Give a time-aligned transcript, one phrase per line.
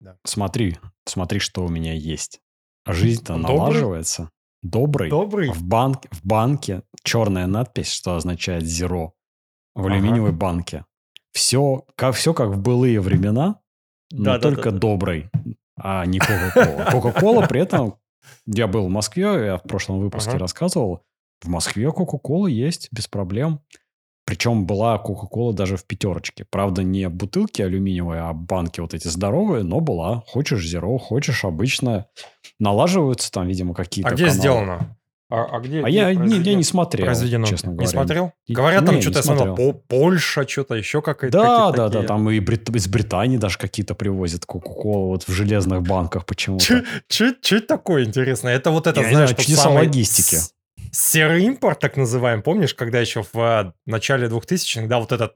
[0.00, 0.16] Да.
[0.24, 2.40] Смотри, смотри, что у меня есть.
[2.86, 3.56] Жизнь-то добрый?
[3.56, 4.30] налаживается.
[4.62, 5.10] Добрый.
[5.10, 5.50] Добрый?
[5.50, 9.12] В, банк, в банке черная надпись, что означает zero.
[9.74, 9.94] В Ага.
[9.94, 10.84] алюминиевой банке.
[11.32, 13.60] Все как, все как в былые времена,
[14.10, 14.78] но да, только да, да.
[14.78, 15.30] добрый,
[15.76, 16.88] а не Кока-Кола.
[16.90, 17.96] Кока-Кола при этом...
[18.46, 20.40] Я был в Москве, я в прошлом выпуске Ага.
[20.40, 21.04] рассказывал.
[21.40, 23.60] В Москве Кока-Кола есть без проблем.
[24.24, 26.44] Причем была Кока-Кола даже в пятерочке.
[26.50, 30.22] Правда, не бутылки алюминиевые, а банки вот эти здоровые, но была.
[30.28, 32.06] Хочешь зеро, хочешь обычная.
[32.60, 34.38] Налаживаются там, видимо, какие-то А где каналы.
[34.40, 34.96] сделано?
[35.32, 37.46] А, а где, А я, не, я не смотрел, произведено?
[37.46, 37.88] честно Не говоря.
[37.90, 38.32] смотрел?
[38.48, 39.54] И- Говорят, там не, что-то не я смотрел.
[39.54, 39.72] смотрел.
[39.74, 41.38] По- Польша, что-то еще какая-то.
[41.38, 42.06] Да, да, да, такие.
[42.08, 46.82] там и Брит- из Британии даже какие-то привозят Кока-Колу вот в железных банках почему-то.
[47.08, 48.48] Это такое интересно?
[48.48, 50.36] Это вот это, Я не знаешь, знаю, чудеса самый логистики.
[50.92, 52.42] Серый импорт, так называемый.
[52.42, 55.34] Помнишь, когда еще в э, начале 2000-х, да, вот этот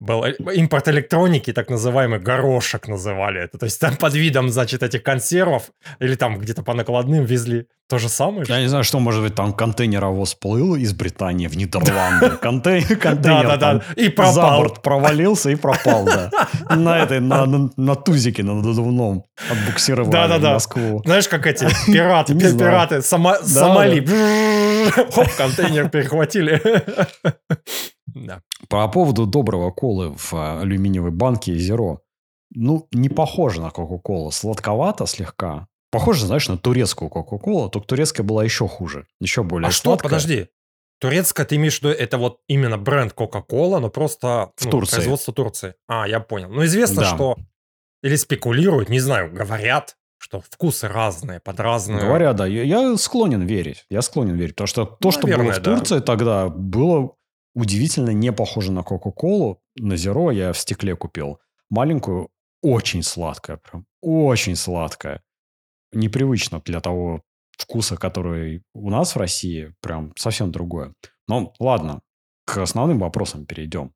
[0.00, 3.58] был э, импорт электроники, так называемый горошек называли это.
[3.58, 7.98] То есть там под видом, значит, этих консервов или там где-то по накладным везли то
[7.98, 8.44] же самое.
[8.48, 12.26] Я не знаю, что может быть там контейнеровоз плыл из Британии в Нидерланды.
[12.42, 13.78] Контей- Контейнер Да-да-да.
[13.80, 14.58] там И за пропал.
[14.58, 16.30] борт провалился и пропал, да.
[16.74, 20.50] На этой, на, на, на тузике, на надувном отбуксировали Да-да-да.
[20.50, 21.02] в Москву.
[21.04, 23.36] Знаешь, как эти пираты, пираты, сама,
[24.94, 25.10] Сомали.
[25.12, 26.60] Хоп, контейнер перехватили.
[28.06, 28.42] Да.
[28.68, 32.00] По поводу доброго колы в а, алюминиевой банке зеро.
[32.54, 34.30] Ну, не похоже на Кока-Колу.
[34.30, 35.66] Сладковато слегка.
[35.90, 39.06] Похоже, знаешь, на турецкую Кока-Колу, только турецкая была еще хуже.
[39.20, 40.10] Еще более А что, сладкая.
[40.10, 40.48] подожди.
[41.00, 44.96] Турецкая, ты имеешь в виду, это вот именно бренд Coca-Cola, но просто В ну, Турции.
[44.96, 45.74] производство Турции.
[45.88, 46.48] А, я понял.
[46.50, 47.14] Ну, известно, Да.
[47.16, 47.36] что
[48.04, 52.00] или спекулируют, не знаю, говорят, что вкусы разные, под разные...
[52.00, 52.46] Говорят, да.
[52.46, 53.84] Я, склонен верить.
[53.90, 54.54] Я склонен верить.
[54.54, 55.76] Потому что то, что было Наверное, в да.
[55.76, 57.14] Турции тогда, было
[57.54, 59.60] удивительно не похоже на Кока-Колу.
[59.76, 61.40] На зеро я в стекле купил.
[61.68, 62.30] Маленькую,
[62.62, 63.58] очень сладкая.
[63.58, 65.22] Прям очень сладкая.
[65.92, 67.20] Непривычно для того
[67.58, 69.74] вкуса, который у нас в России.
[69.82, 70.94] Прям совсем другое.
[71.28, 72.00] Но ладно,
[72.46, 73.92] к основным вопросам перейдем.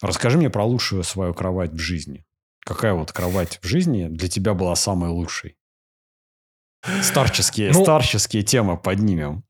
[0.00, 2.24] Расскажи мне про лучшую свою кровать в жизни.
[2.64, 5.56] Какая вот кровать в жизни для тебя была самой лучшей?
[7.02, 9.44] Старческие, Ну- старческие темы поднимем.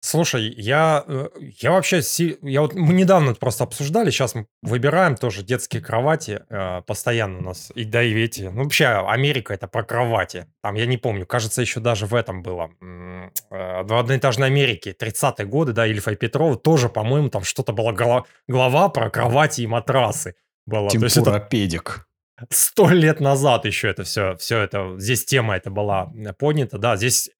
[0.00, 1.28] Слушай, я, э,
[1.60, 2.00] я вообще...
[2.42, 7.42] Я вот, мы недавно просто обсуждали, сейчас мы выбираем тоже детские кровати, э, постоянно у
[7.42, 8.42] нас, и да и эти.
[8.42, 10.46] Ну, вообще, Америка это про кровати.
[10.62, 12.70] Там, я не помню, кажется, еще даже в этом было.
[12.80, 17.92] э, В одноэтажной Америке, 30-е годы, да, Ильфа и Петрова, тоже, по-моему, там что-то была
[17.92, 20.36] гла- глава про кровати и матрасы.
[20.64, 20.88] Была.
[20.90, 22.07] Темпурапедик.
[22.50, 27.30] Сто лет назад еще это все, все это, здесь тема это была поднята, да, здесь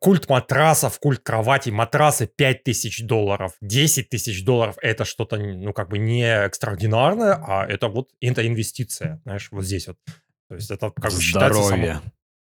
[0.00, 5.98] культ матрасов, культ кроватей, матрасы 5000 долларов, 10 тысяч долларов, это что-то, ну, как бы
[5.98, 9.96] не экстраординарное, а это вот, это инвестиция, знаешь, вот здесь вот.
[10.48, 12.00] То есть это как бы считается само- Здоровье.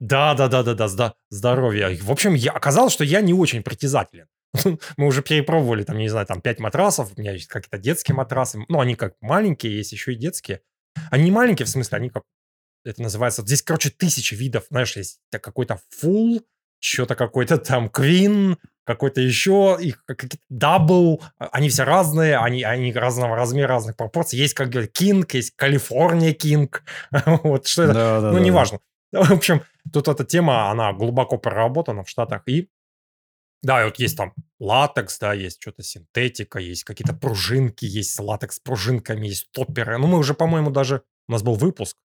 [0.00, 1.96] да, да, да, да, да, зда- здоровье.
[1.96, 4.26] В общем, я, оказалось, что я не очень притязателен.
[4.96, 8.64] Мы уже перепробовали, там, не знаю, там 5 матрасов, у меня есть какие-то детские матрасы,
[8.68, 10.60] ну, они как маленькие, есть еще и детские.
[11.10, 12.22] Они не маленькие, в смысле, они как,
[12.84, 16.42] это называется, здесь, короче, тысячи видов, знаешь, есть какой-то full,
[16.78, 23.36] что-то какой-то там queen, какой-то еще, и какие-то double, они все разные, они, они разного
[23.36, 24.38] размера, разных пропорций.
[24.38, 26.70] Есть, как говорят, king, есть California king,
[27.42, 28.78] вот что это, Да, да, ну, да, неважно.
[29.12, 29.62] В общем,
[29.92, 32.42] тут эта тема, она глубоко проработана в Штатах.
[32.46, 32.68] И
[33.64, 38.56] да, и вот есть там латекс, да, есть что-то синтетика, есть какие-то пружинки, есть латекс
[38.56, 39.98] с пружинками, есть топперы.
[39.98, 41.02] Ну, мы уже, по-моему, даже...
[41.28, 41.96] У нас был выпуск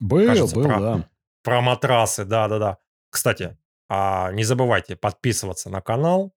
[0.00, 1.08] Был, кажется, был, про- да.
[1.42, 2.78] про матрасы, да-да-да.
[3.10, 3.58] Кстати,
[3.88, 6.32] а, не забывайте подписываться на канал,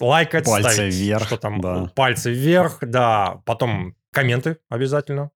[0.00, 1.86] лайкать, Пальцы ставить, вверх, что там, да.
[1.94, 5.30] пальцы вверх, да, потом комменты обязательно.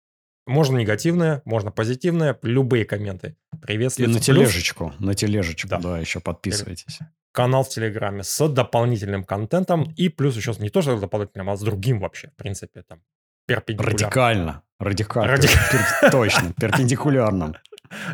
[0.46, 4.18] Можно негативные, можно позитивные, любые комменты И приветствуются.
[4.18, 5.78] на тележечку, на тележечку, Да.
[5.78, 6.98] да, еще подписывайтесь.
[7.32, 11.56] Канал в Телеграме с дополнительным контентом и плюс еще не то, что с дополнительным, а
[11.56, 13.02] с другим вообще, в принципе, там,
[13.46, 13.92] перпендикулярно.
[14.06, 14.62] Радикально.
[14.78, 15.30] Радикально.
[15.32, 16.52] Ради- Пер- Точно.
[16.60, 17.60] Перпендикулярно.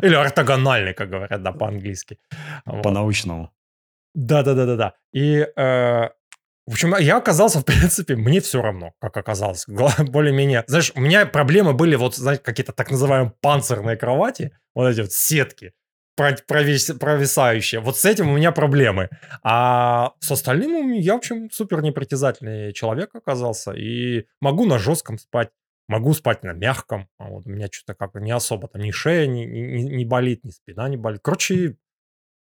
[0.01, 2.17] Или ортогональный, как говорят, да, по-английски.
[2.65, 3.51] По-научному.
[4.13, 4.93] Да-да-да-да-да.
[5.13, 6.09] И, э,
[6.67, 9.65] в общем, я оказался, в принципе, мне все равно, как оказалось.
[9.67, 10.63] Более-менее.
[10.67, 15.11] Знаешь, у меня проблемы были, вот, знаете, какие-то так называемые панцирные кровати, вот эти вот
[15.11, 15.73] сетки,
[16.15, 17.81] про- провис- провисающие.
[17.81, 19.09] Вот с этим у меня проблемы.
[19.43, 23.71] А с остальным я, в общем, супер непритязательный человек оказался.
[23.73, 25.49] И могу на жестком спать,
[25.87, 27.07] могу спать на мягком.
[27.19, 30.43] А вот у меня что-то как-то не особо там ни шея не, не- не болит,
[30.43, 31.21] ни спина не болит.
[31.23, 31.77] Короче,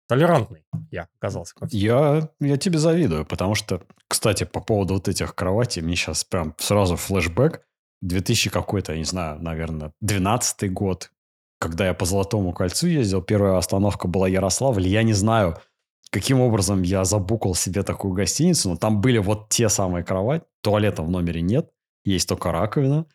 [0.08, 1.54] толерантный я оказался.
[1.72, 6.56] Я, я тебе завидую, потому что, кстати, по поводу вот этих кроватей, мне сейчас прям
[6.58, 7.62] сразу флешбэк.
[8.02, 11.12] 2000 какой-то, я не знаю, наверное, 12 год.
[11.60, 14.88] Когда я по Золотому кольцу ездил, первая остановка была Ярославль.
[14.88, 15.58] Я не знаю,
[16.10, 20.46] каким образом я забукал себе такую гостиницу, но там были вот те самые кровати.
[20.62, 21.70] Туалета в номере нет,
[22.06, 23.06] есть только раковина.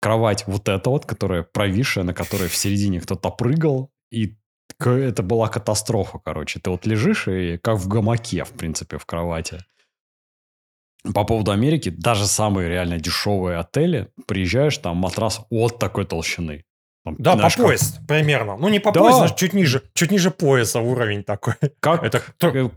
[0.00, 3.90] Кровать вот эта вот, которая провисшая, на которой в середине кто-то прыгал.
[4.10, 4.36] И
[4.78, 6.60] это была катастрофа, короче.
[6.60, 9.58] Ты вот лежишь и как в гамаке, в принципе, в кровати.
[11.14, 16.64] По поводу Америки, даже самые реально дешевые отели, приезжаешь, там матрас вот такой толщины.
[17.04, 18.56] Там, Да, знаешь, по как- пояс примерно.
[18.56, 19.00] Ну, не по Да.
[19.00, 21.54] пояс, знаешь, чуть ниже, чуть ниже пояса уровень такой.
[21.80, 22.22] Как, Это,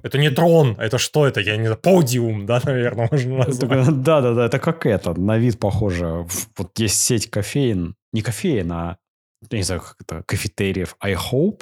[0.04, 1.40] это не трон, это что это?
[1.40, 4.02] Я не знаю, подиум, да, наверное, можно назвать.
[4.04, 6.26] Да, да, да, это как это, на вид похоже.
[6.58, 8.98] Вот есть сеть кофеин, не кофеин, а,
[9.50, 11.62] я не знаю, как это, кафетериев I Hope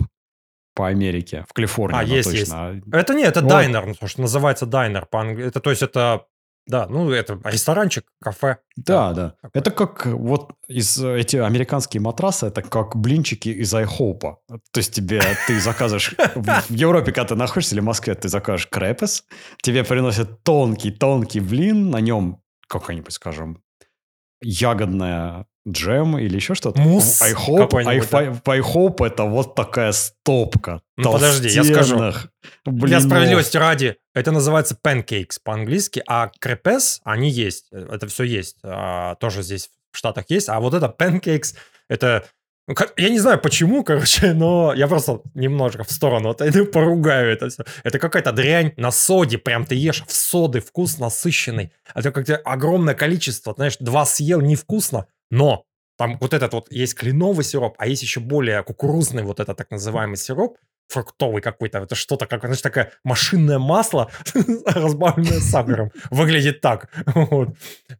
[0.73, 2.81] по Америке, в Калифорнии, А, ну, есть, точно.
[2.91, 3.49] Это не, это Вот.
[3.49, 5.05] дайнер, ну, то, что называется дайнер.
[5.05, 6.25] по англи- Это, то есть это,
[6.67, 8.57] да, ну, это ресторанчик, кафе.
[8.75, 9.35] Да, да.
[9.41, 9.59] такой.
[9.59, 14.37] Это как вот из э, эти американские матрасы, это как блинчики из iHope.
[14.47, 18.67] То есть тебе ты заказываешь в Европе, когда ты находишься, или в Москве, ты закажешь
[18.69, 19.25] крепес,
[19.61, 23.61] тебе приносят тонкий-тонкий блин, на нем какой-нибудь, скажем,
[24.45, 26.79] ягодная джем или еще что-то.
[26.79, 28.31] Мусс В iHope, какой-нибудь, да.
[28.31, 30.81] в iHope это вот такая стопка.
[30.97, 31.97] Ну, подожди, я скажу.
[31.97, 32.29] толстенных
[32.65, 33.03] Для блинов.
[33.03, 37.71] справедливости ради, это называется pancakes по-английски, а крепес, они есть.
[37.71, 38.57] Это все есть.
[38.63, 40.49] А, тоже здесь в Штатах есть.
[40.49, 41.55] А вот это pancakes,
[41.89, 42.25] это...
[42.67, 47.49] ну, Я не знаю почему, короче, но я просто немножко в сторону отойду, поругаю это
[47.49, 47.63] все.
[47.83, 51.71] Это какая-то дрянь на соде, прям ты ешь в соды, вкус насыщенный.
[51.93, 55.65] Это как-то огромное количество, знаешь, два съел, невкусно, но
[55.97, 59.71] там вот этот вот есть кленовый сироп, а есть еще более кукурузный вот этот так
[59.71, 60.57] называемый сироп,
[60.87, 61.79] фруктовый какой-то.
[61.79, 64.11] Это что-то как, значит, такое машинное масло,
[64.65, 65.91] разбавленное сахаром.
[66.09, 66.89] Выглядит так.
[67.15, 67.49] Вот.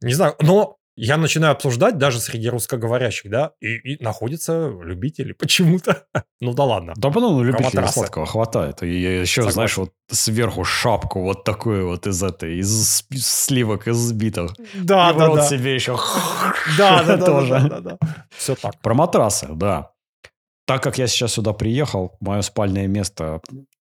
[0.02, 6.06] Не знаю, но я начинаю обсуждать даже среди русскоговорящих, да, и, и находятся любители почему-то.
[6.42, 6.94] Ну да ладно.
[6.98, 7.94] Да, потом любителей матрасы.
[7.94, 8.84] сладкого хватает.
[8.84, 8.88] И
[9.22, 9.54] еще, Согласен.
[9.54, 14.52] знаешь, вот сверху шапку вот такую вот из этой, из сливок избитых.
[14.74, 15.98] Да, И в рот себе еще
[16.78, 17.50] Да, да, да, тоже.
[17.50, 17.98] да, да, да.
[18.36, 18.80] Все так.
[18.82, 19.92] Про матрасы, да.
[20.68, 23.40] Так как я сейчас сюда приехал, мое спальное место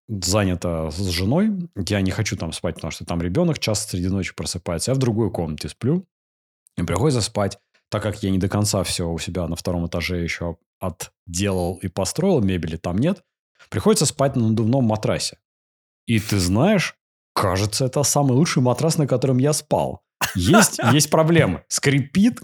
[0.09, 1.51] занято с женой.
[1.89, 4.93] Я не хочу там спать, потому что там ребенок часто среди ночи просыпается.
[4.93, 6.07] Я в другой комнате сплю.
[6.77, 7.59] И приходится спать.
[7.91, 11.89] Так как я не до конца все у себя на втором этаже еще отделал и
[11.89, 13.23] построил, мебели там нет,
[13.71, 15.39] приходится спать на надувном матрасе.
[16.07, 16.97] И ты знаешь,
[17.35, 20.03] кажется, это самый лучший матрас, на котором я спал.
[20.35, 21.63] Есть, есть проблемы.
[21.69, 22.41] Скрипит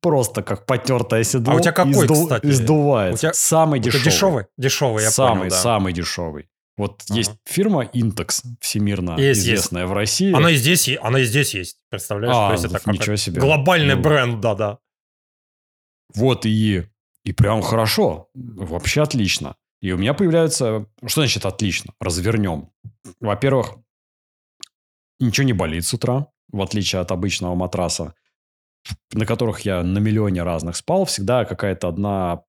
[0.00, 1.54] просто как потертое седло.
[1.54, 2.46] А у тебя какой, и сду- кстати?
[2.46, 3.14] и.
[3.14, 4.04] У тебя- самый Это дешевый.
[4.04, 4.46] дешевый?
[4.56, 5.56] Дешевый, я самый, понял, да.
[5.56, 6.48] самый дешевый.
[6.82, 7.16] Вот Ага.
[7.18, 9.46] есть фирма Intex, всемирно Есть, есть.
[9.46, 10.32] известная в России.
[10.34, 12.34] Она и здесь, она и здесь есть, представляешь?
[12.36, 13.40] А, То есть это ничего себе.
[13.40, 14.02] глобальный Ну.
[14.02, 14.78] бренд, да-да.
[16.14, 16.82] Вот и,
[17.24, 18.30] и прям хорошо.
[18.34, 19.54] Вообще отлично.
[19.80, 20.86] И у меня появляется...
[21.06, 21.94] Что значит отлично?
[22.00, 22.70] Развернем.
[23.20, 23.76] Во-первых,
[25.20, 28.14] ничего не болит с утра, в отличие от обычного матраса,
[29.12, 31.04] на которых я на миллионе разных спал.
[31.04, 32.42] Всегда какая-то одна...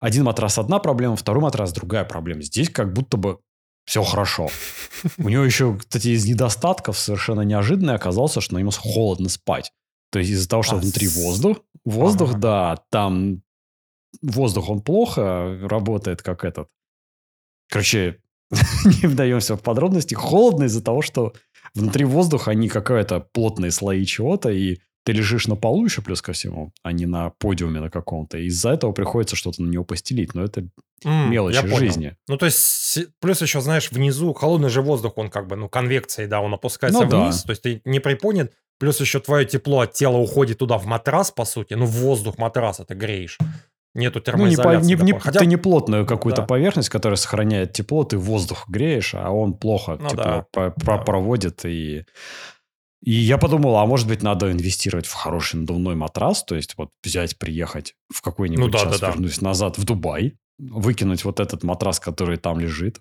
[0.00, 2.42] Один матрас одна проблема, второй матрас другая проблема.
[2.42, 3.38] Здесь как будто бы
[3.84, 4.48] все хорошо.
[5.18, 9.72] У него еще, кстати, из недостатков совершенно неожиданный оказался, что на нем холодно спать.
[10.10, 12.38] То есть из-за того, что А, внутри воздух, воздух, Ага.
[12.38, 13.42] да, там
[14.22, 16.68] воздух, он плохо работает, как этот.
[17.68, 18.20] Короче,
[19.02, 20.14] не вдаемся в подробности.
[20.14, 21.32] Холодно из-за того, что
[21.74, 26.32] внутри воздуха они какая-то плотные слои чего-то, и ты лежишь на полу еще плюс ко
[26.32, 28.38] всему, а не на подиуме на каком-то.
[28.38, 30.34] Из-за этого приходится что-то на него постелить.
[30.34, 30.66] Но это
[31.04, 32.16] М, мелочи жизни.
[32.28, 36.28] Ну, то есть, плюс еще, знаешь, внизу холодный же воздух, он как бы, ну, конвекцией,
[36.28, 37.22] да, он опускается Ну да.
[37.24, 40.86] вниз, то есть ты не приподнят, плюс еще твое тепло от тела уходит туда в
[40.86, 43.38] матрас, по сути, ну, в воздух матраса ты греешь.
[43.96, 44.94] Нету Ну, не, по- термоизоляции.
[44.96, 45.18] не- не-.
[45.20, 46.46] Хотя, ты не плотную какую-то Да.
[46.48, 50.46] поверхность, которая сохраняет тепло, ты воздух греешь, а он плохо Ну тепло да.
[50.50, 51.02] про- про- Да.
[51.04, 51.64] проводит.
[51.64, 52.04] И...
[53.04, 56.88] и я подумал, а может быть, надо инвестировать в хороший надувной матрас, то есть вот
[57.04, 59.12] взять, приехать в какой-нибудь Ну да, час, да, да.
[59.12, 63.00] вернусь назад в Дубай, выкинуть вот этот матрас, который там лежит,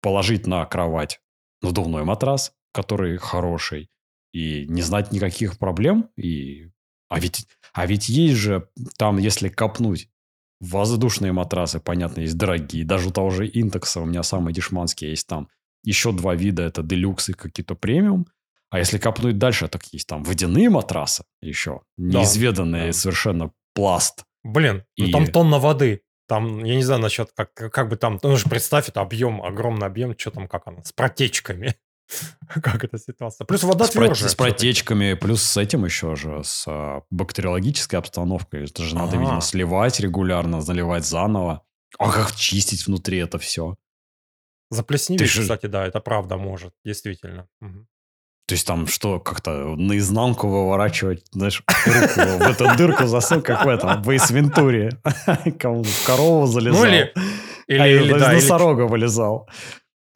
[0.00, 1.20] положить на кровать
[1.62, 3.88] надувной матрас, который хороший,
[4.32, 6.10] и не знать никаких проблем.
[6.16, 6.70] И...
[7.08, 10.08] А, ведь, а ведь есть же там, если копнуть,
[10.60, 12.84] воздушные матрасы, понятно, есть дорогие.
[12.84, 15.48] Даже у того же Интекса у меня самые дешманские есть там.
[15.84, 18.26] Еще два вида, это делюкс и какие-то премиум.
[18.70, 21.80] А если копнуть дальше, так есть там водяные матрасы еще.
[21.96, 22.92] Да, Неизведанные да.
[22.92, 24.24] совершенно пласт.
[24.42, 26.02] блин, ну, И- там тонна воды.
[26.28, 29.86] Там, я не знаю насчет, как, как бы там, ну, же представь, это объем, огромный
[29.86, 31.74] объем, что там, как оно, с протечками.
[32.62, 33.44] Как эта ситуация?
[33.44, 34.30] Плюс вода с, тверже.
[34.30, 38.64] с протечками, плюс с этим еще же, с а, бактериологической обстановкой.
[38.64, 41.66] Это же надо, видимо, сливать регулярно, заливать заново.
[41.98, 43.76] А как чистить внутри это все?
[44.70, 47.46] Заплесневеть, же- кстати, да, это правда может, действительно.
[47.60, 47.86] Мгм.
[48.48, 53.68] То есть там что, как-то наизнанку выворачивать, знаешь, руку в эту дырку засунуть, как в
[53.68, 54.90] этом, в Эйс Вентуре.
[55.60, 56.80] Кому в корову залезал.
[56.80, 57.12] Ну или,
[57.66, 59.46] или, А, или, из да, или носорога вылезал.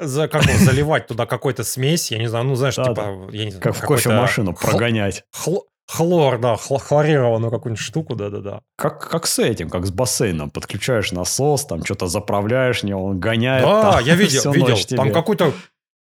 [0.00, 3.44] за, как его, заливать туда какой-то смесь, я не знаю, ну знаешь, Да, типа, я
[3.44, 5.24] не знаю, Как в кофемашину хл- прогонять.
[5.30, 5.60] хл-
[5.90, 8.60] Хлор, да, хл- хлорированную какую-нибудь штуку, да-да-да.
[8.78, 10.50] Как, как с этим, как с бассейном.
[10.50, 13.64] Подключаешь насос, там что-то заправляешь него, он гоняет.
[13.64, 14.76] Да, там я видел, видел.
[14.96, 15.52] Там какой-то,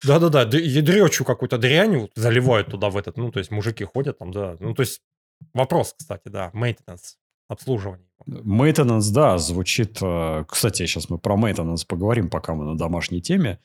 [0.04, 4.32] да-да-да, ядречую какую-то дрянь вот заливают туда в этот, ну, то есть мужики ходят там,
[4.32, 4.56] да.
[4.60, 5.00] Ну, то есть
[5.54, 7.16] вопрос, кстати, да, maintenance,
[7.48, 8.06] обслуживание.
[8.26, 9.98] Мейтенанс, да, звучит...
[10.00, 13.58] э, Кстати, сейчас мы про мейтенанс поговорим, пока мы на домашней теме.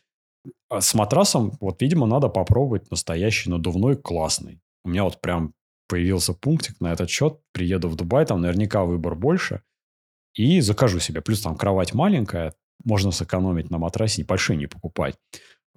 [0.70, 4.60] А С матрасом, вот, видимо, надо попробовать настоящий надувной классный.
[4.84, 5.53] У меня вот прям
[5.88, 7.39] появился пунктик на этот счет.
[7.51, 9.62] Приеду в Дубай, там наверняка выбор больше.
[10.34, 11.22] И закажу себе.
[11.22, 12.53] Плюс там кровать маленькая,
[12.84, 15.15] можно сэкономить на матрасе, большой не покупать.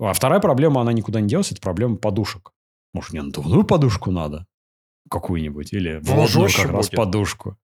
[0.01, 2.53] А вторая проблема, она никуда не делась, это проблема подушек.
[2.95, 4.47] Может, мне надувную подушку надо?
[5.11, 5.73] Какую-нибудь?
[5.73, 6.97] Или Ну, водную как раз будет.
[6.97, 7.57] подушку?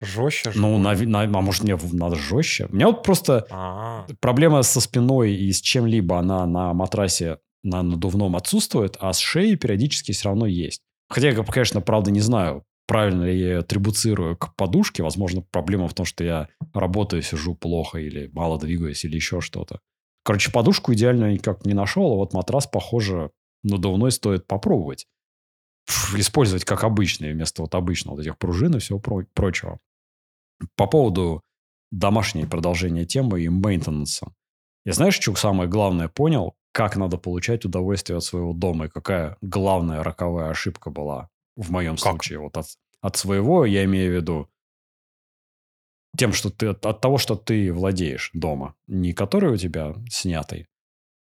[0.00, 0.60] Жестче же.
[0.60, 2.66] Ну, на, на- а может, мне надо жестче?
[2.70, 7.82] У меня вот просто А, проблема со спиной и с чем-либо, она на матрасе на
[7.82, 10.82] надувном отсутствует, а с шеей периодически все равно есть.
[11.08, 15.02] Хотя я, конечно, правда не знаю, правильно ли я ее атрибуцирую к подушке.
[15.02, 19.80] Возможно, проблема в том, что я работаю, сижу плохо или мало двигаюсь или еще что-то.
[20.26, 23.30] Короче, подушку идеально никак не нашел, а вот матрас, похоже,
[23.62, 25.06] надувной стоит попробовать.
[26.16, 29.78] Использовать как обычный, вместо вот обычного вот этих пружин и всего про- прочего.
[30.74, 31.42] По поводу
[31.92, 34.34] домашней продолжения темы и мейнтенанса.
[34.84, 36.56] Я знаешь, что самое главное понял?
[36.72, 41.94] Как надо получать удовольствие от своего дома и какая главная роковая ошибка была в моем
[41.94, 42.00] Как?
[42.00, 42.40] случае.
[42.40, 42.66] Вот от,
[43.00, 44.48] от своего я имею в виду
[46.16, 50.66] тем, что ты от, того, что ты владеешь дома, не который у тебя снятый.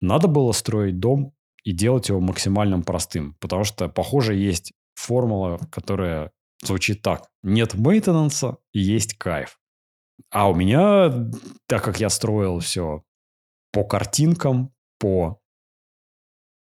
[0.00, 6.32] Надо было строить дом и делать его максимально простым, потому что, похоже, есть формула, которая
[6.62, 7.28] звучит так.
[7.42, 9.58] Нет мейтенанса есть кайф.
[10.30, 11.30] А у меня,
[11.66, 13.02] так как я строил все
[13.72, 15.40] по картинкам, по,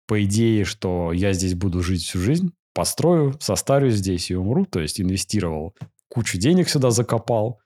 [0.06, 4.80] по идее, что я здесь буду жить всю жизнь, построю, состарюсь здесь и умру, то
[4.80, 5.74] есть инвестировал,
[6.08, 7.60] кучу денег сюда закопал.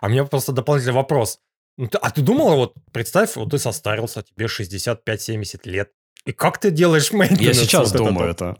[0.00, 1.40] А у меня просто дополнительный вопрос.
[1.76, 5.90] Ну, а ты думала, вот, представь, вот ты состарился, тебе 65-70 лет.
[6.24, 7.42] И как ты делаешь maintenance?
[7.42, 8.56] Я сейчас вот думаю это?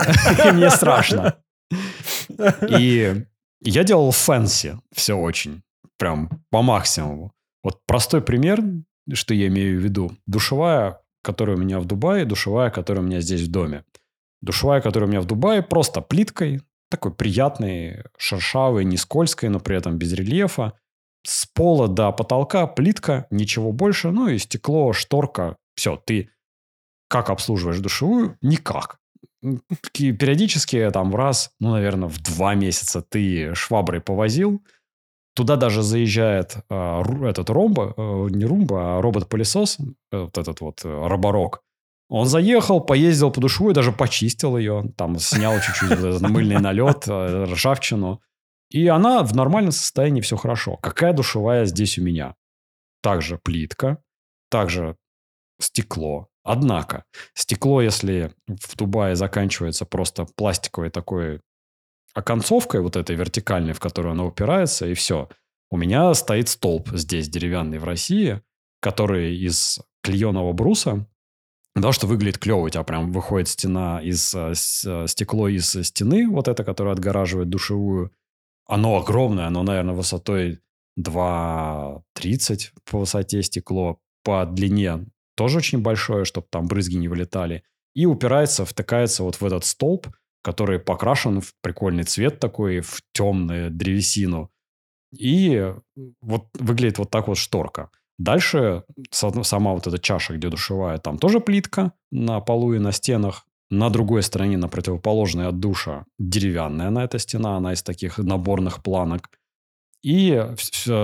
[0.52, 1.42] мне страшно.
[2.68, 3.24] И
[3.60, 5.62] я делал fancy все очень.
[5.98, 7.32] Прям по максимуму.
[7.64, 8.62] Вот простой пример,
[9.12, 10.12] что я имею в виду.
[10.26, 13.84] Душевая, которая у меня в Дубае, душевая, которая у меня здесь в доме.
[14.40, 19.76] Душевая, которая у меня в Дубае, просто плиткой, такой приятной, шершавой, не скользкой, но при
[19.76, 20.74] этом без рельефа.
[21.28, 24.10] С пола до потолка плитка, ничего больше.
[24.12, 25.58] Ну и стекло, шторка.
[25.74, 26.30] Все, ты
[27.06, 28.38] как обслуживаешь душевую?
[28.40, 28.98] Никак.
[29.92, 34.62] Периодически там раз, ну, наверное, в два месяца ты шваброй повозил.
[35.34, 39.84] Туда даже заезжает ру- этот ромба, э, не румба, а робот-пылесос, э,
[40.18, 41.60] вот этот вот э, роборок.
[42.08, 48.22] Он заехал, поездил по душевой, даже почистил ее, там снял чуть-чуть мыльный налет, э, ржавчину.
[48.70, 50.76] И она в нормальном состоянии, все хорошо.
[50.76, 52.34] Какая душевая здесь у меня?
[53.02, 54.02] Также плитка,
[54.50, 54.96] также
[55.60, 56.28] стекло.
[56.44, 61.40] Однако, стекло, если в Дубае заканчивается просто пластиковой такой
[62.14, 65.28] оконцовкой, вот этой вертикальной, в которую оно упирается, и все.
[65.70, 68.40] У меня стоит столб здесь деревянный в России,
[68.80, 71.06] который из клееного бруса,
[71.74, 76.28] да, что выглядит клево, у тебя прям выходит стена из э, э, стекло из стены,
[76.28, 78.10] вот это, которое отгораживает душевую.
[78.68, 80.60] Оно огромное, оно, наверное, высотой
[81.00, 85.06] 2,30 по высоте стекло, по длине
[85.36, 87.62] тоже очень большое, чтобы там брызги не вылетали.
[87.94, 90.08] И упирается, втыкается вот в этот столб,
[90.42, 94.50] который покрашен в прикольный цвет такой, в темную древесину.
[95.16, 95.72] И
[96.20, 97.90] вот выглядит вот так вот шторка.
[98.18, 102.92] Дальше са- сама вот эта чаша, где душевая, там тоже плитка на полу и на
[102.92, 103.46] стенах.
[103.70, 108.82] На другой стороне, на противоположной от душа, деревянная она эта стена, она из таких наборных
[108.82, 109.30] планок.
[110.02, 110.46] И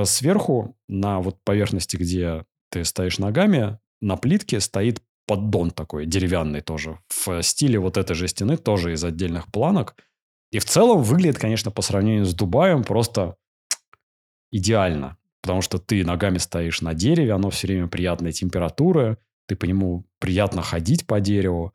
[0.04, 6.98] сверху, на вот поверхности, где ты стоишь ногами, на плитке стоит поддон такой, деревянный тоже,
[7.08, 9.96] в стиле вот этой же стены, тоже из отдельных планок.
[10.52, 13.36] И в целом выглядит, конечно, по сравнению с Дубаем просто
[14.52, 15.16] идеально.
[15.42, 20.06] Потому что ты ногами стоишь на дереве, оно все время приятной температуры, ты по нему
[20.18, 21.74] приятно ходить по дереву.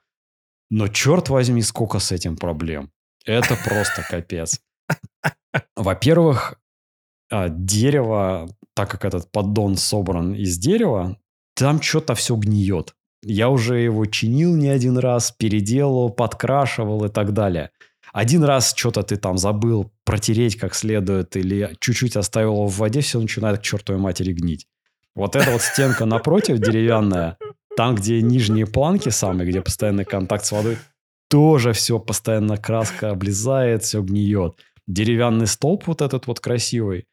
[0.70, 2.92] Но черт возьми, сколько с этим проблем.
[3.26, 4.60] Это просто капец.
[5.76, 6.56] Во-первых,
[7.32, 8.50] а, дерево
[8.80, 11.18] так как этот поддон собран из дерева,
[11.54, 12.96] там что-то все гниет.
[13.22, 17.72] Я уже его чинил не один раз, переделал, подкрашивал и так далее.
[18.14, 23.02] Один раз что-то ты там забыл протереть как следует или чуть-чуть оставил его в воде,
[23.02, 24.66] все начинает к чертовой матери гнить.
[25.14, 27.38] Вот эта вот стенка напротив деревянная,
[27.76, 30.78] там, где нижние планки самые, где постоянный контакт с водой,
[31.30, 34.56] тоже все постоянно краска облезает, все гниет.
[34.88, 37.06] Деревянный столб вот этот вот красивый,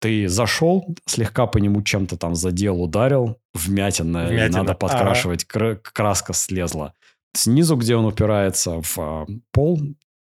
[0.00, 4.58] ты зашел, слегка по нему чем-то там задел, ударил, вмятина, вмятина.
[4.58, 5.80] надо подкрашивать, ага.
[5.82, 6.94] краска слезла.
[7.34, 9.80] Снизу, где он упирается в а, пол,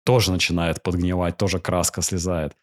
[0.05, 2.57] тоже начинает подгнивать, тоже краска слезает.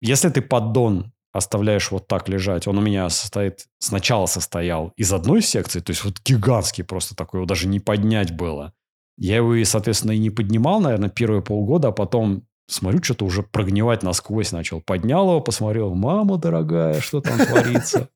[0.00, 5.42] Если ты поддон оставляешь вот так лежать, он у меня состоит, сначала состоял из одной
[5.42, 8.72] секции, то есть вот гигантский просто такой, его даже не поднять было.
[9.16, 14.02] Я его, соответственно, и не поднимал, наверное, первые полгода, а потом смотрю, что-то уже прогнивать
[14.02, 14.80] насквозь начал.
[14.80, 18.08] Поднял его, посмотрел, мама дорогая, что там творится.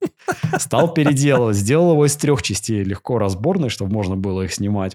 [0.58, 1.56] Стал переделывать.
[1.56, 4.94] Сделал его из трех частей, легко разборный, чтобы можно было их снимать.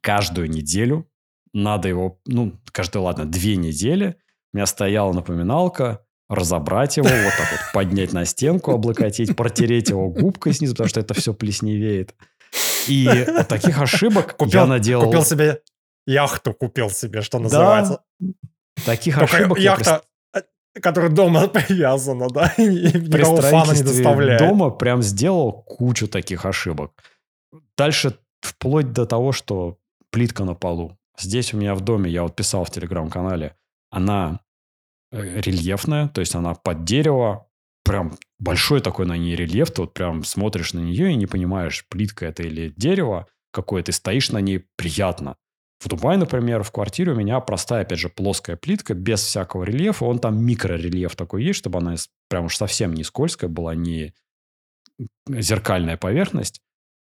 [0.00, 1.08] Каждую неделю
[1.52, 4.16] надо его, ну, каждую, ладно, две недели
[4.52, 10.08] у меня стояла напоминалка, разобрать его, вот так вот поднять на стенку, облокотить, протереть его
[10.08, 12.14] губкой снизу, потому что это все плесневеет.
[12.86, 15.06] И вот таких ошибок купил, я наделал.
[15.06, 15.62] Купил себе
[16.06, 18.02] яхту, купил себе, что называется.
[18.20, 18.32] Да,
[18.86, 20.02] таких Только ошибок яхта,
[20.34, 20.42] я...
[20.74, 24.40] Э, которая дома привязана, да, и никакого фана не доставляет.
[24.40, 26.92] дома прям сделал кучу таких ошибок.
[27.76, 29.78] Дальше вплоть до того, что
[30.10, 30.98] плитка на полу.
[31.18, 33.56] Здесь у меня в доме, я вот писал в телеграм-канале,
[33.90, 34.40] она
[35.10, 37.48] рельефная, то есть она под дерево,
[37.84, 41.86] прям большой такой на ней рельеф, ты вот прям смотришь на нее и не понимаешь,
[41.88, 45.36] плитка это или дерево какое, ты стоишь на ней приятно.
[45.80, 50.04] В Дубае, например, в квартире у меня простая, опять же, плоская плитка, без всякого рельефа.
[50.04, 51.94] Он там микрорельеф такой есть, чтобы она
[52.28, 54.12] прям уж совсем не скользкая была, не
[55.28, 56.60] зеркальная поверхность.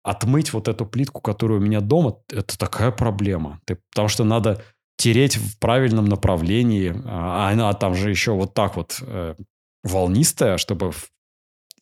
[0.04, 3.62] Отмыть вот эту плитку, которая у меня дома, это такая проблема.
[3.66, 4.64] Ты, потому что надо
[5.00, 9.36] тереть в правильном направлении, а она там же еще вот так вот э,
[9.82, 10.92] волнистая, чтобы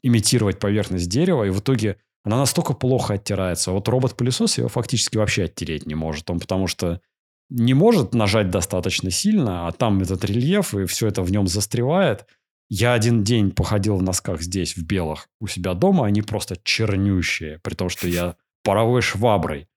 [0.04, 3.72] имитировать поверхность дерева, и в итоге она настолько плохо оттирается.
[3.72, 6.30] Вот робот-пылесос ее фактически вообще оттереть не может.
[6.30, 7.02] Он потому что
[7.50, 12.28] не может нажать достаточно сильно, а там этот рельеф, и все это в нем застревает.
[12.70, 17.60] Я один день походил в носках здесь, в белых, у себя дома, они просто чернющие,
[17.64, 19.70] при том, что я паровой шваброй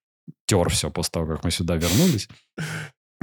[0.46, 2.28] тер все после того, как мы сюда вернулись.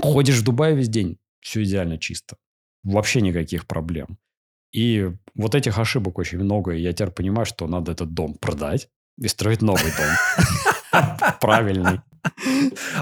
[0.02, 2.38] Ходишь в Дубае весь день, все идеально чисто.
[2.84, 4.18] Вообще никаких проблем.
[4.72, 8.90] И вот этих ошибок очень много, и я теперь понимаю, что надо этот дом продать,
[9.18, 11.02] и строить новый дом.
[11.42, 12.02] Правильный.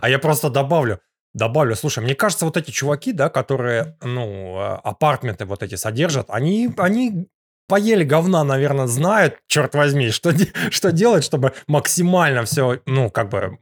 [0.01, 0.99] А я просто добавлю,
[1.33, 6.27] добавлю, слушай, мне кажется, вот эти чуваки, да, которые, ну, э, апартменты вот эти содержат,
[6.29, 7.27] они, они
[7.67, 10.33] поели говна, наверное, знают, черт возьми, что,
[10.71, 13.57] что делать, чтобы максимально все, ну, как бы,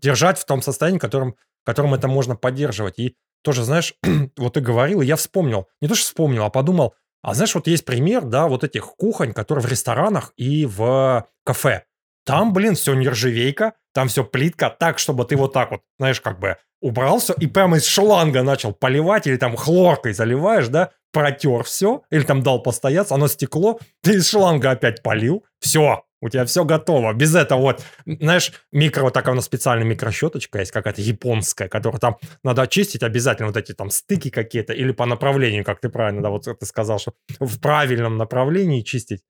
[0.00, 2.98] держать в том состоянии, которым, которым это можно поддерживать.
[2.98, 3.94] И тоже, знаешь,
[4.36, 7.66] вот ты говорил, и я вспомнил, не то, что вспомнил, а подумал, а знаешь, вот
[7.66, 11.84] есть пример, да, вот этих кухонь, которые в ресторанах и в кафе.
[12.24, 16.38] Там, блин, все нержавейка, там все плитка, так, чтобы ты вот так вот, знаешь, как
[16.38, 21.64] бы убрал все и прямо из шланга начал поливать или там хлоркой заливаешь, да, протер
[21.64, 26.44] все, или там дал постояться, оно стекло, ты из шланга опять полил, все, у тебя
[26.44, 27.12] все готово.
[27.12, 32.00] Без этого вот, знаешь, микро, вот такая у нас специальная микрощеточка есть, какая-то японская, которую
[32.00, 36.22] там надо очистить обязательно вот эти там стыки какие-то или по направлению, как ты правильно,
[36.22, 39.22] да, вот ты сказал, что в правильном направлении чистить.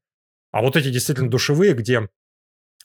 [0.50, 2.08] А вот эти действительно душевые, где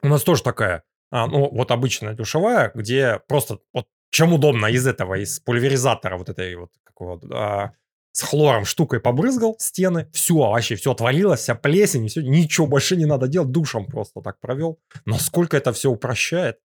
[0.02, 4.86] у нас тоже такая, а, ну, вот обычная душевая, где просто вот чем удобно из
[4.86, 7.72] этого, из пульверизатора вот этой вот какого а,
[8.14, 13.06] с хлором штукой побрызгал стены, все, вообще все отвалилось, вся плесень, все, ничего больше не
[13.06, 14.80] надо делать, душем просто так провел.
[15.06, 16.58] Насколько это все упрощает.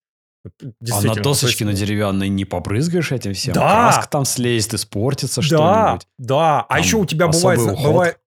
[0.45, 3.55] А на досочке на деревянной не побрызгаешь этим всем?
[3.55, 3.91] Да.
[3.91, 6.07] Краска там слезет, испортится да, что-нибудь.
[6.19, 8.19] Да, а еще у тебя бывает, бывает,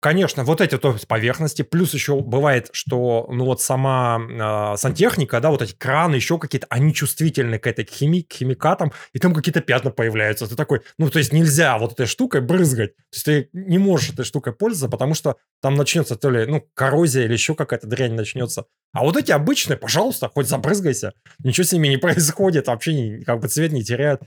[0.00, 5.40] Конечно, вот эти то есть поверхности, плюс еще бывает, что ну вот сама э, сантехника,
[5.40, 9.34] да, вот эти краны, еще какие-то, они чувствительны к этой хими, к химикатам, и там
[9.34, 10.46] какие-то пятна появляются.
[10.46, 14.08] Ты такой, ну то есть нельзя вот этой штукой брызгать, то есть ты не можешь
[14.10, 18.14] этой штукой пользоваться, потому что там начнется то ли, ну, коррозия или еще какая-то дрянь
[18.14, 18.64] начнется.
[18.92, 21.12] А вот эти обычные, пожалуйста, хоть забрызгайся,
[21.44, 24.22] ничего с ними не происходит, вообще как бы цвет не теряют.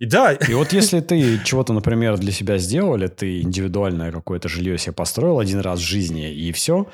[0.00, 0.32] И да.
[0.32, 4.92] И вот если ты чего-то, например, для себя сделал, или ты индивидуальное какое-то жилье себе
[4.92, 6.88] построил один раз в жизни, и все,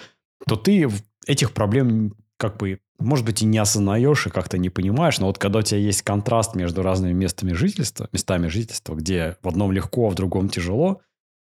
[0.46, 0.90] то ты
[1.26, 5.38] этих проблем как бы, может быть, и не осознаешь, и как-то не понимаешь, но вот
[5.38, 10.08] когда у тебя есть контраст между разными местами жительства, местами жительства, где в одном легко,
[10.08, 11.00] а в другом тяжело,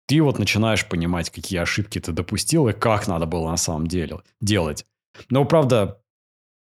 [0.08, 4.20] ты вот начинаешь понимать, какие ошибки ты допустил и как надо было на самом деле
[4.42, 4.86] делать.
[5.30, 6.01] Но, правда,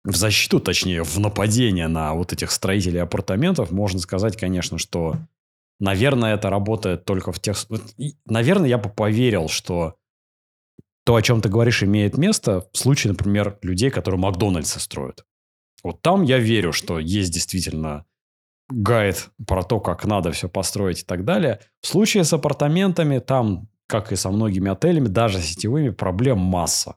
[0.08, 5.17] в защиту, точнее, в нападение на вот этих строителей апартаментов можно сказать, конечно, что,
[5.82, 7.58] наверное, это работает только в тех...
[8.26, 9.96] Наверное, я бы поверил, что
[11.04, 15.26] то, о чем ты говоришь, имеет место в случае, например, людей, которые Макдональдсы строят.
[15.84, 18.06] Вот там я верю, что есть действительно
[18.70, 21.60] гайд про то, как надо все построить и так далее.
[21.82, 26.96] В случае с апартаментами, там, как и со многими отелями, даже сетевыми, проблем масса.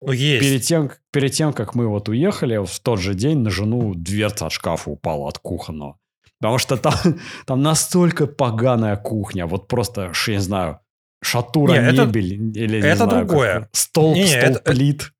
[0.00, 0.40] Ну, есть.
[0.40, 4.46] Перед тем, перед тем, как мы вот уехали, в тот же день на жену дверца
[4.46, 5.98] от шкафа упала от кухонного.
[6.40, 6.94] Потому что там,
[7.46, 9.46] там настолько поганая кухня.
[9.46, 10.80] Вот просто, я не знаю,
[11.22, 12.50] шатура не, мебель.
[12.50, 13.60] Это, или, это знаю, другое.
[13.60, 15.12] Как, стол, не, не, стол это, плит.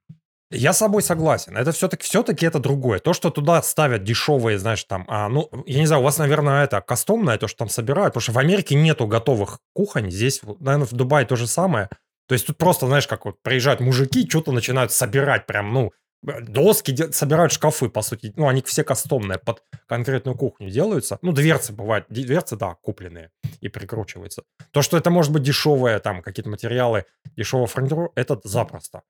[0.51, 1.57] Я с собой согласен.
[1.57, 3.01] Это все-таки все-таки это другое.
[3.01, 6.65] То, что туда ставят дешевые, знаешь, там, а, ну, я не знаю, у вас, наверное,
[6.65, 10.11] это кастомное, то, что там собирают, потому что в Америке нету готовых кухонь.
[10.11, 11.91] Здесь, наверное, в Дубае то же самое.
[12.29, 17.11] То есть тут просто, знаешь, как вот приезжают мужики, что-то начинают собирать прям, ну, доски,
[17.13, 18.33] собирают шкафы, по сути.
[18.37, 21.19] Ну, они все кастомные, под конкретную кухню делаются.
[21.23, 24.43] Ну, дверцы бывают, дверцы, да, купленные и прикручиваются.
[24.73, 27.05] То, что это может быть дешевые, там, какие-то материалы,
[27.37, 29.03] дешевого фурнитура, это запросто.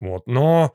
[0.00, 0.74] Вот, но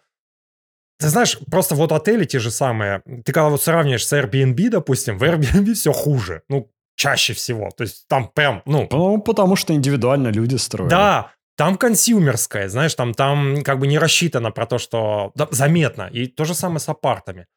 [0.99, 5.17] ты знаешь, просто вот отели те же самые, ты когда вот сравниваешь с Airbnb, допустим,
[5.17, 6.43] в Airbnb все хуже.
[6.49, 7.69] Ну, чаще всего.
[7.69, 8.87] То есть там прям, ну...
[8.91, 10.89] Ну, потому что индивидуально люди строят.
[10.89, 16.07] Да, там консюмерская, знаешь, там, там как бы не рассчитано про то, что да, заметно.
[16.13, 17.47] И то же самое с апартами.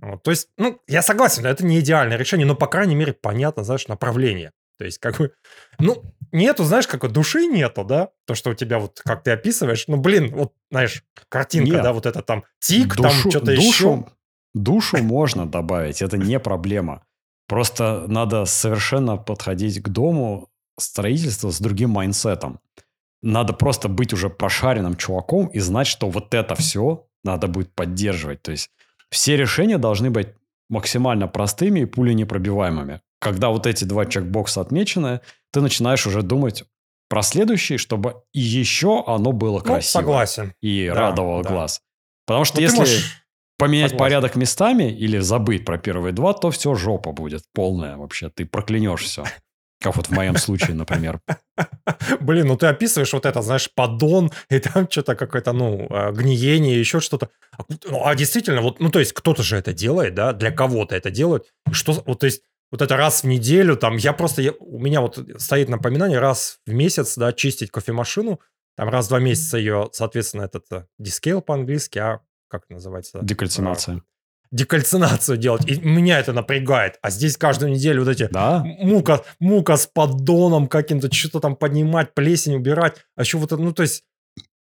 [0.00, 3.64] Вот, то есть, ну, я согласен, это не идеальное решение, но, по крайней мере, понятно,
[3.64, 4.52] знаешь, направление.
[4.78, 5.32] То есть, как бы,
[5.78, 8.10] ну, нету, знаешь, как души нету, да?
[8.26, 11.82] То, что у тебя вот, как ты описываешь, ну, блин, вот, знаешь, картинка, Нет.
[11.82, 14.06] да, вот это там тик, душу, там что-то еще.
[14.54, 17.04] Душу можно добавить, это не проблема.
[17.46, 22.60] Просто надо совершенно подходить к дому строительства с другим майнсетом.
[23.26, 28.42] Надо просто быть уже пошаренным чуваком и знать, что вот это все надо будет поддерживать.
[28.42, 28.70] То есть
[29.10, 30.28] все решения должны быть
[30.68, 35.20] максимально простыми и пуленепробиваемыми когда вот эти два чекбокса отмечены,
[35.52, 36.64] ты начинаешь уже думать
[37.08, 40.00] про следующий, чтобы и еще оно было красиво.
[40.00, 40.52] Ну, согласен.
[40.60, 41.50] И да, радовало да.
[41.50, 41.80] глаз.
[42.26, 43.24] Потому что ну, если можешь...
[43.58, 43.98] поменять согласен.
[43.98, 48.28] порядок местами или забыть про первые два, то все жопа будет полная вообще.
[48.30, 49.24] Ты проклянешь все.
[49.80, 51.20] Как вот в моем случае, например.
[52.20, 56.78] Блин, ну ты описываешь вот это, знаешь, поддон, и там что-то какое-то, ну, а, гниение,
[56.78, 57.28] еще что-то.
[57.56, 60.96] А, ну, а действительно, вот, ну, то есть кто-то же это делает, да, для кого-то
[60.96, 61.46] это делают.
[61.72, 65.00] Что, вот, то есть вот это раз в неделю, там, я просто, я, у меня
[65.00, 68.40] вот стоит напоминание раз в месяц, да, чистить кофемашину,
[68.76, 73.20] там раз в два месяца ее, соответственно, этот дискейл по-английски, а как называется?
[73.22, 74.02] Декальцинация.
[74.56, 75.66] Декальцинацию делать.
[75.66, 76.98] И меня это напрягает.
[77.02, 78.62] А здесь каждую неделю вот эти да?
[78.64, 82.96] мука, мука с поддоном каким-то, что-то там поднимать, плесень убирать.
[83.16, 84.04] А еще вот это, ну, то есть,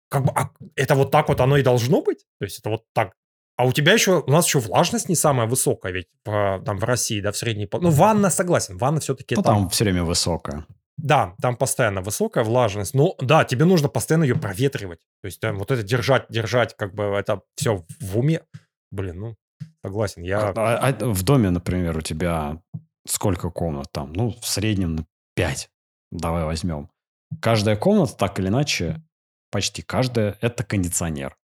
[0.08, 2.20] как бы, а это вот так вот оно и должно быть?
[2.38, 3.12] То есть это вот так
[3.56, 6.84] а у тебя еще, у нас еще влажность не самая высокая, ведь в, там в
[6.84, 7.68] России, да, в средней...
[7.70, 9.34] Ну, ванна, согласен, ванна все-таки...
[9.34, 10.64] Ну, там, там все время высокая.
[10.96, 12.94] Да, там постоянно высокая влажность.
[12.94, 15.00] Но да, тебе нужно постоянно ее проветривать.
[15.20, 18.40] То есть там, вот это держать, держать, как бы это все в уме.
[18.90, 19.36] Блин, ну,
[19.82, 20.50] согласен, я...
[20.50, 22.60] А, а, а в доме, например, у тебя
[23.06, 24.12] сколько комнат там?
[24.12, 25.70] Ну, в среднем 5.
[26.10, 26.90] Давай возьмем.
[27.40, 29.02] Каждая комната, так или иначе,
[29.50, 31.36] почти каждая, это кондиционер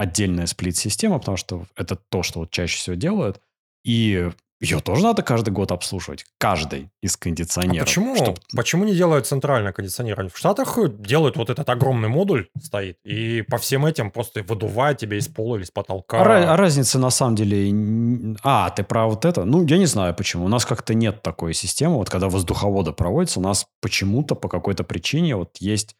[0.00, 3.40] отдельная сплит-система, потому что это то, что вот чаще всего делают.
[3.84, 6.26] И ее тоже надо каждый год обслуживать.
[6.36, 7.82] Каждый из кондиционеров.
[7.82, 8.14] А почему?
[8.14, 8.38] Чтоб...
[8.54, 10.30] Почему не делают центральное кондиционирование?
[10.30, 15.16] В Штатах делают вот этот огромный модуль стоит, и по всем этим просто выдувает тебя
[15.16, 16.18] из пола или из потолка.
[16.20, 18.36] А, а разница на самом деле...
[18.42, 19.44] А, ты про вот это?
[19.44, 20.44] Ну, я не знаю почему.
[20.44, 21.96] У нас как-то нет такой системы.
[21.96, 25.96] Вот когда воздуховоды проводятся, у нас почему-то по какой-то причине вот есть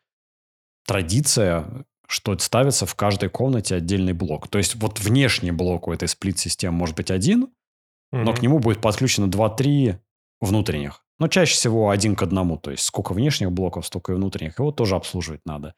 [0.86, 4.48] традиция что ставится в каждой комнате отдельный блок.
[4.48, 7.50] То есть вот внешний блок у этой сплит-системы может быть один,
[8.12, 8.22] mm-hmm.
[8.22, 9.98] но к нему будет подключено 2-3
[10.40, 11.04] внутренних.
[11.18, 12.56] Но чаще всего один к одному.
[12.56, 14.58] То есть сколько внешних блоков, столько и внутренних.
[14.58, 15.74] Его тоже обслуживать надо.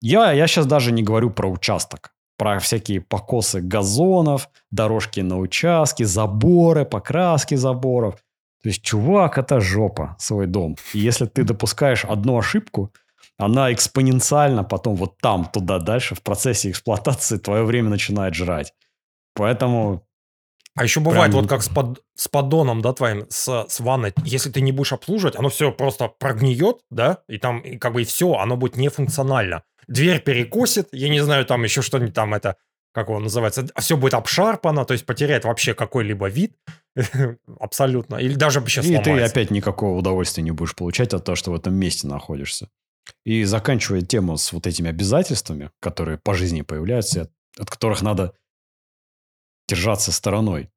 [0.00, 2.12] Я, я сейчас даже не говорю про участок.
[2.38, 8.16] Про всякие покосы газонов, дорожки на участке, заборы, покраски заборов.
[8.62, 10.76] То есть, чувак, это жопа, свой дом.
[10.92, 12.92] И если ты допускаешь одну ошибку–
[13.38, 18.72] она экспоненциально потом вот там, туда, дальше, в процессе эксплуатации твое время начинает жрать.
[19.34, 20.02] Поэтому...
[20.76, 21.42] А еще бывает прям...
[21.42, 24.12] вот как с, под, с поддоном, да, твоим, с, с ванной.
[24.24, 28.02] Если ты не будешь обслуживать, оно все просто прогниет, да, и там и как бы
[28.02, 29.62] и все, оно будет нефункционально.
[29.88, 32.56] Дверь перекосит, я не знаю, там еще что-нибудь там это,
[32.92, 36.56] как его называется, все будет обшарпано, то есть потеряет вообще какой-либо вид
[37.58, 41.52] абсолютно, или даже вообще И ты опять никакого удовольствия не будешь получать от того, что
[41.52, 42.68] в этом месте находишься.
[43.24, 48.34] И заканчивая тему с вот этими обязательствами, которые по жизни появляются, от, от которых надо
[49.68, 50.70] держаться стороной,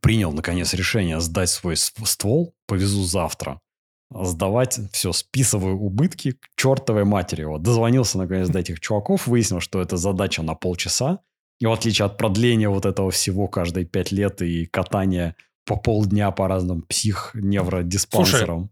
[0.00, 3.60] принял, наконец, решение сдать свой ствол, повезу завтра.
[4.10, 7.44] Сдавать все, списываю убытки к чертовой матери.
[7.44, 11.20] Вот, дозвонился, наконец, до этих чуваков, выяснил, что это задача на полчаса.
[11.60, 16.30] И в отличие от продления вот этого всего каждые пять лет и катания по полдня
[16.30, 18.70] по разным псих-невродиспансерам.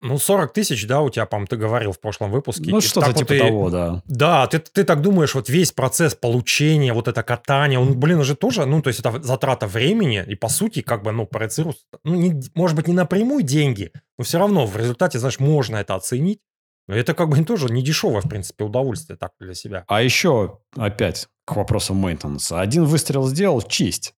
[0.00, 2.70] Ну, 40 тысяч, да, у тебя, по-моему, ты говорил в прошлом выпуске.
[2.70, 4.02] Ну, что-то типа вот того, да.
[4.06, 8.34] Да, ты, ты так думаешь, вот весь процесс получения, вот это катание, он, блин, уже
[8.36, 12.14] тоже, ну, то есть это затрата времени, и по сути, как бы, ну, проецируется, ну,
[12.14, 16.40] не, может быть, не напрямую деньги, но все равно в результате, знаешь, можно это оценить.
[16.88, 19.84] Но это как бы тоже не дешевое, в принципе, удовольствие так для себя.
[19.88, 22.60] А еще, опять, к вопросу мейнтенанса.
[22.60, 24.14] Один выстрел сделал, чисть.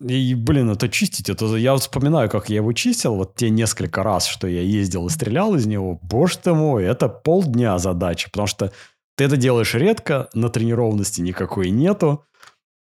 [0.00, 4.26] И, блин, это чистить, это я вспоминаю, как я его чистил, вот те несколько раз,
[4.26, 8.72] что я ездил и стрелял из него, боже ты мой, это полдня задача, потому что
[9.16, 12.24] ты это делаешь редко, на тренированности никакой нету,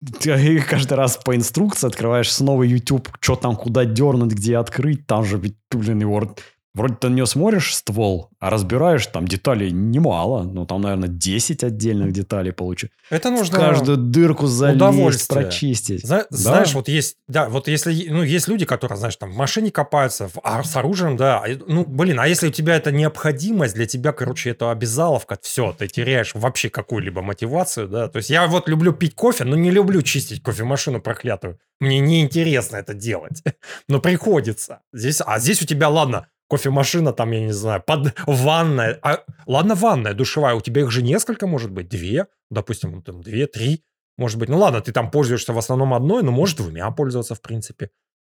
[0.01, 5.25] и каждый раз по инструкции открываешь снова YouTube, что там, куда дернуть, где открыть, там
[5.25, 6.33] же ведь, блин, его
[6.73, 10.43] Вроде ты на нее смотришь ствол, а разбираешь, там деталей немало.
[10.43, 12.91] Ну, там, наверное, 10 отдельных деталей получишь.
[13.09, 13.57] Это нужно...
[13.57, 16.05] каждую дырку залезть, прочистить.
[16.05, 16.37] Зна- да?
[16.37, 17.17] Знаешь, вот есть...
[17.27, 18.07] Да, вот если...
[18.07, 21.43] Ну, есть люди, которые, знаешь, там в машине копаются, в, а, с оружием, да.
[21.67, 25.87] Ну, блин, а если у тебя это необходимость, для тебя, короче, это обязаловка, все, ты
[25.87, 28.07] теряешь вообще какую-либо мотивацию, да.
[28.07, 31.59] То есть я вот люблю пить кофе, но не люблю чистить кофемашину проклятую.
[31.81, 33.43] Мне неинтересно это делать.
[33.89, 34.79] но приходится.
[34.93, 35.21] Здесь...
[35.25, 38.99] А здесь у тебя, ладно, кофемашина там, я не знаю, под ванная.
[39.01, 43.47] А, ладно, ванная, душевая, у тебя их же несколько, может быть, две, допустим, там две,
[43.47, 43.85] три,
[44.17, 44.49] может быть.
[44.49, 47.89] Ну ладно, ты там пользуешься в основном одной, но можешь двумя пользоваться, в принципе.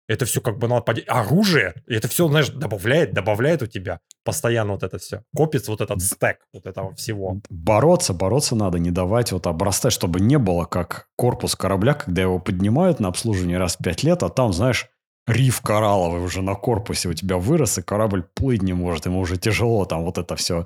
[0.09, 1.05] Это все как бы надо поднять.
[1.07, 5.23] Оружие, это все, знаешь, добавляет, добавляет у тебя постоянно вот это все.
[5.33, 7.39] Копится вот этот стек вот этого всего.
[7.49, 12.39] Бороться, бороться надо, не давать вот обрастать, чтобы не было как корпус корабля, когда его
[12.39, 14.89] поднимают на обслуживание раз в пять лет, а там, знаешь,
[15.27, 19.37] риф коралловый уже на корпусе у тебя вырос, и корабль плыть не может, ему уже
[19.37, 20.65] тяжело там вот это все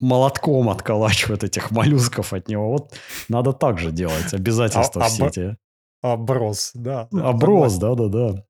[0.00, 2.70] молотком отколачивает этих моллюсков от него.
[2.70, 2.94] Вот
[3.28, 5.56] надо так же делать, обязательства а, все эти.
[6.02, 7.08] Оброс, да.
[7.12, 8.44] Оброс, да-да-да.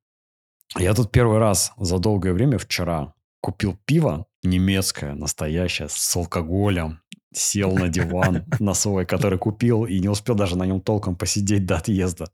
[0.77, 7.01] Я тут первый раз за долгое время вчера купил пиво немецкое, настоящее, с алкоголем.
[7.33, 11.67] Сел на диван на свой, который купил, и не успел даже на нем толком посидеть
[11.67, 12.27] до отъезда.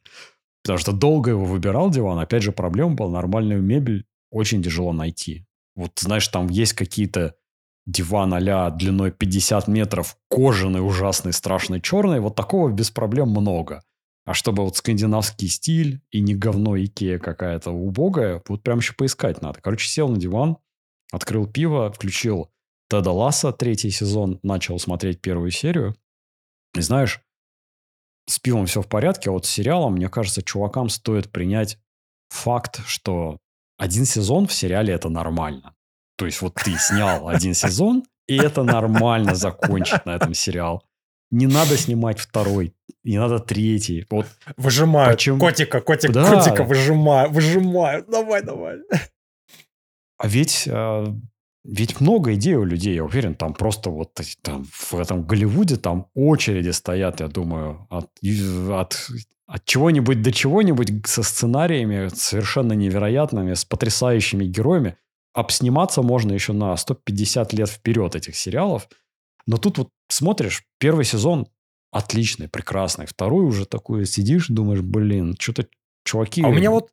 [0.62, 2.18] Потому что долго его выбирал диван.
[2.18, 5.46] Опять же, проблема была, нормальную мебель очень тяжело найти.
[5.74, 7.34] Вот, знаешь, там есть какие-то
[7.86, 12.20] диван а длиной 50 метров, кожаный, ужасный, страшный, черный.
[12.20, 13.82] Вот такого без проблем много.
[14.26, 19.42] А чтобы вот скандинавский стиль и не говно Икея какая-то убогая, вот прям еще поискать
[19.42, 19.60] надо.
[19.60, 20.58] Короче, сел на диван,
[21.10, 22.50] открыл пиво, включил
[22.88, 25.96] Теда Ласса, третий сезон, начал смотреть первую серию.
[26.76, 27.20] И знаешь,
[28.26, 31.78] с пивом все в порядке, а вот с сериалом, мне кажется, чувакам стоит принять
[32.28, 33.38] факт, что
[33.78, 35.74] один сезон в сериале это нормально.
[36.16, 40.84] То есть вот ты снял один сезон, и это нормально закончить на этом сериал.
[41.30, 44.06] Не надо снимать второй, не надо третий.
[44.10, 45.16] Вот выжимают.
[45.16, 45.38] Почему...
[45.38, 46.28] Котика, котик, да.
[46.28, 48.10] котика выжимают, выжимают.
[48.10, 48.78] Давай, давай.
[50.18, 51.06] А ведь э,
[51.64, 56.06] ведь много идей у людей, я уверен, там просто вот там, в этом Голливуде там
[56.14, 58.10] очереди стоят, я думаю, от,
[58.70, 59.08] от,
[59.46, 64.96] от чего-нибудь до чего-нибудь со сценариями совершенно невероятными, с потрясающими героями.
[65.34, 68.88] Обсниматься можно еще на 150 лет вперед этих сериалов.
[69.46, 71.46] Но тут вот смотришь, первый сезон
[71.92, 73.06] отличный, прекрасный.
[73.06, 75.66] Второй уже такой сидишь, думаешь, блин, что-то
[76.04, 76.42] чуваки...
[76.42, 76.90] А у меня вот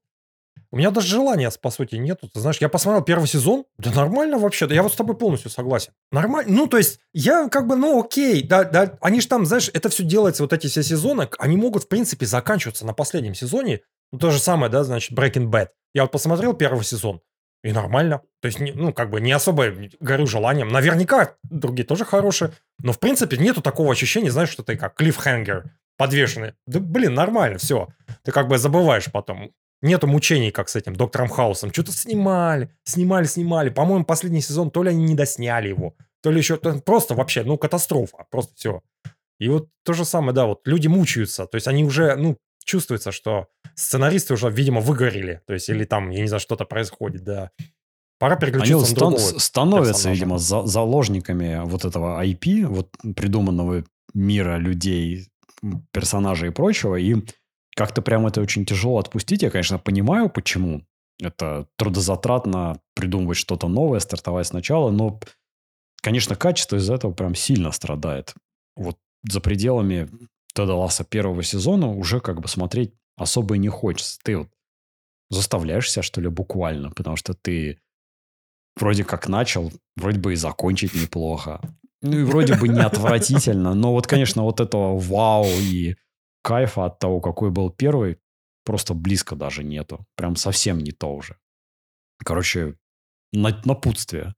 [0.77, 2.29] у меня даже желания, по сути, нету.
[2.31, 5.49] Ты знаешь, я посмотрел первый сезон, да нормально вообще, да я вот с тобой полностью
[5.49, 5.91] согласен.
[6.11, 9.71] Нормально, ну, то есть, я как бы, ну, окей, да, да, они же там, знаешь,
[9.73, 13.81] это все делается, вот эти все сезоны, они могут, в принципе, заканчиваться на последнем сезоне.
[14.11, 15.69] Ну, то же самое, да, значит, Breaking Bad.
[15.95, 17.21] Я вот посмотрел первый сезон,
[17.63, 18.21] и нормально.
[18.41, 20.67] То есть, ну, как бы не особо горю желанием.
[20.67, 22.51] Наверняка другие тоже хорошие.
[22.83, 26.53] Но, в принципе, нету такого ощущения, знаешь, что ты как клиффхенгер подвешенный.
[26.67, 27.87] Да, блин, нормально, все.
[28.23, 29.51] Ты как бы забываешь потом.
[29.81, 31.71] Нету мучений, как с этим доктором Хаусом.
[31.71, 33.69] Что-то снимали, снимали, снимали.
[33.69, 36.57] По-моему, последний сезон то ли они не досняли его, то ли еще...
[36.57, 38.25] Просто вообще, ну, катастрофа.
[38.31, 38.81] Просто все.
[39.39, 41.45] И вот то же самое, да, вот люди мучаются.
[41.45, 45.41] То есть они уже, ну, чувствуется, что сценаристы уже, видимо, выгорели.
[45.45, 47.51] То есть или там, я не знаю, что-то происходит, да.
[48.19, 50.13] Пора переключиться Они на стан- другого становятся, персонажа.
[50.19, 53.83] видимо, за- заложниками вот этого IP, вот придуманного
[54.15, 55.29] мира людей,
[55.91, 57.15] персонажей и прочего, и
[57.77, 59.43] как-то прям это очень тяжело отпустить.
[59.43, 60.81] Я, конечно, понимаю, почему.
[61.19, 65.19] Это трудозатратно придумывать что-то новое, стартовать сначала, но
[66.01, 68.33] Конечно, качество из-за этого прям сильно страдает.
[68.75, 70.07] Вот за пределами
[70.53, 74.19] Теда Ласса первого сезона уже как бы смотреть особо и не хочется.
[74.23, 74.47] Ты вот
[75.29, 77.79] заставляешь себя, что ли, буквально, потому что ты
[78.79, 81.59] вроде как начал, вроде бы и закончить неплохо.
[82.01, 85.95] Ну и вроде бы не отвратительно, но вот, конечно, вот этого вау и
[86.41, 88.19] кайфа от того, какой был первый,
[88.63, 90.05] просто близко даже нету.
[90.15, 91.37] Прям совсем не то уже.
[92.23, 92.75] Короче,
[93.31, 94.35] напутствие.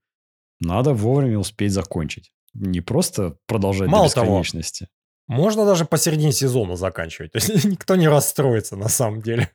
[0.60, 2.32] Надо вовремя успеть закончить.
[2.52, 4.88] Не просто продолжать Мало до бесконечности.
[5.26, 7.32] Того, можно даже посередине сезона заканчивать.
[7.32, 9.50] То есть никто не расстроится на самом деле.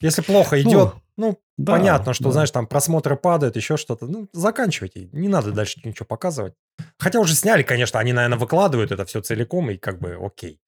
[0.00, 2.32] Если плохо идет, ну, ну да, понятно, что, да.
[2.32, 4.06] знаешь, там просмотры падают, еще что-то.
[4.06, 5.08] Ну, заканчивайте.
[5.12, 6.54] Не надо дальше ничего показывать.
[6.98, 10.58] Хотя уже сняли, конечно, они, наверное, выкладывают это все целиком, и как бы окей.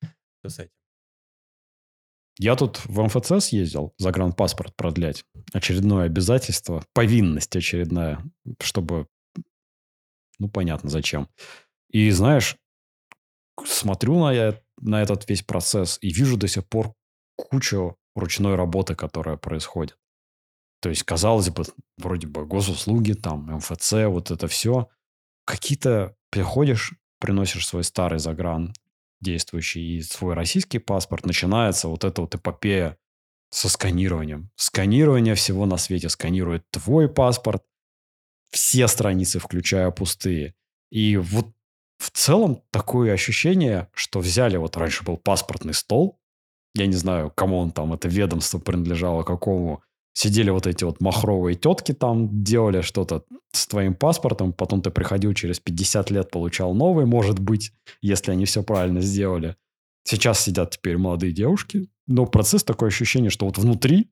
[0.41, 0.73] Все с этим.
[2.43, 5.27] Я тут в МФЦ съездил загранпаспорт продлять.
[5.53, 8.25] Очередное обязательство, повинность очередная,
[8.59, 9.09] чтобы...
[10.39, 11.29] Ну, понятно, зачем.
[11.91, 12.57] И знаешь,
[13.63, 16.95] смотрю на, на этот весь процесс и вижу до сих пор
[17.37, 19.99] кучу ручной работы, которая происходит.
[20.81, 21.65] То есть, казалось бы,
[21.99, 24.89] вроде бы госуслуги, там, МФЦ, вот это все.
[25.45, 28.73] Какие-то приходишь, приносишь свой старый загран
[29.21, 32.97] действующий и свой российский паспорт, начинается вот эта вот эпопея
[33.51, 34.51] со сканированием.
[34.57, 37.65] Сканирование всего на свете сканирует твой паспорт,
[38.51, 40.55] все страницы, включая пустые.
[40.91, 41.47] И вот
[41.99, 46.19] в целом такое ощущение, что взяли, вот раньше был паспортный стол,
[46.75, 49.83] я не знаю, кому он там, это ведомство принадлежало, какому,
[50.21, 55.33] сидели вот эти вот махровые тетки там, делали что-то с твоим паспортом, потом ты приходил
[55.33, 59.57] через 50 лет, получал новый, может быть, если они все правильно сделали.
[60.05, 64.11] Сейчас сидят теперь молодые девушки, но процесс такое ощущение, что вот внутри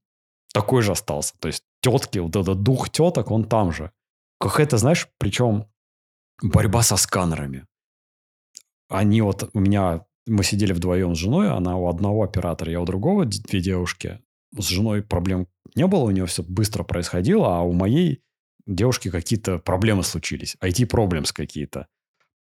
[0.55, 1.35] такой же остался.
[1.41, 3.93] То есть тетки, вот этот дух теток, он там же.
[4.41, 5.67] Какая-то, знаешь, причем
[6.43, 7.67] борьба со сканерами.
[8.89, 12.87] Они вот, у меня, мы сидели вдвоем с женой, она у одного оператора, я у
[12.87, 14.21] другого, две девушки.
[14.57, 18.23] С женой проблем не было, у нее все быстро происходило, а у моей
[18.67, 21.87] девушки какие-то проблемы случились, IT-проблемс какие-то.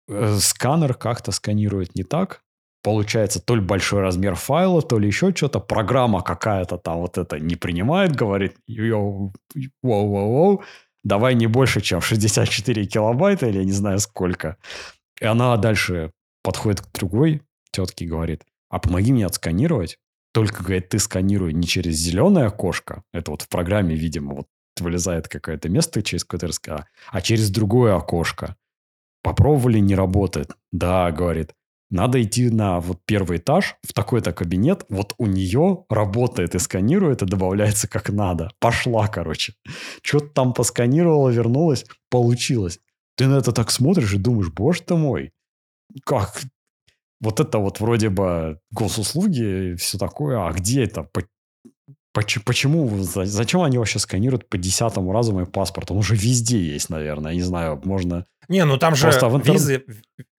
[0.07, 2.43] Э, сканер как-то сканирует не так,
[2.83, 7.39] получается то ли большой размер файла, то ли еще что-то, программа какая-то там вот это
[7.39, 10.63] не принимает, говорит, воу-воу-воу,
[11.03, 14.57] давай не больше, чем 64 килобайта или я не знаю сколько.
[15.21, 16.11] И она дальше
[16.43, 19.97] подходит к другой тетке и говорит, а помоги мне отсканировать.
[20.33, 24.47] Только, говорит, ты сканируй не через зеленое окошко, это вот в программе, видимо, вот
[24.79, 28.55] вылезает какое-то место, через которое а, а через другое окошко.
[29.21, 30.51] Попробовали, не работает.
[30.71, 31.53] Да, говорит,
[31.93, 37.21] надо идти на вот первый этаж, в такой-то кабинет, вот у нее работает и сканирует,
[37.21, 38.49] и добавляется как надо.
[38.59, 39.53] Пошла, короче.
[40.01, 42.79] Что-то там посканировала, вернулась, получилось.
[43.15, 45.33] Ты на это так смотришь и думаешь, боже ты мой,
[46.03, 46.41] как
[47.23, 51.07] вот это вот вроде бы госуслуги и все такое, а где это?
[52.13, 55.89] Почему, зачем они вообще сканируют по десятому разу мой паспорт?
[55.89, 57.31] Он уже везде есть, наверное.
[57.31, 58.27] Я не знаю, можно...
[58.49, 59.53] Не, ну там же интер...
[59.53, 59.85] визы,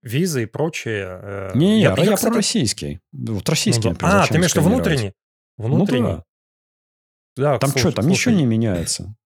[0.02, 1.18] визы и прочее.
[1.20, 2.30] Э, Не, я, я, я кстати...
[2.30, 3.00] про российский.
[3.12, 5.14] Вот российский, ну, например, А, ты имеешь в виду внутренний?
[5.56, 6.02] Внутренний?
[6.02, 6.22] Ну,
[7.36, 7.52] да.
[7.54, 8.28] да там слушай, что, там слушай.
[8.28, 9.16] ничего не меняется.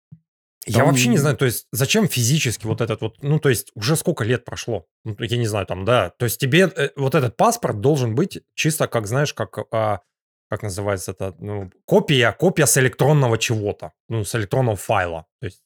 [0.69, 3.97] Я вообще не знаю, то есть зачем физически вот этот вот, ну то есть уже
[3.97, 7.37] сколько лет прошло, ну, я не знаю там, да, то есть тебе э, вот этот
[7.37, 10.01] паспорт должен быть чисто как знаешь, как а,
[10.49, 15.27] как называется это, ну копия, копия с электронного чего-то, ну с электронного файла.
[15.41, 15.63] То есть...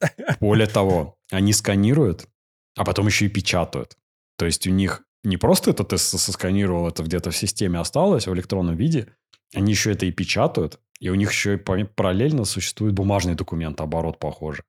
[0.40, 2.28] Более того, они сканируют,
[2.76, 3.96] а потом еще и печатают.
[4.36, 8.34] То есть у них не просто это ты сосканировал, это где-то в системе осталось в
[8.34, 9.08] электронном виде,
[9.54, 14.18] они еще это и печатают, и у них еще и параллельно существует бумажный документ, оборот
[14.18, 14.64] похоже.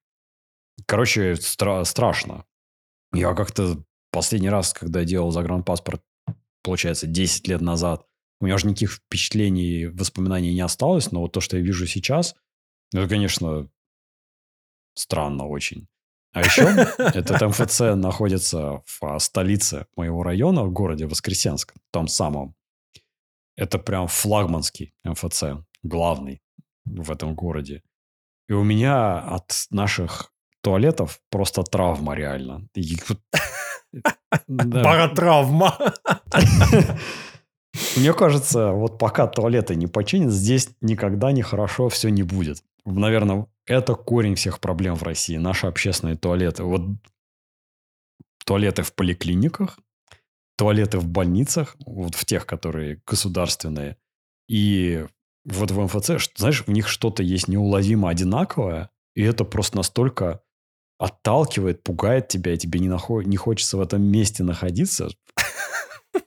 [0.86, 2.46] Короче, стра- страшно.
[3.14, 6.02] Я как-то последний раз, когда делал загранпаспорт,
[6.64, 8.06] получается, 10 лет назад,
[8.40, 12.36] у меня уже никаких впечатлений, воспоминаний не осталось, но вот то, что я вижу сейчас,
[12.94, 13.70] это, конечно,
[14.94, 15.88] странно очень.
[16.34, 16.64] А еще
[16.98, 22.56] этот МФЦ находится в столице моего района, в городе Воскресенск, том самом.
[23.56, 25.44] Это прям флагманский МФЦ
[25.88, 26.42] главный
[26.86, 27.82] в этом городе.
[28.50, 30.32] И у меня от наших
[30.62, 32.68] туалетов просто травма реально.
[34.48, 35.78] Паратравма.
[37.96, 42.64] Мне кажется, вот пока туалеты не починят, здесь никогда не хорошо все не будет.
[42.86, 45.38] Наверное, это корень всех проблем в России.
[45.38, 46.64] Наши общественные туалеты.
[46.64, 46.82] Вот
[48.46, 49.80] туалеты в поликлиниках,
[50.58, 53.98] туалеты в больницах, вот в тех, которые государственные,
[54.48, 55.06] и
[55.48, 60.42] вот в МФЦ, знаешь, в них что-то есть неуловимо одинаковое, и это просто настолько
[61.00, 65.10] отталкивает, пугает тебя, и тебе не, нахо- не хочется в этом месте находиться.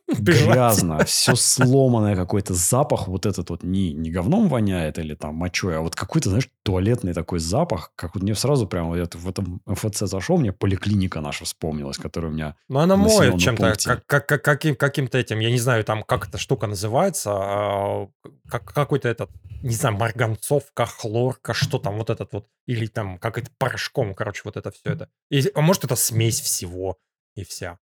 [0.09, 5.79] Грязно, все сломанное, какой-то запах вот этот вот не, не говном воняет или там мочой,
[5.79, 9.29] а вот какой-то, знаешь, туалетный такой запах, как вот мне сразу прямо вот это, в
[9.29, 12.57] этом МФЦ зашел, мне поликлиника наша вспомнилась, которая у меня...
[12.69, 16.29] Ну, она моет чем-то, как, как, как- каким, каким-то этим, я не знаю, там, как
[16.29, 18.09] эта штука называется, а,
[18.49, 19.31] как, какой-то этот,
[19.63, 24.43] не знаю, марганцовка, хлорка, что там, вот этот вот, или там, как это, порошком, короче,
[24.45, 25.09] вот это все это.
[25.31, 26.99] И, а может, это смесь всего
[27.35, 27.79] и вся.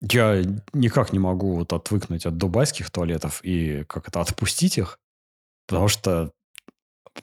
[0.00, 0.42] Я
[0.72, 5.00] никак не могу вот отвыкнуть от дубайских туалетов и как это, отпустить их,
[5.66, 6.32] потому что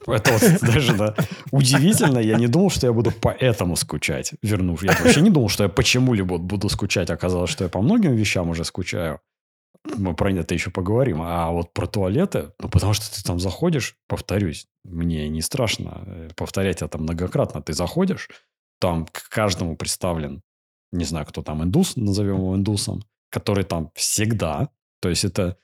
[0.06, 1.14] это вот даже да,
[1.50, 2.18] удивительно.
[2.18, 4.82] Я не думал, что я буду по этому скучать, вернув.
[4.82, 7.10] Я вообще не думал, что я почему-либо буду скучать.
[7.10, 9.20] Оказалось, что я по многим вещам уже скучаю.
[9.96, 11.22] Мы про это еще поговорим.
[11.22, 16.28] А вот про туалеты, ну, потому что ты там заходишь, повторюсь, мне не страшно э,
[16.36, 17.62] повторять это многократно.
[17.62, 18.28] Ты заходишь,
[18.80, 20.42] там к каждому представлен,
[20.92, 24.70] не знаю, кто там, индус, назовем его индусом, который там всегда,
[25.00, 25.58] то есть это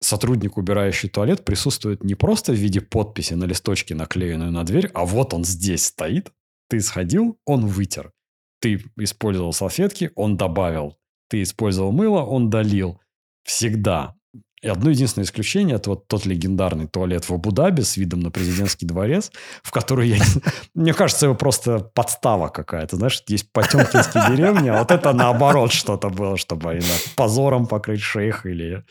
[0.00, 5.04] сотрудник, убирающий туалет, присутствует не просто в виде подписи на листочке, наклеенную на дверь, а
[5.04, 6.32] вот он здесь стоит,
[6.68, 8.12] ты сходил, он вытер.
[8.60, 10.98] Ты использовал салфетки, он добавил.
[11.28, 13.00] Ты использовал мыло, он долил.
[13.42, 14.16] Всегда.
[14.62, 18.84] И одно единственное исключение– это вот тот легендарный туалет в Абу-Даби с видом на президентский
[18.84, 19.32] дворец,
[19.62, 20.42] в который, я, не-
[20.74, 22.96] мне кажется, его просто подстава какая-то.
[22.96, 26.80] Знаешь, есть потемкинские деревни, а вот это наоборот что-то было, чтобы
[27.16, 28.84] позором покрыть шейх или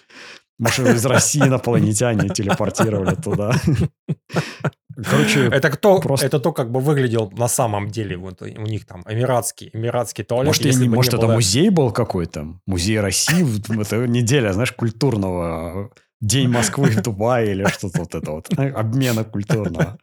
[0.60, 3.54] может, из России инопланетяне телепортировали туда.
[5.10, 6.00] Короче, Это кто?
[6.00, 10.24] просто- Это то, как бы выглядел на самом деле вот у них там эмиратский, эмиратский
[10.24, 10.48] туалет.
[10.48, 12.60] может, если не- может это было- музей был какой-то?
[12.66, 13.44] Музей России?
[13.82, 15.92] Это неделя, знаешь, культурного
[16.22, 18.48] День Москвы в Дубае или что-то вот это вот.
[18.58, 19.98] Обмена культурного.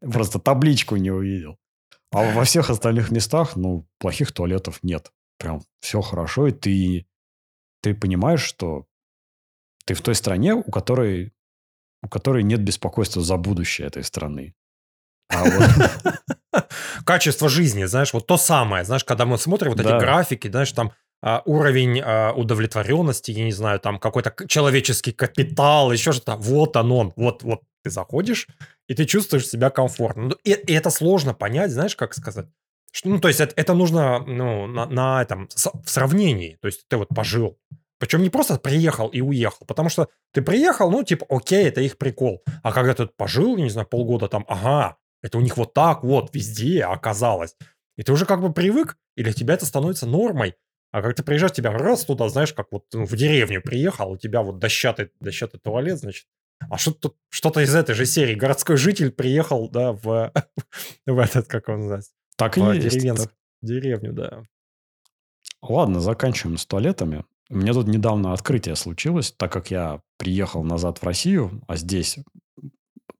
[0.00, 1.56] Просто табличку не увидел.
[2.12, 5.12] А во всех остальных местах, ну, плохих туалетов нет.
[5.38, 7.06] Прям все хорошо, и ты,
[7.82, 8.86] ты понимаешь, что
[9.86, 11.32] ты в той стране, у которой,
[12.02, 14.54] у которой нет беспокойства за будущее этой страны.
[15.28, 16.64] А вот
[17.04, 19.96] Качество жизни, знаешь, вот то самое, знаешь, когда мы смотрим вот Да.
[19.96, 20.92] эти графики, знаешь, там
[21.22, 26.92] а, уровень а, удовлетворенности, я не знаю, там какой-то человеческий капитал, еще что-то, вот он,
[26.92, 28.48] он, вот, вот ты заходишь,
[28.88, 30.22] и ты чувствуешь себя комфортно.
[30.22, 32.46] Ну, И, и это сложно понять, знаешь, как сказать.
[32.92, 36.58] Что, ну, то есть это, это нужно ну, на, на этом, в сравнении.
[36.60, 37.58] То есть ты вот пожил.
[38.00, 41.98] Причем не просто приехал и уехал, потому что ты приехал, ну, типа, окей, это их
[41.98, 42.42] прикол.
[42.62, 46.34] А когда ты пожил, не знаю, полгода там, ага, это у них вот так вот
[46.34, 47.54] везде оказалось.
[47.98, 50.54] И ты уже как бы привык, и для тебя это становится нормой.
[50.92, 54.16] А как ты приезжаешь, тебя раз туда, знаешь, как вот ну, в деревню приехал, у
[54.16, 56.26] тебя вот дощатый, дощатый туалет, значит.
[56.70, 58.34] А что-то, что-то из этой же серии.
[58.34, 60.32] Городской житель приехал, да, в,
[61.06, 62.96] в этот, как он называется, так и есть.
[62.96, 63.34] деревенск- так.
[63.60, 64.42] деревню, да.
[65.60, 67.24] Ладно, заканчиваем с туалетами.
[67.50, 72.18] У меня тут недавно открытие случилось, так как я приехал назад в Россию, а здесь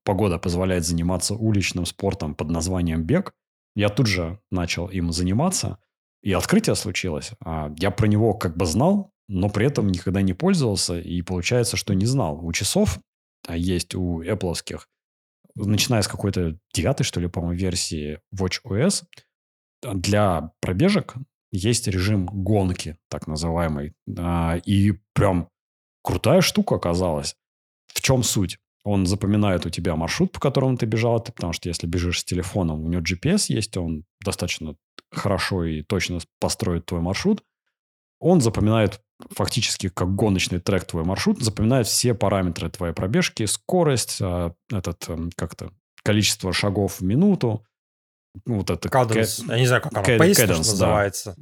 [0.03, 3.33] погода позволяет заниматься уличным спортом под названием бег.
[3.75, 5.79] Я тут же начал им заниматься,
[6.23, 7.31] и открытие случилось.
[7.43, 11.77] А Я про него как бы знал, но при этом никогда не пользовался, и получается,
[11.77, 12.43] что не знал.
[12.43, 12.99] У часов
[13.47, 14.55] а есть у Apple,
[15.55, 19.03] начиная с какой-то девятой, что ли, по-моему, версии WatchOS,
[19.93, 21.15] для пробежек
[21.51, 23.93] есть режим гонки, так называемый.
[24.17, 25.49] А, И прям
[26.03, 27.35] крутая штука оказалась.
[27.93, 28.57] В чем суть?
[28.83, 32.23] Он запоминает у тебя маршрут, по которому ты бежал, ты, потому что если бежишь с
[32.23, 34.75] телефоном, у него GPS есть, он достаточно
[35.11, 37.43] хорошо и точно построит твой маршрут.
[38.19, 44.53] Он запоминает фактически как гоночный трек твой маршрут, запоминает все параметры твоей пробежки, скорость, а,
[44.71, 45.71] этот, эм, как-то
[46.03, 47.65] количество шагов в минуту, ну,
[48.45, 50.47] вот это Каденс, я не знаю, как оно, пейс да.
[50.57, 51.35] называется.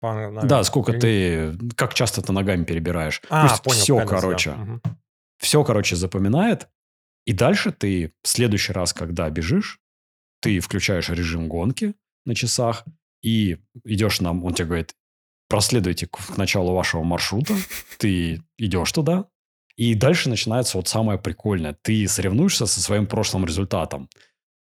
[0.00, 3.20] По- Да, сколько ты, как часто ты ногами перебираешь.
[3.28, 3.78] А, То есть понял.
[3.80, 4.06] все, да.
[4.06, 4.82] короче, Мгм.
[5.38, 6.68] все, короче, запоминает.
[7.26, 9.78] И дальше ты в следующий раз, когда бежишь,
[10.40, 11.94] ты включаешь режим гонки
[12.24, 12.84] на часах
[13.22, 14.94] и идешь нам, он тебе говорит,
[15.48, 17.54] проследуйте к, к началу вашего маршрута,
[17.98, 19.26] ты идешь туда,
[19.76, 21.76] и дальше начинается вот самое прикольное.
[21.82, 24.08] Ты соревнуешься со своим прошлым результатом.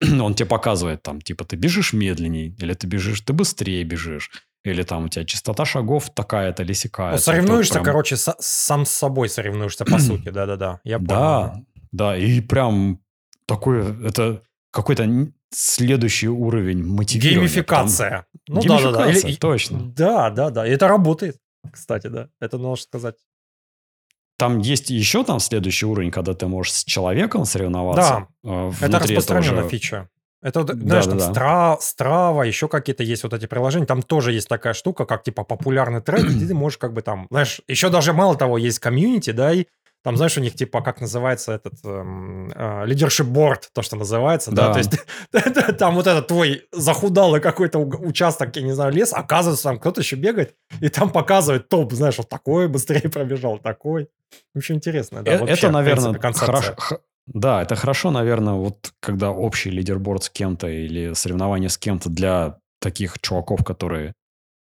[0.22, 4.30] Он тебе показывает там, типа, ты бежишь медленней, или ты бежишь, ты быстрее бежишь,
[4.64, 7.12] или там у тебя частота шагов такая-то или сякая.
[7.14, 10.80] Ну, соревнуешься, короче, со- сам с собой соревнуешься, по сути, да-да-да.
[10.84, 11.10] Я понял.
[11.10, 11.56] Да,
[11.92, 13.00] да, и прям
[13.46, 14.42] такой, это
[14.72, 17.48] какой-то следующий уровень мотивирования.
[17.50, 18.26] Геймификация.
[18.46, 18.78] потому- Ну.
[18.78, 19.80] Геймификация, Или- точно.
[19.96, 20.66] Да, да, да.
[20.68, 21.38] И это работает,
[21.72, 22.30] кстати, да.
[22.40, 23.16] Это нужно сказать.
[24.42, 28.28] Там есть еще там следующий уровень, когда ты можешь с человеком соревноваться.
[28.44, 30.10] Да, Э, Это распространенная же- фича.
[30.44, 31.32] Это, знаешь, да, там да.
[31.32, 33.86] Стра, Страва, еще какие-то есть вот эти приложения.
[33.86, 37.28] Там тоже есть такая штука, как типа популярный трек, и ты можешь как бы там,
[37.30, 39.66] знаешь, еще даже мало того, есть комьюнити, да, и
[40.04, 41.74] там, знаешь, у них типа, как называется этот
[42.86, 44.74] лидершип борд, то, что называется, да, Да.
[44.74, 49.80] то есть там вот этот твой захудалый какой-то участок, я не знаю, лес, оказывается, там
[49.80, 54.10] кто-то еще бегает, и там показывает топ, знаешь, вот такой быстрее пробежал, такой.
[54.56, 55.34] Очень интересно, да.
[55.34, 56.76] Э, вообще, это, наверное, принципе, хорошо.
[57.28, 62.58] Да, это хорошо, наверное, вот когда общий лидерборд с кем-то или соревнование с кем-то для
[62.80, 64.14] таких чуваков, которые,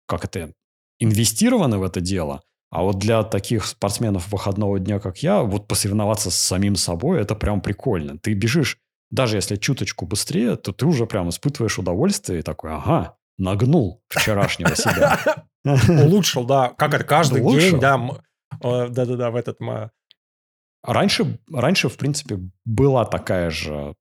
[0.07, 0.51] как это,
[0.99, 2.41] инвестированы в это дело.
[2.73, 7.35] А вот для таких спортсменов выходного дня, как я, вот посоревноваться с самим собой, это
[7.35, 8.17] прям прикольно.
[8.17, 8.79] Ты бежишь,
[9.11, 14.75] даже если чуточку быстрее, то ты уже прям испытываешь удовольствие и такой, ага, нагнул вчерашнего
[14.75, 15.19] себя.
[15.87, 16.69] Улучшил, да.
[16.69, 18.09] Как это каждый день, да.
[18.63, 19.59] э, Да-да-да, в этот...
[20.83, 23.93] Раньше, раньше, в принципе, была такая же,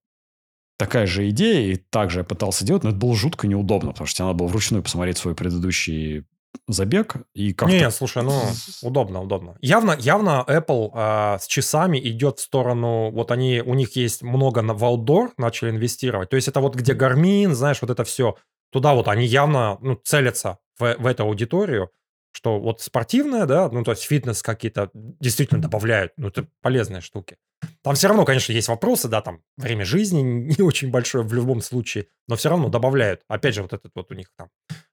[0.79, 4.17] такая же идея, и также я пытался делать, но это было жутко неудобно, потому что
[4.17, 6.25] тебе надо было вручную посмотреть свой предыдущий
[6.69, 7.75] забег, и как-то...
[7.75, 8.41] Не, слушай, ну,
[8.83, 9.57] удобно, удобно.
[9.61, 14.63] Явно, явно Apple а, с часами идет в сторону, вот они, у них есть много
[14.63, 16.31] на, в outdoor начали инвестировать.
[16.31, 18.37] То есть это вот где Garmin, знаешь, вот это все.
[18.71, 21.91] Туда вот они явно ну, целятся в, в эту аудиторию,
[22.33, 27.37] что вот спортивное, да, ну, то есть фитнес какие-то действительно добавляют, ну, это полезные штуки.
[27.83, 31.61] Там все равно, конечно, есть вопросы, да, там время жизни не очень большое в любом
[31.61, 33.23] случае, но все равно добавляют.
[33.29, 34.49] Опять же, вот этот вот у них там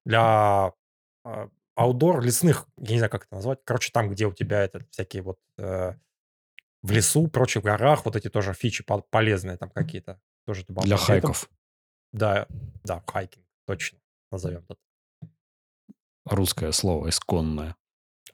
[0.05, 0.73] для
[1.75, 5.21] аутдор лесных, я не знаю, как это назвать, короче, там, где у тебя это всякие
[5.23, 5.93] вот э,
[6.81, 10.87] в лесу, прочих горах, вот эти тоже фичи пол- полезные там какие-то тоже добавляют.
[10.87, 11.49] Для Это- хайков.
[12.11, 12.47] да,
[12.83, 13.99] да, хайкинг, точно,
[14.31, 14.77] назовем так.
[16.25, 17.75] Русское слово исконное.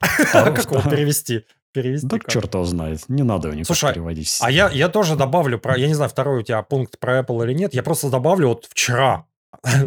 [0.32, 1.46] Как его перевести?
[1.72, 2.28] Перевести Да как?
[2.30, 3.06] черт его знает.
[3.08, 4.38] Не надо его никак Слушай, переводить.
[4.40, 7.44] А я, я тоже добавлю, про, я не знаю, второй у тебя пункт про Apple
[7.44, 9.26] или нет, я просто добавлю, вот вчера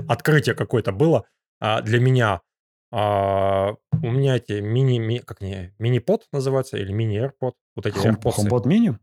[0.07, 1.25] открытие какое-то было
[1.59, 2.41] а, для меня.
[2.91, 8.17] А, у меня эти мини, ми- как не, мини-под называются, или мини-AirPod, вот эти Хом-
[8.17, 8.47] AirPods.
[8.47, 8.95] HomePod mini?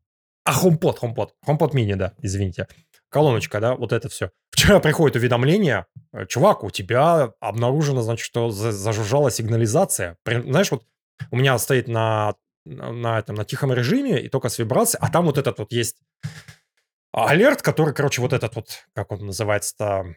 [0.44, 1.30] А, HomePod, HomePod.
[1.46, 2.66] HomePod mini, да, извините.
[3.08, 4.30] Колоночка, да, вот это все.
[4.50, 10.16] Вчера приходит уведомление, э, чувак, у тебя обнаружено, значит, что за- зажужжала сигнализация.
[10.26, 10.84] Знаешь, вот
[11.30, 12.34] у меня стоит на,
[12.64, 15.96] на, этом, на тихом режиме, и только с вибрацией, а там вот этот вот есть
[17.12, 20.14] алерт, который, короче, вот этот вот, как он называется-то?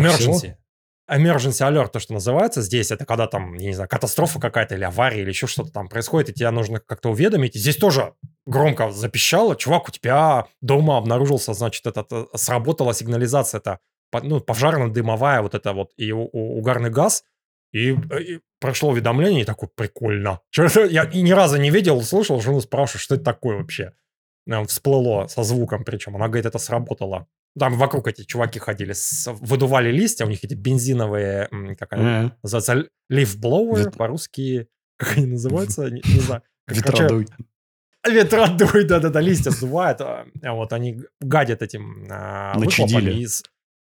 [0.00, 0.54] Emergency.
[1.10, 4.84] Emergency alert, то, что называется здесь, это когда там, я не знаю, катастрофа какая-то или
[4.84, 7.56] авария, или еще что-то там происходит, и тебя нужно как-то уведомить.
[7.56, 8.14] И здесь тоже
[8.46, 13.80] громко запищало, чувак, у тебя дома обнаружился, значит, этот, э, сработала сигнализация, это,
[14.22, 17.24] ну, пожарно-дымовая вот это вот, и угарный газ,
[17.72, 20.40] и, э, и прошло уведомление, и такой, прикольно.
[20.90, 23.92] Я и ни разу не видел, слышал, жену спрашиваю, что это такое вообще.
[24.46, 26.16] Э, Всплыло со звуком причем.
[26.16, 27.26] Она говорит, это сработало.
[27.58, 31.48] Там вокруг эти чуваки ходили, с- выдували листья, у них эти бензиновые,
[31.78, 36.42] как они Э, называются, leaf blower, Вет- по-русски, как они называются, не, не знаю.
[36.66, 37.28] Ветродуй.
[38.08, 42.52] Ветродуй, да-да-да, листья сдувают, а а вот они гадят этим а,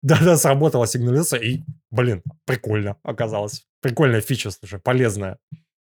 [0.02, 3.66] Да-да, сработала сигнализация, и, блин, прикольно оказалось.
[3.82, 5.38] Прикольная фича, слушай, полезная.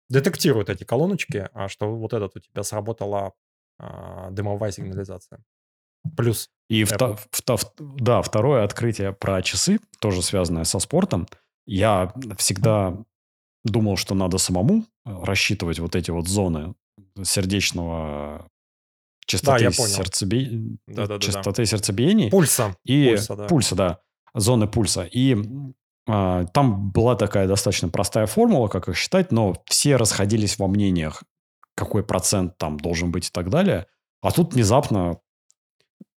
[0.10, 3.32] Детектируют эти колоночки, а что вот этот у тебя сработала
[3.80, 5.40] а, дымовая сигнализация.
[6.18, 7.18] Плюс И Apple.
[7.32, 11.28] вто- вто- да, второе открытие про часы, тоже связанное со спортом.
[11.66, 12.98] Я всегда
[13.64, 16.74] думал, что надо самому э, рассчитывать вот эти вот зоны
[17.24, 18.48] сердечного
[19.26, 19.96] частоты, я понял.
[20.02, 21.20] сердцеби- Да-да-да-да.
[21.26, 22.30] частоты сердцебиений.
[22.30, 22.76] пульса.
[22.84, 23.48] И Пульса, да.
[23.48, 24.00] пульса, да.
[24.34, 25.04] Зоны пульса.
[25.04, 25.38] И
[26.08, 31.24] а, там была такая достаточно простая формула, как их считать, но все расходились во мнениях,
[31.76, 33.86] какой процент там должен быть и так далее.
[34.22, 35.20] А тут внезапно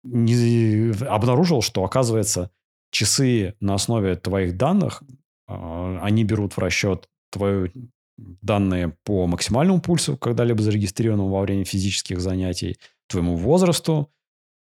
[0.05, 2.51] не, обнаружил, что, оказывается,
[2.91, 5.03] часы на основе твоих данных,
[5.47, 7.71] а, они берут в расчет твои
[8.17, 12.79] данные по максимальному пульсу, когда-либо зарегистрированному во время физических занятий,
[13.09, 14.13] твоему возрасту,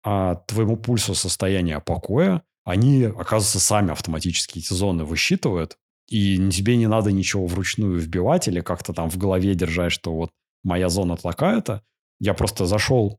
[0.04, 5.76] а твоему пульсу состояния покоя, они, оказывается, сами автоматически эти зоны высчитывают,
[6.08, 10.30] и тебе не надо ничего вручную вбивать или как-то там в голове держать, что вот
[10.62, 11.82] моя зона такая-то.
[12.20, 13.18] Я просто зашел,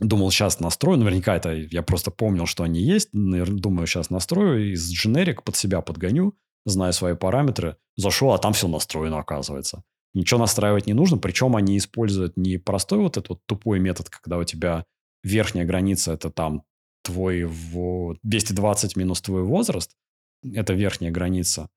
[0.00, 0.98] думал, сейчас настрою.
[0.98, 3.08] Наверняка это я просто помнил, что они есть.
[3.12, 6.34] Думаю, сейчас настрою, из дженерик под себя подгоню,
[6.64, 7.76] зная свои параметры.
[7.96, 9.84] Зашел, а там все настроено, оказывается.
[10.14, 14.38] Ничего настраивать не нужно, причем они используют не простой вот этот вот тупой метод, когда
[14.38, 14.84] у тебя
[15.22, 16.62] верхняя граница это там
[17.02, 19.92] твой во- 220 минус твой возраст,
[20.42, 21.68] это верхняя граница,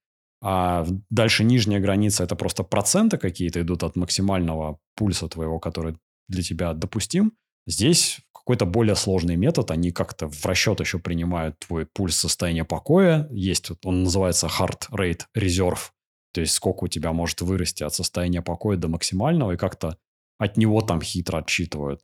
[0.41, 5.97] а дальше нижняя граница это просто проценты какие-то идут от максимального пульса твоего, который
[6.29, 7.33] для тебя допустим.
[7.69, 9.69] Здесь какой-то более сложный метод.
[9.69, 13.27] Они как-то в расчет еще принимают твой пульс состояния покоя.
[13.29, 15.91] Есть, он называется Heart Rate Reserve.
[16.33, 19.97] То есть сколько у тебя может вырасти от состояния покоя до максимального, и как-то
[20.39, 22.01] от него там хитро отсчитывают.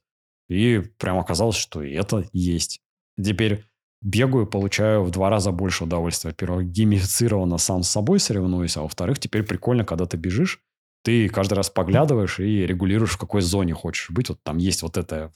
[0.49, 2.79] И прям оказалось, что и это есть.
[3.19, 3.65] Теперь
[4.03, 6.29] бегаю, получаю в два раза больше удовольствия.
[6.29, 10.59] Во-первых, геймифицированно сам с собой соревнуюсь, а во-вторых, теперь прикольно, когда ты бежишь,
[11.03, 14.29] ты каждый раз поглядываешь и регулируешь, в какой зоне хочешь быть.
[14.29, 15.31] Вот там есть вот эта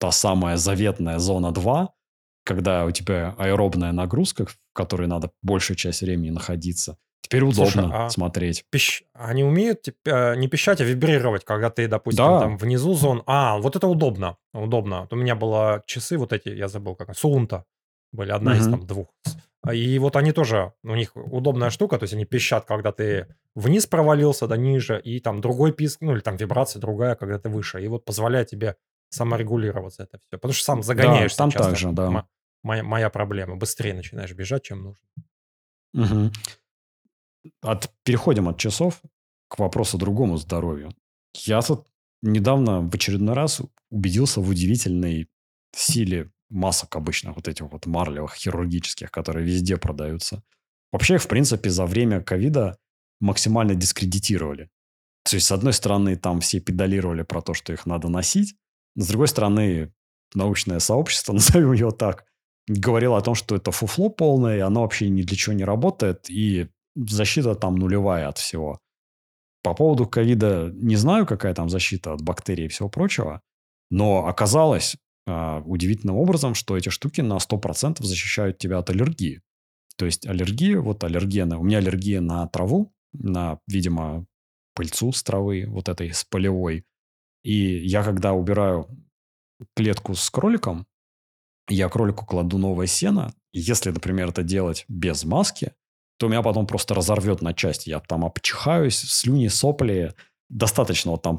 [0.00, 1.90] та самая заветная зона 2,
[2.44, 6.96] когда у тебя аэробная нагрузка, в которой надо большую часть времени находиться.
[7.22, 8.64] Теперь удобно Слушай, а смотреть.
[8.70, 9.02] Пищ...
[9.12, 12.40] Они умеют типа, не пищать, а вибрировать, когда ты, допустим, да.
[12.40, 13.22] там внизу зон.
[13.26, 14.36] А, вот это удобно.
[14.54, 15.06] Удобно.
[15.10, 17.66] У меня было часы вот эти, я забыл, как Сунта
[18.10, 18.60] были, одна угу.
[18.60, 19.08] из там двух.
[19.70, 23.86] И вот они тоже, у них удобная штука, то есть они пищат, когда ты вниз
[23.86, 27.84] провалился, да ниже, и там другой писк, ну или там вибрация другая, когда ты выше.
[27.84, 28.76] И вот позволяет тебе
[29.10, 30.38] саморегулироваться это все.
[30.38, 31.36] Потому что сам загоняешься.
[31.36, 31.68] Да, там часто.
[31.68, 32.26] также, да.
[32.62, 33.56] Моя, моя проблема.
[33.56, 35.08] Быстрее начинаешь бежать, чем нужно.
[35.94, 36.32] Угу.
[37.62, 39.00] От, переходим от часов
[39.48, 40.94] к вопросу другому здоровью.
[41.34, 41.86] Я тут
[42.22, 45.28] недавно в очередной раз убедился в удивительной
[45.74, 50.42] силе масок обычных вот этих вот марлевых хирургических, которые везде продаются.
[50.92, 52.78] Вообще их, в принципе, за время ковида
[53.20, 54.68] максимально дискредитировали.
[55.22, 58.56] То есть, с одной стороны, там все педалировали про то, что их надо носить,
[58.96, 59.92] с другой стороны,
[60.34, 62.24] научное сообщество, назовем его так,
[62.66, 66.30] говорило о том, что это фуфло полное, и оно вообще ни для чего не работает,
[66.30, 68.80] и защита там нулевая от всего.
[69.62, 73.42] По поводу ковида не знаю, какая там защита от бактерий и всего прочего,
[73.90, 79.42] но оказалось э, удивительным образом, что эти штуки на 100% защищают тебя от аллергии.
[79.96, 81.58] То есть аллергия, вот аллергия на...
[81.58, 84.26] У меня аллергия на траву, на, видимо,
[84.74, 86.86] пыльцу с травы, вот этой с полевой.
[87.42, 88.88] И я когда убираю
[89.74, 90.86] клетку с кроликом,
[91.68, 93.32] я кролику кладу новое сено.
[93.52, 95.72] Если, например, это делать без маски,
[96.18, 97.88] то меня потом просто разорвет на части.
[97.88, 100.14] Я там обчихаюсь, слюни, сопли.
[100.48, 101.38] Достаточно вот там,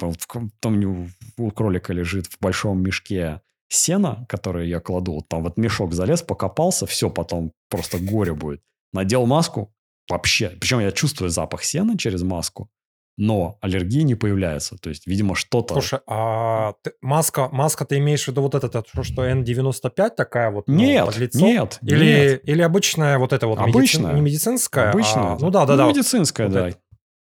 [0.60, 5.16] там у кролика лежит в большом мешке сена, которое я кладу.
[5.16, 8.62] Вот там вот мешок залез, покопался, все, потом просто горе будет.
[8.94, 9.74] Надел маску,
[10.10, 10.50] вообще.
[10.50, 12.70] Причем я чувствую запах сена через маску
[13.18, 14.78] но аллергии не появляется.
[14.78, 15.76] То есть, видимо, что-то...
[15.76, 20.52] Слушай, а ты, маска, маска ты имеешь в виду вот это, что, что N95 такая
[20.52, 20.68] вот?
[20.68, 21.40] Ну, нет, лицо?
[21.40, 21.80] нет.
[21.82, 22.42] Или, нет.
[22.44, 24.88] или обычная вот эта вот обычная, медицин, не медицинская?
[24.88, 25.24] А обычная.
[25.34, 25.90] А, ну да, да, ну, да.
[25.90, 26.68] медицинская, вот да.
[26.70, 26.80] Это.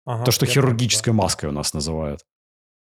[0.05, 1.17] Ага, То, что хирургической да.
[1.17, 2.21] маской у нас называют.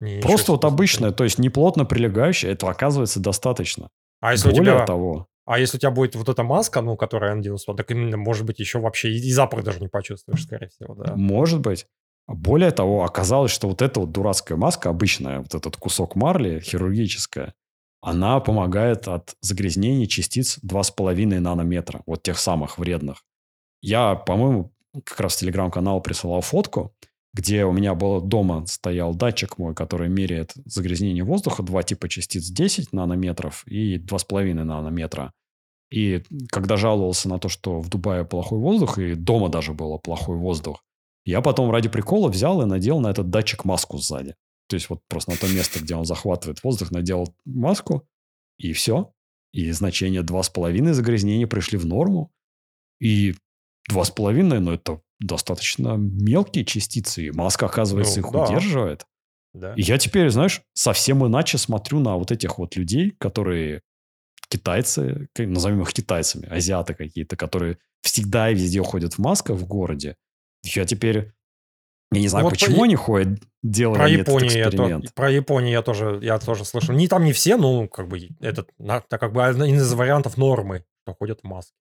[0.00, 3.88] Не, Просто вот обычная, то есть неплотно прилегающая, этого оказывается достаточно.
[4.20, 4.86] А если Более у тебя...
[4.86, 5.26] того...
[5.46, 8.80] А если у тебя будет вот эта маска, ну, которая N95, так может быть, еще
[8.80, 11.14] вообще и запах даже не почувствуешь, скорее всего, да.
[11.14, 11.86] Может быть.
[12.28, 17.54] Более того, оказалось, что вот эта вот дурацкая маска, обычная, вот этот кусок марли, хирургическая,
[18.00, 23.24] она помогает от загрязнения частиц 2,5 нанометра, вот тех самых вредных.
[23.80, 24.72] Я, по-моему,
[25.04, 26.94] как раз в телеграм-канал присылал фотку,
[27.32, 32.48] где у меня был дома стоял датчик мой, который меряет загрязнение воздуха, два типа частиц
[32.48, 35.32] 10 нанометров и 2,5 нанометра.
[35.90, 40.36] И когда жаловался на то, что в Дубае плохой воздух, и дома даже было плохой
[40.36, 40.82] воздух,
[41.26, 44.34] я потом ради прикола взял и надел на этот датчик маску сзади.
[44.68, 48.08] То есть вот просто на то место, где он захватывает воздух, надел маску,
[48.58, 49.12] и все.
[49.52, 52.32] И значения 2,5 загрязнения пришли в норму.
[53.00, 53.34] И
[53.90, 57.26] 2,5, ну, это достаточно мелкие частицы.
[57.26, 58.44] И маска, оказывается, ну, их да.
[58.44, 59.06] удерживает.
[59.54, 59.74] Да.
[59.74, 63.82] И я теперь, знаешь, совсем иначе смотрю на вот этих вот людей, которые
[64.48, 70.16] китайцы, назовем их китайцами, азиаты какие-то, которые всегда и везде ходят в масках в городе.
[70.74, 71.32] Я теперь...
[72.12, 72.84] Я не знаю, вот почему по...
[72.84, 75.04] они ходят, делают про Японию этот эксперимент.
[75.04, 76.94] Я то, про Японию я тоже, я тоже слышал.
[76.94, 80.84] Не там не все, но как бы этот, это как бы один из вариантов нормы,
[81.02, 81.74] что ходят в маске.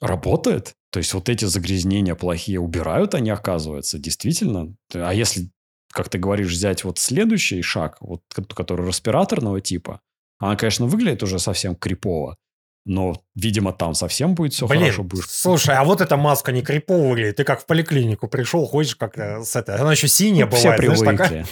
[0.00, 0.74] Работает?
[0.90, 4.74] То есть вот эти загрязнения плохие убирают они, оказывается, действительно?
[4.92, 5.50] А если,
[5.92, 8.22] как ты говоришь, взять вот следующий шаг, вот
[8.54, 10.00] который респираторного типа,
[10.38, 12.36] она, конечно, выглядит уже совсем крипово,
[12.84, 15.02] но, видимо, там совсем будет все Блин, хорошо.
[15.02, 15.30] Будешь...
[15.30, 17.32] Слушай, а вот эта маска не криповая.
[17.32, 19.76] Ты как в поликлинику пришел, ходишь как с этой.
[19.76, 20.80] Она еще синяя ну, бывает.
[20.80, 21.46] Все привыкли.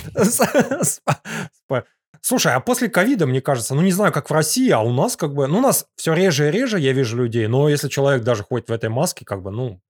[2.24, 5.16] Слушай, а после ковида, мне кажется, ну не знаю, как в России, а у нас
[5.16, 8.22] как бы, ну у нас все реже и реже я вижу людей, но если человек
[8.22, 9.80] даже ходит в этой маске, как бы, ну,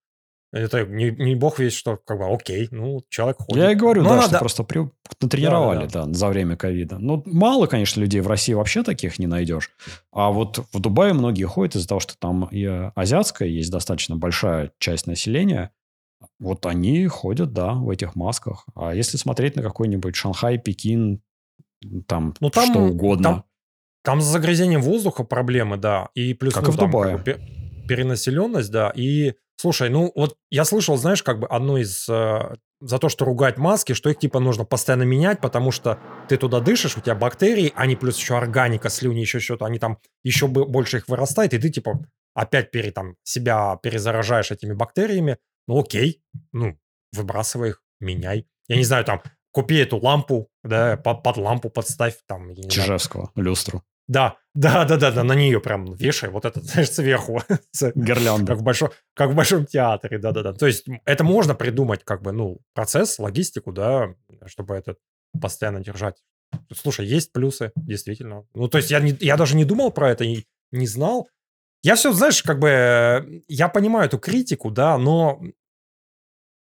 [0.53, 3.63] это не, не бог весь что, как бы, окей, ну, человек ходит.
[3.63, 4.29] Я и говорю, ну, да, надо...
[4.29, 4.91] что просто при...
[5.21, 6.05] натренировали, да, да.
[6.07, 6.99] да, за время ковида.
[6.99, 9.71] Ну, мало, конечно, людей в России вообще таких не найдешь.
[10.13, 14.73] А вот в Дубае многие ходят из-за того, что там и азиатская есть достаточно большая
[14.79, 15.71] часть населения.
[16.39, 18.67] Вот они ходят, да, в этих масках.
[18.75, 21.23] А если смотреть на какой-нибудь Шанхай, Пекин,
[22.07, 23.25] там, ну, там что угодно.
[23.25, 23.45] Там
[24.05, 26.11] Там с загрязнением воздуха проблемы, да.
[26.15, 27.17] И плюс Как ну, и в там, Дубае.
[27.17, 28.93] как бы, пе- перенаселенность, да.
[28.95, 33.25] И слушай, ну вот я слышал, знаешь, как бы одну из э, за то, что
[33.25, 37.15] ругать маски, что их типа нужно постоянно менять, потому что ты туда дышишь, у тебя
[37.15, 41.55] бактерии, они плюс еще органика, слюни, еще что-то, они там еще бо- больше их вырастает,
[41.55, 42.01] и ты типа
[42.35, 45.39] опять пере, там, себя перезаражаешь этими бактериями.
[45.69, 46.21] Ну окей,
[46.53, 46.77] ну
[47.13, 48.49] выбрасывай их, меняй.
[48.67, 53.85] Я не знаю, там, купи эту лампу, да, под, лампу подставь, там, Чижевского, люстру.
[54.09, 57.41] Да, да, да, да, да, на нее прям вешай, вот это, знаешь, сверху.
[57.95, 58.53] Гирлянда.
[58.53, 60.53] Как в, большом, как в большом театре, да-да-да.
[60.53, 64.15] То есть это можно придумать, как бы, ну, процесс, логистику, да,
[64.47, 64.97] чтобы это
[65.41, 66.23] постоянно держать.
[66.75, 68.47] Слушай, есть плюсы, действительно.
[68.55, 71.29] Ну, то есть я, не, я даже не думал про это, и не знал.
[71.83, 75.43] Я все, знаешь, как бы, э, я понимаю эту критику, да, но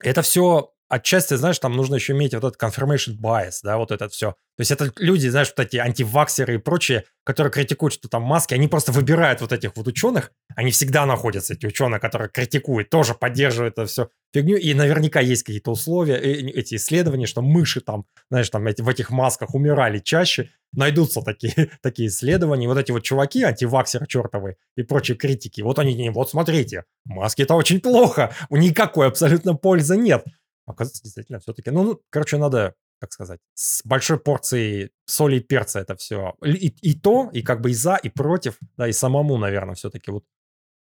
[0.01, 4.09] это все отчасти, знаешь, там нужно еще иметь вот этот confirmation bias, да, вот это
[4.09, 4.31] все.
[4.57, 8.53] То есть это люди, знаешь, вот эти антиваксеры и прочие, которые критикуют, что там маски,
[8.53, 13.15] они просто выбирают вот этих вот ученых, они всегда находятся, эти ученые, которые критикуют, тоже
[13.15, 18.05] поддерживают это все фигню, и наверняка есть какие-то условия, э, эти исследования, что мыши там,
[18.29, 23.03] знаешь, там эти, в этих масках умирали чаще, найдутся такие, такие исследования, вот эти вот
[23.03, 29.07] чуваки, антиваксеры чертовы и прочие критики, вот они, вот смотрите, маски это очень плохо, никакой
[29.07, 30.25] абсолютно пользы нет.
[30.65, 35.79] Оказывается, действительно, все-таки, ну, ну, короче, надо, как сказать, с большой порцией соли и перца
[35.79, 36.35] это все.
[36.43, 40.11] И, и то, и как бы и за, и против, да, и самому, наверное, все-таки
[40.11, 40.23] вот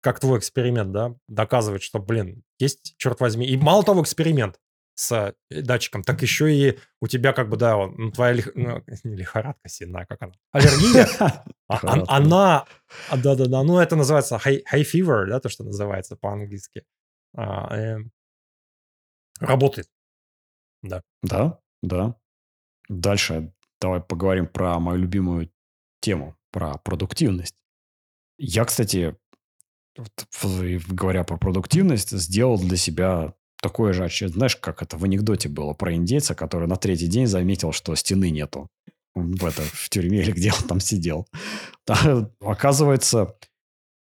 [0.02, 3.46] как твой эксперимент, да, доказывает, что, блин, есть, черт возьми.
[3.48, 4.58] И мало того, эксперимент
[4.96, 5.12] с
[5.50, 9.16] э, датчиком, так еще и у тебя как бы, да, ну, твоя лих- ну, не
[9.16, 12.66] лихорадка сильная, как она, аллергия, а- а- она,
[13.10, 16.84] а, да-да-да, ну это называется high, high fever, да, то, что называется по-английски,
[17.36, 18.12] А, эм,
[19.40, 19.90] работает.
[20.82, 21.02] Да.
[21.24, 22.16] Да, да.
[22.88, 25.52] Дальше давай поговорим про мою любимую
[26.02, 27.56] тему, про продуктивность.
[28.38, 29.16] Я, кстати,
[30.90, 35.94] говоря про продуктивность, сделал для себя такое же, знаешь, как это в анекдоте было про
[35.94, 38.70] индейца, который на третий день заметил, что стены нету
[39.14, 41.28] в, это, в тюрьме или где он там сидел.
[42.40, 43.36] Оказывается,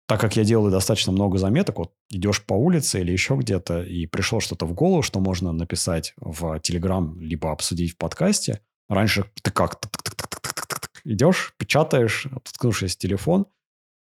[0.08, 4.06] так как я делаю достаточно много заметок, вот идешь по улице или еще где-то, и
[4.06, 8.62] пришло что-то в голову, что можно написать в Телеграм, либо обсудить в подкасте.
[8.90, 9.80] Раньше ты как
[11.06, 13.46] идешь, печатаешь, уткнувшись в телефон,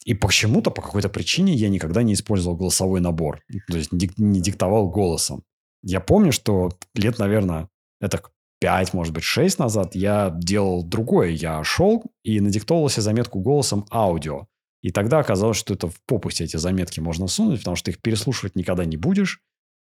[0.04, 3.42] и почему-то, по какой-то причине, я никогда не использовал голосовой набор.
[3.68, 5.44] То есть не диктовал голосом.
[5.82, 7.68] Я помню, что лет, наверное,
[8.00, 8.22] это
[8.60, 11.30] 5, может быть, 6 назад я делал другое.
[11.30, 14.46] Я шел и надиктовал себе заметку голосом аудио.
[14.82, 17.90] И тогда оказалось, что это в попу себе эти заметки можно сунуть, потому что ты
[17.92, 19.40] их переслушивать никогда не будешь.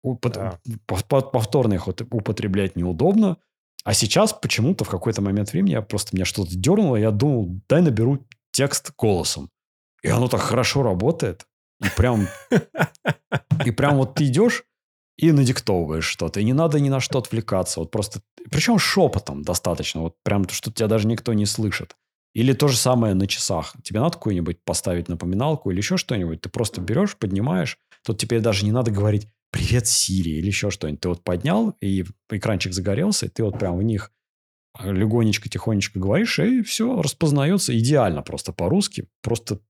[0.05, 0.59] Упот- Да.
[0.86, 3.38] пов- пов- Повторно их употреблять неудобно.
[3.84, 7.82] А сейчас почему-то в какой-то момент времени я просто меня что-то дернуло, я думал, дай
[7.82, 9.51] наберу текст голосом.
[10.03, 11.47] И оно так хорошо работает.
[11.84, 12.28] И прям,
[13.66, 14.64] и прям вот ты идешь
[15.16, 16.40] и надиктовываешь что-то.
[16.40, 17.80] И не надо ни на что отвлекаться.
[17.80, 18.20] Вот просто...
[18.51, 20.03] Причем шепотом достаточно.
[20.03, 21.97] Вот прям, что тебя даже никто не слышит.
[22.35, 23.74] Или то же самое на часах.
[23.85, 26.41] Тебе надо какую-нибудь поставить напоминалку или еще что-нибудь.
[26.41, 27.78] Ты просто берешь, поднимаешь.
[28.05, 31.01] Тут теперь даже не надо говорить «Привет, Сири» или еще что-нибудь.
[31.01, 34.11] Ты вот поднял, и экранчик загорелся, и ты вот прям в них
[34.82, 39.09] легонечко, тихонечко говоришь, и все распознается идеально просто по-русски.
[39.22, 39.61] Просто...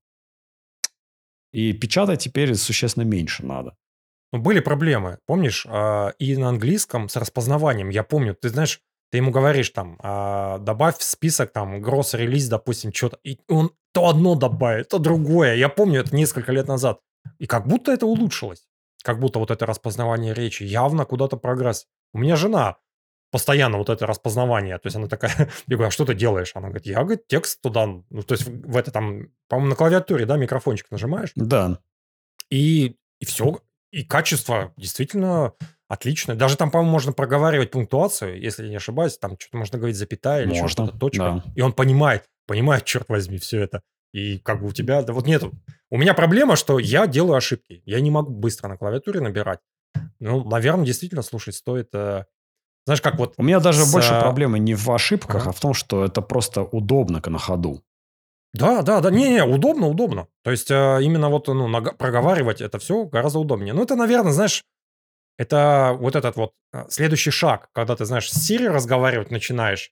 [1.53, 3.77] И печатать теперь существенно меньше надо.
[4.33, 7.89] Ну, были проблемы, помнишь, а, и на английском с распознаванием.
[7.89, 8.81] Я помню, ты знаешь,
[9.11, 13.71] ты ему говоришь там, а, добавь в список там gross релиз, допустим, что-то, и он
[13.93, 15.55] то одно добавит, то другое.
[15.55, 16.99] Я помню это несколько лет назад.
[17.39, 18.67] И как будто это улучшилось.
[19.03, 21.87] Как будто вот это распознавание речи явно куда-то прогресс.
[22.13, 22.77] У меня жена
[23.31, 24.77] постоянно вот это распознавание.
[24.77, 25.31] То есть она такая,
[25.67, 26.51] я говорю, а что ты делаешь?
[26.55, 29.75] Она говорит, я, говорит, текст туда, ну, то есть в в это там, по-моему, на
[29.75, 31.79] клавиатуре, да, микрофончик нажимаешь, Да.
[32.49, 33.59] и, и все.
[33.95, 35.53] И качество действительно
[35.87, 36.35] отличное.
[36.35, 39.17] Даже там, по-моему, можно проговаривать пунктуацию, если не ошибаюсь.
[39.17, 41.23] Там что-то можно говорить запятая или Можно, что-то, точка.
[41.23, 41.43] да.
[41.55, 43.81] И он понимает, понимает, черт возьми, все это.
[44.11, 45.53] И как бы у тебя, да вот нету.
[45.89, 47.83] У меня проблема, что я делаю ошибки.
[47.85, 49.59] Я не могу быстро на клавиатуре набирать.
[50.19, 51.87] Ну, наверное, действительно, слушай, стоит...
[51.93, 52.25] э,
[52.85, 53.35] Знаешь, как вот...
[53.37, 55.49] У меня даже с, больше а, проблемы не в ошибках, Ага.
[55.51, 57.81] а в том, что это просто удобно на ходу.
[58.55, 60.27] Да, да, да, не-не, удобно, удобно.
[60.43, 63.73] То есть э, именно вот ну, проговаривать это все гораздо удобнее.
[63.73, 64.63] Ну, это, наверное, знаешь,
[65.37, 69.91] это вот этот вот э, следующий шаг, когда ты, знаешь, с Siri разговаривать начинаешь,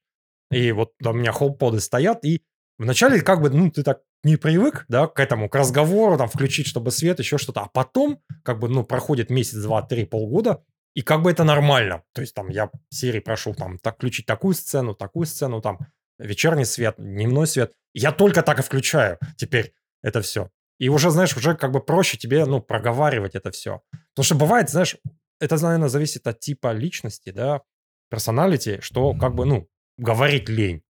[0.50, 2.42] и вот у меня HomePod стоят, и
[2.78, 6.68] вначале как бы, ну, ты так не привык, да, к этому, к разговору, там, включить,
[6.68, 10.64] чтобы свет, еще что-то, а потом, как бы, ну, проходит месяц, два, три, полгода,
[10.96, 12.04] и как бы это нормально.
[12.14, 15.80] То есть там я Siri прошу там так, включить такую сцену, такую сцену, там,
[16.20, 17.74] вечерний свет, дневной свет.
[17.94, 20.50] Я только так и включаю теперь это все.
[20.80, 23.82] И уже, знаешь, уже как бы проще тебе, ну, проговаривать это все.
[24.14, 24.98] Потому что бывает, знаешь,
[25.40, 27.62] это, наверное, зависит от типа личности, да,
[28.10, 30.84] персоналити, что как бы, ну, говорить лень.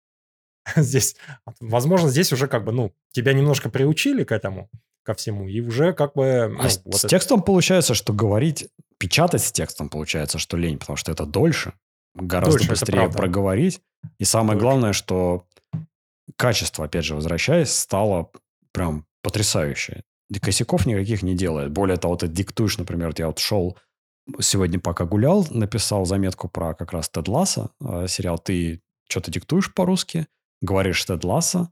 [0.76, 1.15] Здесь,
[1.59, 4.69] возможно, здесь уже как бы, ну, тебя немножко приучили к этому,
[5.03, 6.47] ко всему, и уже как бы...
[6.47, 7.09] Ну, а с, вот с это...
[7.09, 11.74] текстом получается, что говорить, печатать с текстом получается, что лень, потому что это дольше,
[12.16, 13.82] гораздо дольше, быстрее проговорить.
[14.20, 14.64] И самое дольше.
[14.64, 15.45] главное, что
[16.36, 18.32] качество, опять же, возвращаясь, стало
[18.72, 20.03] прям потрясающее.
[20.41, 21.72] Косяков никаких не делает.
[21.72, 23.78] Более того, ты диктуешь, например, вот я вот шел
[24.39, 28.39] сегодня, пока гулял, написал заметку про как раз Тед Ласса, э, сериал.
[28.39, 30.28] Ты что-то диктуешь по-русски,
[30.61, 31.72] говоришь Тед Ласса,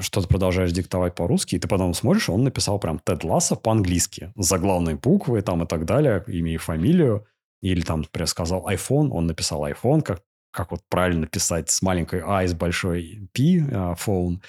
[0.00, 4.48] что-то продолжаешь диктовать по-русски, и ты потом смотришь, он написал прям Тед Ласса по-английски, с
[4.48, 7.26] заглавной буквы там и так далее, имя и фамилию.
[7.62, 12.22] Или там, например, сказал iPhone, он написал iPhone, как, как вот правильно писать с маленькой
[12.26, 13.58] А и с большой P,
[14.04, 14.40] phone.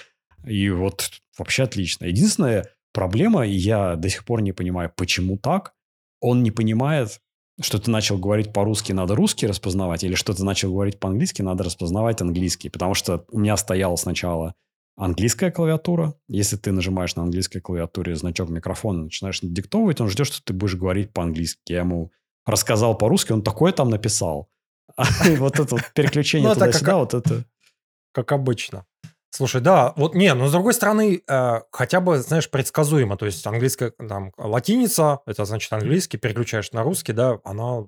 [0.45, 2.05] И вот вообще отлично.
[2.05, 5.73] Единственная проблема, и я до сих пор не понимаю, почему так,
[6.19, 7.21] он не понимает,
[7.61, 11.63] что ты начал говорить по-русски, надо русский распознавать, или что ты начал говорить по-английски, надо
[11.63, 12.69] распознавать английский.
[12.69, 14.55] Потому что у меня стояла сначала
[14.95, 16.15] английская клавиатура.
[16.27, 20.75] Если ты нажимаешь на английской клавиатуре значок микрофона, начинаешь диктовывать, он ждет, что ты будешь
[20.75, 21.59] говорить по-английски.
[21.71, 22.11] Я ему
[22.45, 24.49] рассказал по-русски, он такое там написал.
[25.37, 27.45] Вот это переключение ну, туда-сюда, вот это...
[28.13, 28.85] Как обычно.
[29.31, 33.17] Слушай, да, вот не, но с другой стороны, э, хотя бы, знаешь, предсказуемо.
[33.17, 37.87] То есть английская, там, латиница, это значит английский, переключаешь на русский, да, она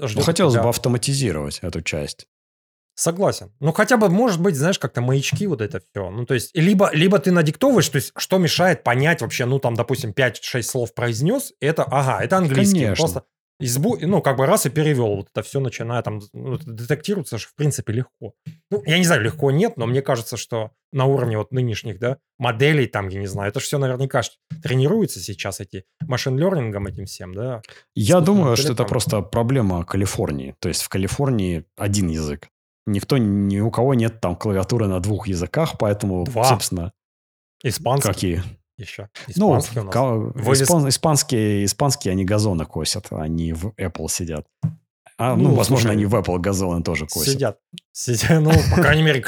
[0.00, 0.62] ждет Ну, хотелось тебя.
[0.62, 2.26] бы автоматизировать эту часть.
[2.94, 3.52] Согласен.
[3.60, 6.10] Ну, хотя бы, может быть, знаешь, как-то маячки, вот это все.
[6.10, 9.74] Ну, то есть, либо, либо ты надиктовываешь, то есть, что мешает понять вообще, ну, там,
[9.74, 12.80] допустим, 5-6 слов произнес, это, ага, это английский.
[12.84, 13.02] Конечно.
[13.02, 13.24] Просто
[13.60, 15.16] избу, ну, как бы раз и перевел.
[15.16, 18.32] Вот это все начинает там, ну, детектируется же, в принципе, легко.
[18.70, 22.18] Ну, я не знаю, легко нет, но мне кажется, что на уровне вот нынешних, да,
[22.38, 24.22] моделей там, я не знаю, это же все наверняка
[24.62, 27.62] тренируется сейчас эти машин-лернингом этим всем, да.
[27.94, 30.54] Я думаю, что это просто проблема Калифорнии.
[30.58, 32.48] То есть в Калифорнии один язык.
[32.86, 36.44] Никто, ни у кого нет там клавиатуры на двух языках, поэтому, Два.
[36.44, 36.92] собственно...
[37.62, 38.08] Испанский.
[38.08, 38.42] Какие?
[38.80, 39.08] Еще.
[39.36, 40.62] Ну, Вывез...
[40.62, 40.88] испан...
[40.88, 44.46] испанские, испанские они газоны косят, они в Apple сидят.
[45.18, 47.34] А, ну, ну, возможно, слушай, они в Apple газоны тоже косят.
[47.34, 47.58] Сидят.
[47.92, 48.40] Сидят.
[48.40, 49.22] Ну, по крайней мере,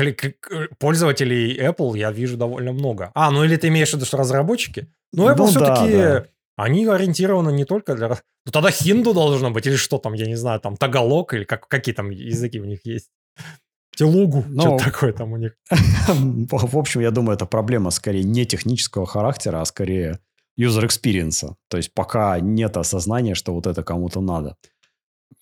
[0.79, 3.11] пользователей Apple я вижу довольно много.
[3.15, 4.89] А, ну или ты имеешь в виду, что разработчики?
[5.13, 5.93] Ну, Apple ну, все-таки...
[5.93, 6.27] Да, да.
[6.57, 8.09] Они ориентированы не только для...
[8.09, 11.69] Ну, тогда хинду должно быть, или что там, я не знаю, там тагалок, или как,
[11.69, 13.11] какие там языки у них есть.
[13.97, 14.78] Телугу, Но...
[14.78, 15.53] что такое там у них.
[15.70, 20.18] В общем, я думаю, это проблема скорее не технического характера, а скорее
[20.59, 21.55] user experience.
[21.68, 24.57] То есть пока нет осознания, что вот это кому-то надо.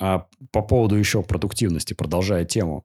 [0.00, 2.84] А по поводу еще продуктивности, продолжая тему.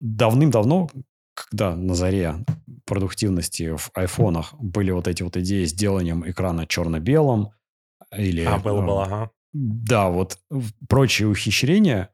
[0.00, 0.88] Давным-давно,
[1.34, 2.36] когда на заре
[2.84, 7.50] продуктивности в айфонах были вот эти вот идеи с деланием экрана черно-белым,
[8.16, 8.42] или...
[8.42, 9.30] А, было-было, ага.
[9.52, 10.38] Да, вот
[10.88, 12.10] прочие ухищрения,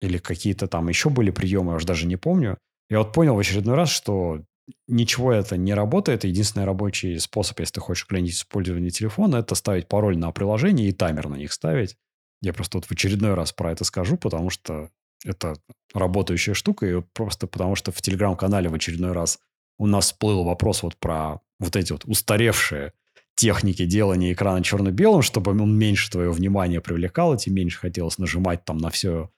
[0.00, 2.58] или какие-то там еще были приемы, я уже даже не помню.
[2.90, 4.42] Я вот понял в очередной раз, что
[4.86, 6.24] ничего это не работает.
[6.24, 10.92] Единственный рабочий способ, если ты хочешь ограничить использование телефона, это ставить пароль на приложение и
[10.92, 11.96] таймер на них ставить.
[12.40, 14.90] Я просто вот в очередной раз про это скажу, потому что
[15.24, 15.56] это
[15.92, 19.40] работающая штука, и просто потому что в телеграм-канале в очередной раз
[19.78, 22.92] у нас всплыл вопрос вот про вот эти вот устаревшие
[23.34, 28.64] техники делания экрана черно-белым, чтобы он меньше твое внимание привлекал, и тебе меньше хотелось нажимать
[28.64, 29.30] там на все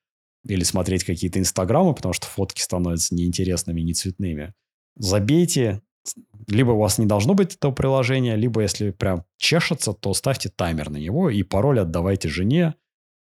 [0.47, 4.55] или смотреть какие-то инстаграмы, потому что фотки становятся неинтересными, не цветными.
[4.97, 5.83] Забейте.
[6.49, 10.89] Либо у вас не должно быть этого приложения, либо если прям чешется, то ставьте таймер
[10.91, 12.75] на него и пароль отдавайте жене,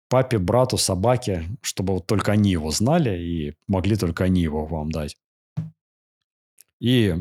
[0.09, 4.91] папе, брату, собаке, чтобы вот только они его знали и могли только они его вам
[4.91, 5.17] дать.
[6.81, 7.15] И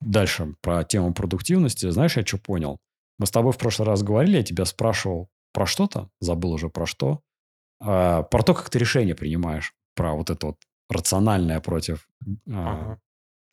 [0.00, 1.90] дальше про тему продуктивности.
[1.90, 2.78] Знаешь, я что понял?
[3.18, 6.86] Мы с тобой в прошлый раз говорили, я тебя спрашивал про что-то, забыл уже про
[6.86, 7.22] что.
[7.80, 10.56] А, про то, как ты решение принимаешь, про вот это вот
[10.88, 12.08] рациональное против
[12.50, 12.96] а,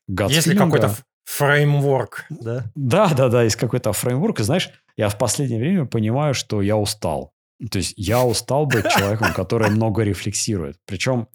[0.08, 0.28] ага.
[0.30, 2.64] Есть ли какой-то фреймворк, да?
[2.76, 4.40] Да, да, да, есть какой-то фреймворк.
[4.40, 7.34] И знаешь, я в последнее время понимаю, что я устал.
[7.72, 10.78] То есть я устал быть человеком, который много рефлексирует.
[10.86, 11.28] Причем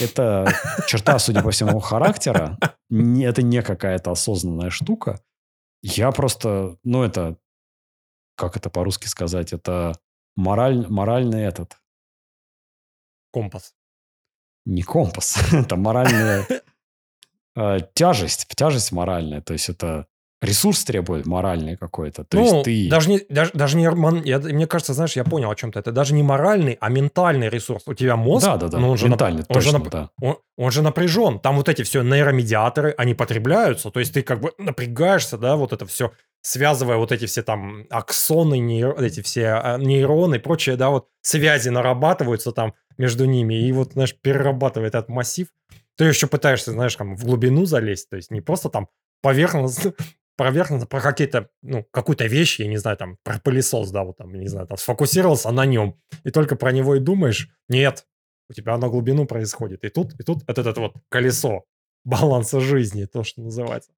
[0.00, 0.52] это
[0.86, 2.58] черта, судя по всему, характера.
[2.90, 5.20] Не, это не какая-то осознанная штука.
[5.82, 7.36] Я просто, ну это,
[8.36, 9.96] как это по-русски сказать, это
[10.36, 11.78] мораль, моральный этот,
[13.36, 13.74] Компас.
[14.64, 16.46] Не компас, это моральная
[17.54, 19.42] э, тяжесть, тяжесть моральная.
[19.42, 20.06] То есть это
[20.40, 22.24] ресурс требует моральный какой-то.
[22.24, 22.88] То ну, есть ты...
[22.88, 23.84] даже не, даже, даже не
[24.26, 25.78] я, мне кажется, знаешь, я понял о чем-то.
[25.78, 27.82] Это даже не моральный, а ментальный ресурс.
[27.84, 28.78] У тебя мозг, Да, да, да.
[28.78, 30.10] ну, он же, Ментальный, он же точно, да.
[30.22, 31.38] он, он же напряжен.
[31.38, 33.90] Там вот эти все нейромедиаторы, они потребляются.
[33.90, 36.10] То есть ты как бы напрягаешься, да, вот это все,
[36.40, 41.08] связывая вот эти все там аксоны, нейро- эти все а, нейроны и прочее, да, вот
[41.20, 43.54] связи нарабатываются там между ними.
[43.54, 45.48] И вот, знаешь, перерабатывает этот массив.
[45.96, 48.10] Ты еще пытаешься, знаешь, там в глубину залезть.
[48.10, 48.88] То есть не просто там
[49.22, 49.94] поверхностно,
[50.36, 54.32] поверхностно про какие-то, ну, какую-то вещь, я не знаю, там, про пылесос, да, вот там,
[54.34, 58.06] не знаю, там, сфокусировался на нем, и только про него и думаешь, нет,
[58.48, 59.84] у тебя на глубину происходит.
[59.84, 61.64] И тут, и тут это, это вот колесо
[62.04, 63.90] баланса жизни, то, что называется.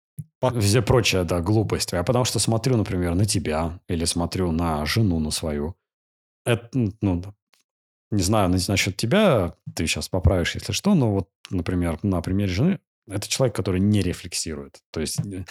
[0.60, 1.92] Все прочее, да, глупость.
[1.92, 5.76] А потому что смотрю, например, на тебя или смотрю на жену, на свою.
[6.44, 6.68] Это,
[7.00, 7.22] ну,
[8.10, 12.50] не знаю на- насчет тебя, ты сейчас поправишь, если что, но вот, например, на примере
[12.50, 12.78] жены,
[13.08, 14.80] это человек, который не рефлексирует.
[14.90, 15.44] То есть э,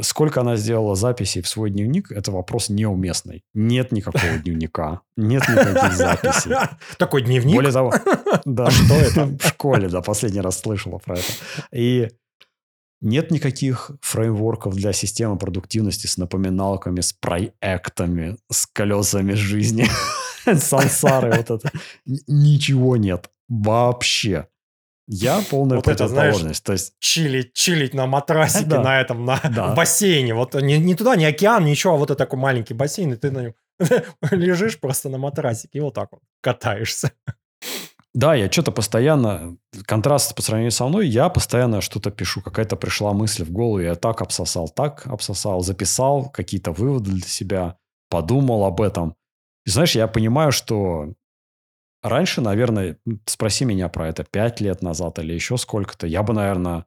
[0.00, 3.44] сколько она сделала записей в свой дневник, это вопрос неуместный.
[3.54, 6.52] Нет никакого дневника, нет никаких записей.
[6.98, 7.54] Такой дневник.
[7.54, 7.92] Более того,
[8.44, 9.26] да, что это?
[9.26, 11.32] В школе, да, последний раз слышала про это.
[11.72, 12.08] И
[13.00, 19.86] нет никаких фреймворков для системы продуктивности с напоминалками, с проектами, с колесами жизни,
[20.60, 21.70] сансары, вот это.
[22.26, 23.30] Ничего нет.
[23.48, 24.46] Вообще.
[25.10, 26.64] Я полная Вот это, знаешь, противоположность.
[26.64, 28.82] То есть, Чилить, чилить на матрасике Да.
[28.82, 29.74] на этом, на Да.
[29.76, 30.34] бассейне.
[30.34, 33.30] Вот не, не туда, не океан, ничего, а вот это такой маленький бассейн, и ты
[33.30, 33.54] на нем
[34.30, 37.12] лежишь просто на матрасике и вот так вот катаешься.
[38.14, 39.56] да, я что-то постоянно...
[39.86, 42.42] Контраст по сравнению со мной, я постоянно что-то пишу.
[42.42, 47.76] Какая-то пришла мысль в голову, я так обсосал, так обсосал, записал какие-то выводы для себя,
[48.10, 49.14] подумал об этом.
[49.68, 51.12] И знаешь, я понимаю, что
[52.02, 52.96] раньше, наверное,
[53.26, 56.86] спроси меня про это пять лет назад или еще сколько-то, я бы, наверное,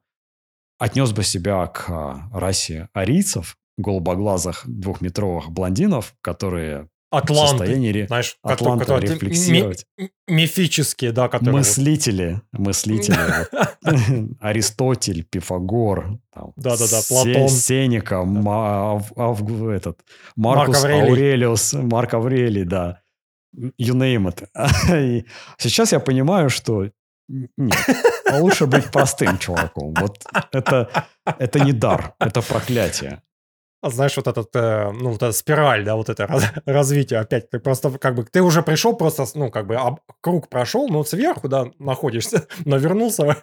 [0.80, 8.84] отнес бы себя к а, расе арийцев, голубоглазых двухметровых блондинов, которые Атланты, состоянии знаешь, Атланта
[8.86, 9.86] которые- ми- рефлексировать.
[10.26, 11.58] мифические, да, которые...
[11.58, 13.16] Мыслители, мыслители.
[14.40, 16.18] Аристотель, Пифагор,
[16.56, 17.48] Да-да-да, Платон.
[17.48, 18.22] Сенека,
[19.70, 20.00] этот,
[20.36, 21.02] Марк Маркус Аврелий.
[21.08, 23.02] Аурелиус, Марк Аврелий, да.
[23.54, 25.24] You name it.
[25.58, 26.88] Сейчас я понимаю, что
[27.28, 27.76] нет,
[28.30, 29.94] а лучше быть простым чуваком.
[29.94, 31.06] Вот это,
[31.38, 33.22] это не дар, это проклятие.
[33.82, 37.50] А знаешь, вот этот, э, ну, вот эта спираль, да, вот это раз- развитие опять.
[37.50, 41.02] Ты просто как бы, ты уже пришел просто, ну, как бы об- круг прошел, но
[41.04, 43.36] сверху, да, находишься, но вернулся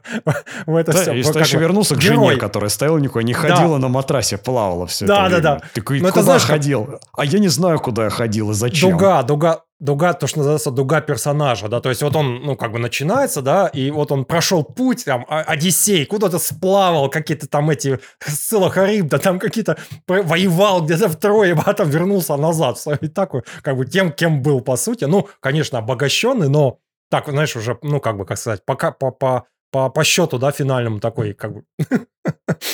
[0.66, 1.14] в, это Да, все.
[1.14, 2.30] и что еще вернулся к герой.
[2.30, 3.40] жене, которая стояла никуда, не Да.
[3.40, 5.60] ходила на матрасе, плавала все Да, это да, время.
[5.62, 5.68] да.
[5.74, 7.00] Такой, Ну, это куда знаешь, как- ходил?
[7.18, 8.92] А я не знаю, куда я ходил и зачем.
[8.92, 12.72] Дуга, дуга, дуга, то, что называется дуга персонажа, да, то есть вот он, ну, как
[12.72, 18.00] бы начинается, да, и вот он прошел путь, там, Одиссей, куда-то сплавал, какие-то там эти,
[18.20, 19.78] Сцилла Харибда, там какие-то,
[20.08, 24.62] воевал где-то в Трое, а потом вернулся назад, свою такую, как бы тем, кем был,
[24.62, 28.92] по сути, ну, конечно, обогащенный, но так, знаешь, уже, ну, как бы, как сказать, пока,
[28.92, 31.64] по, по, по, по счету, да, финальному такой, как бы,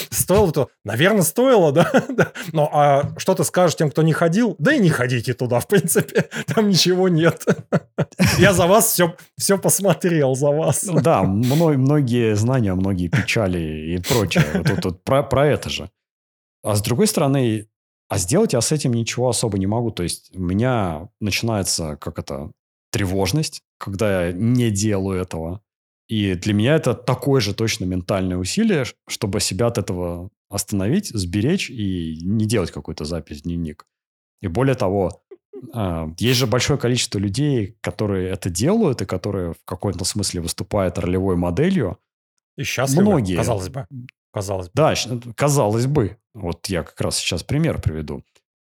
[0.09, 1.91] стоило то, наверное, стоило, да,
[2.53, 4.55] но а что ты скажешь тем, кто не ходил?
[4.59, 7.45] Да и не ходите туда, в принципе, там ничего нет.
[8.39, 10.83] Я за вас все, все посмотрел, за вас.
[10.83, 14.45] Ну да, мно- многие знания, многие печали и прочее.
[14.65, 15.89] Тут- тут про, про это же.
[16.63, 17.67] А с другой стороны,
[18.07, 19.91] а сделать я с этим ничего особо не могу.
[19.91, 22.51] То есть у меня начинается, как это,
[22.91, 25.61] тревожность, когда я не делаю этого.
[26.07, 31.69] И для меня это такое же точно ментальное усилие, чтобы себя от этого остановить, сберечь
[31.69, 33.85] и не делать какую-то запись в дневник.
[34.41, 35.23] И более того,
[35.73, 40.99] а, есть же большое количество людей, которые это делают и которые в каком-то смысле выступают
[40.99, 41.97] ролевой моделью.
[42.57, 43.35] И счастливы, Многие.
[43.35, 43.87] казалось бы.
[44.31, 44.71] Казалось бы.
[44.75, 46.17] Да, щ- казалось бы.
[46.33, 48.23] Вот я как раз сейчас пример приведу.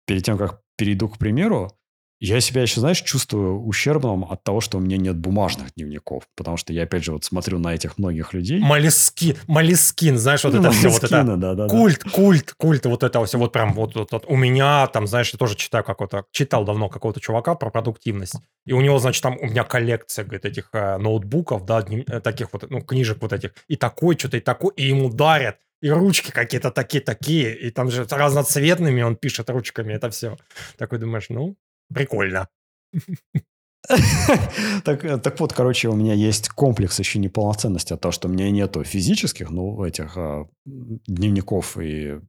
[0.05, 1.76] Перед тем, как перейду к примеру,
[2.19, 6.23] я себя еще, знаешь, чувствую ущербным от того, что у меня нет бумажных дневников.
[6.35, 8.59] Потому что я, опять же, вот смотрю на этих многих людей.
[8.59, 11.67] Малискин, Малискин, знаешь, вот это все, вот это да, да, да.
[11.67, 15.31] культ, культ, культ вот этого все, вот прям вот, вот, вот у меня там, знаешь,
[15.31, 19.37] я тоже читаю какого-то, читал давно какого-то чувака про продуктивность, и у него, значит, там
[19.39, 23.33] у меня коллекция, говорит, этих э, ноутбуков, да, днев- э, таких вот, ну, книжек вот
[23.33, 27.91] этих, и такой что-то, и такой, и ему дарят, и ручки какие-то такие-такие, и там
[27.91, 30.37] же разноцветными он пишет ручками, это все.
[30.77, 31.55] Такой думаешь, ну,
[31.93, 32.47] прикольно.
[34.83, 38.31] так, э, так вот, короче, у меня есть комплекс еще неполноценности от того, что у
[38.31, 42.19] меня нету физических, ну, этих а, дневников и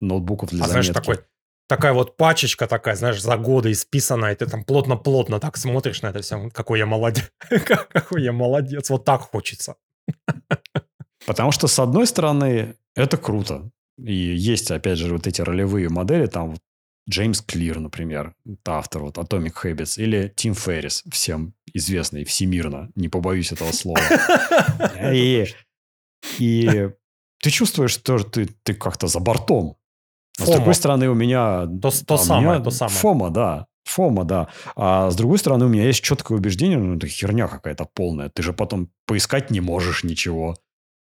[0.00, 1.06] ноутбуков для А знаешь, заметки.
[1.06, 1.24] такой,
[1.68, 6.08] такая вот пачечка такая, знаешь, за годы исписанная, и ты там плотно-плотно так смотришь на
[6.08, 7.30] это все, какой я молодец,
[7.90, 9.76] какой я молодец, вот так хочется.
[11.26, 13.70] Потому что, с одной стороны, это круто.
[13.98, 16.60] И есть, опять же, вот эти ролевые модели, там вот
[17.08, 23.08] Джеймс Клир, например, это автор вот Atomic Habits, или Тим Феррис, всем известный всемирно, не
[23.08, 24.00] побоюсь этого слова.
[25.12, 25.46] И,
[26.38, 26.90] и
[27.42, 29.76] ты чувствуешь, что ты, ты как-то за бортом.
[30.38, 31.66] А с другой стороны, у меня...
[31.66, 32.98] То, то а самое, меня, то самое.
[32.98, 33.66] Фома, да.
[33.84, 34.48] Фома, да.
[34.74, 38.28] А с другой стороны, у меня есть четкое убеждение, ну, это херня какая-то полная.
[38.30, 40.56] Ты же потом поискать не можешь ничего.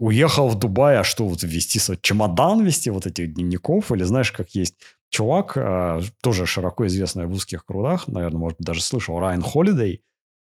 [0.04, 3.90] Уехал в Дубай, а что, вот вести чемодан вести вот этих дневников?
[3.94, 4.76] Или знаешь, как есть
[5.10, 10.02] чувак, а, тоже широко известный в узких крудах, наверное, может быть, даже слышал, Райан Холидей.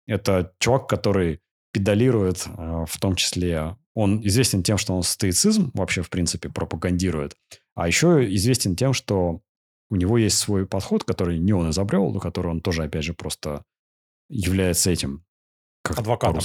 [0.06, 1.40] Это чувак, который
[1.72, 7.34] педалирует, а, в том числе, он известен тем, что он стоицизм вообще, в принципе, пропагандирует.
[7.74, 9.40] А еще известен тем, что
[9.88, 13.14] у него есть свой подход, который не он изобрел, но который он тоже, опять же,
[13.14, 13.64] просто
[14.28, 15.24] является этим.
[15.80, 16.42] Как Адвокатом.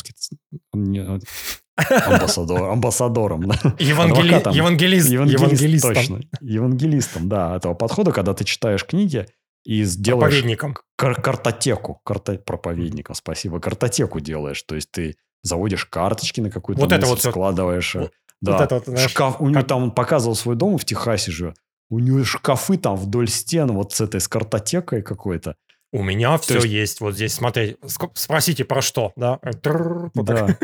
[1.75, 3.51] Амбассадор, амбассадором.
[3.79, 4.55] Евангели...
[4.55, 5.93] Евангелист, евангелистом.
[5.93, 6.21] Точно.
[6.41, 9.27] Евангелистом, да, этого подхода, когда ты читаешь книги
[9.63, 10.33] и сделаешь...
[10.33, 10.77] Проповедником.
[10.95, 11.99] Кар картотеку.
[12.03, 12.33] Карта...
[12.35, 13.59] Проповедником, спасибо.
[13.59, 14.61] Картотеку делаешь.
[14.63, 17.95] То есть ты заводишь карточки на какую-то вот мысль, это вот складываешь.
[17.95, 18.11] Вот,
[18.41, 18.51] да.
[18.53, 19.41] вот это вот, знаешь, Шкаф...
[19.41, 19.67] У него как...
[19.67, 21.53] там, он показывал свой дом в Техасе же.
[21.89, 25.55] У него шкафы там вдоль стен вот с этой, с картотекой какой-то.
[25.93, 26.65] У меня все есть...
[26.65, 27.01] есть.
[27.01, 27.77] Вот здесь, смотри,
[28.15, 29.39] спросите про что, да?
[30.13, 30.57] Да.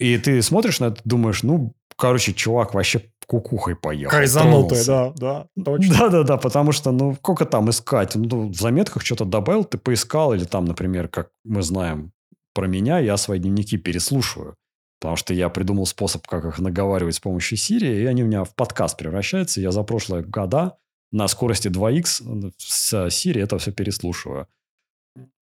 [0.00, 4.10] И ты смотришь на это, думаешь, ну, короче, чувак вообще кукухой поехал.
[4.10, 5.98] Кайзанутый, да, да, точно.
[5.98, 8.16] Да-да-да, потому что, ну, сколько там искать?
[8.16, 12.12] Ну, в заметках что-то добавил, ты поискал, или там, например, как мы знаем
[12.52, 14.56] про меня, я свои дневники переслушиваю.
[15.00, 18.44] Потому что я придумал способ, как их наговаривать с помощью Siri, и они у меня
[18.44, 19.60] в подкаст превращаются.
[19.60, 20.76] Я за прошлые года
[21.14, 24.48] на скорости 2х с Siri это все переслушиваю.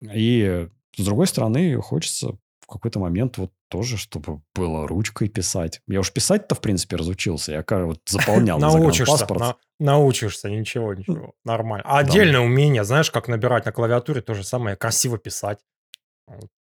[0.02, 5.80] И с другой стороны, хочется в какой-то момент вот тоже, чтобы было ручкой писать.
[5.86, 7.52] Я уж писать-то, в принципе, разучился.
[7.52, 11.84] Я, кажется, вот заполнял научишься, на, научишься, ничего, ничего, нормально.
[11.86, 15.60] А отдельное умение, знаешь, как набирать на клавиатуре, то же самое, красиво писать.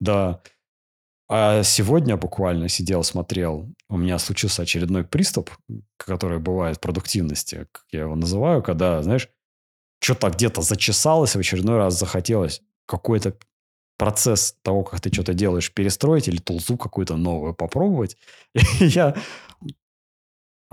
[0.00, 0.40] Да.
[1.28, 5.50] А сегодня буквально сидел, смотрел, у меня случился очередной приступ,
[5.96, 9.28] который бывает продуктивности, как я его называю, когда, знаешь,
[10.00, 13.38] что-то где-то зачесалось, в очередной раз захотелось какой-то
[13.96, 18.18] процесс того, как ты что-то делаешь, перестроить или тулзу какую-то новую попробовать.
[18.80, 19.14] И я,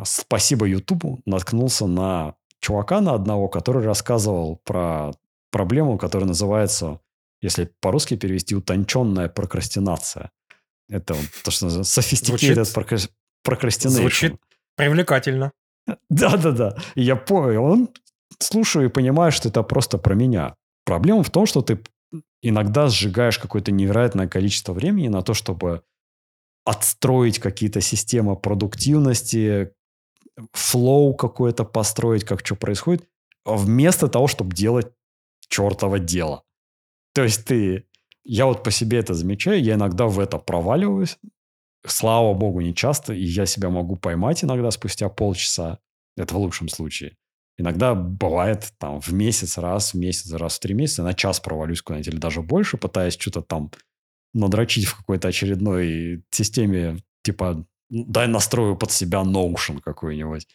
[0.04, 5.12] спасибо Ютубу, наткнулся на чувака на одного, который рассказывал про
[5.50, 7.00] проблему, которая называется,
[7.42, 10.32] если по-русски перевести, утонченная прокрастинация.
[10.92, 13.10] Это вот то, что называется sophisticated
[13.48, 13.90] procrastination.
[13.90, 14.36] Звучит
[14.76, 15.52] привлекательно.
[16.10, 16.78] Да-да-да.
[16.96, 17.64] Я понял.
[17.64, 17.90] Он
[18.40, 20.56] слушаю и понимаю, что это просто про меня.
[20.86, 21.82] Проблема в том, что ты
[22.42, 25.84] иногда сжигаешь какое-то невероятное количество времени на то, чтобы
[26.66, 29.72] отстроить какие-то системы продуктивности,
[30.52, 33.08] флоу какой-то построить, как что происходит,
[33.46, 34.92] вместо того, чтобы делать
[35.48, 36.44] чертово дело.
[37.14, 37.86] То есть ты
[38.24, 41.18] я вот по себе это замечаю, я иногда в это проваливаюсь.
[41.86, 45.80] Слава богу, не часто, и я себя могу поймать иногда спустя полчаса.
[46.16, 47.18] Это в лучшем случае.
[47.58, 51.82] Иногда бывает там в месяц, раз в месяц, раз в три месяца, на час провалюсь
[51.82, 53.72] куда-нибудь или даже больше, пытаясь что-то там
[54.34, 60.48] надрочить в какой-то очередной системе, типа дай настрою под себя Notion какой-нибудь.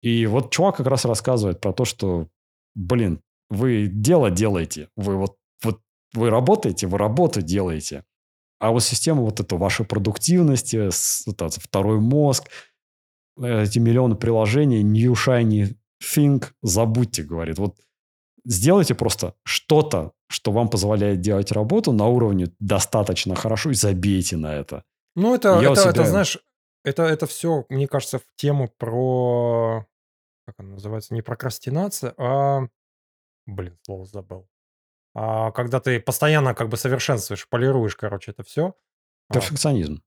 [0.00, 2.28] И вот чувак как раз рассказывает про то, что,
[2.74, 5.36] блин, вы дело делаете, вы вот
[6.14, 8.04] вы работаете, вы работу делаете.
[8.58, 10.90] А вот система вот это вашей продуктивности,
[11.26, 12.48] вот второй мозг,
[13.40, 17.58] эти миллионы приложений, new shiny thing, забудьте, говорит.
[17.58, 17.76] Вот
[18.44, 24.54] сделайте просто что-то, что вам позволяет делать работу на уровне достаточно хорошо и забейте на
[24.54, 24.84] это.
[25.14, 25.90] Ну, это, это, себя...
[25.90, 26.38] это, знаешь,
[26.84, 29.86] это, это все, мне кажется, в тему про...
[30.46, 31.14] Как она называется?
[31.14, 32.68] Не прокрастинация, а...
[33.46, 34.48] Блин, слово забыл.
[35.14, 38.74] А, когда ты постоянно как бы совершенствуешь, полируешь, короче, это все.
[39.28, 40.02] А, Перфекционизм.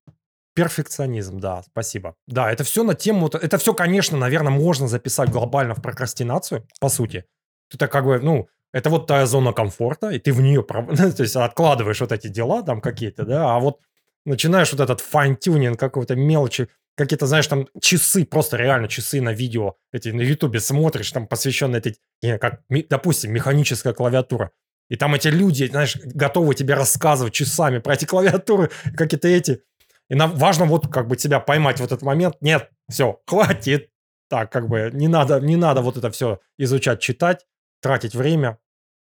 [0.56, 2.16] Перфекционизм, да, спасибо.
[2.28, 6.90] Да, это все на тему, это все, конечно, наверное, можно записать глобально в прокрастинацию, по
[6.90, 7.26] сути.
[7.70, 11.36] Ты как бы, ну, это вот та зона комфорта, и ты в нее, то есть
[11.36, 13.80] откладываешь вот эти дела там какие-то, да, а вот
[14.26, 19.76] начинаешь вот этот fine-tuning какой-то мелочи, какие-то, знаешь, там часы, просто реально часы на видео,
[19.92, 21.98] эти на ютубе смотришь, там посвященные этой,
[22.40, 24.52] как, допустим, механическая клавиатура.
[24.90, 29.62] И там эти люди, знаешь, готовы тебе рассказывать часами про эти клавиатуры, какие-то эти.
[30.10, 32.36] И нам важно вот как бы тебя поймать в этот момент.
[32.42, 33.90] Нет, все, хватит.
[34.30, 37.46] Так, как бы не надо, не надо вот это все изучать, читать,
[37.82, 38.58] тратить время.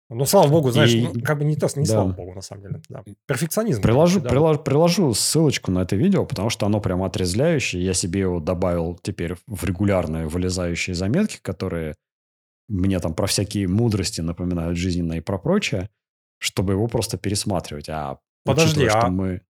[0.10, 1.91] Ну, слава богу, знаешь, И- ну, как бы не то, не да.
[1.93, 2.81] слава богу, на самом деле.
[2.89, 3.03] Да.
[3.26, 3.81] Перфекционизм.
[3.81, 4.30] Приложу, да.
[4.30, 7.84] прила- приложу ссылочку на это видео, потому что оно прям отрезвляющее.
[7.84, 11.95] Я себе его добавил теперь в регулярные вылезающие заметки, которые
[12.67, 15.89] мне там про всякие мудрости напоминают жизненные и про прочее,
[16.39, 17.89] чтобы его просто пересматривать.
[17.89, 19.41] А Подожди, учитывая, что а- мы...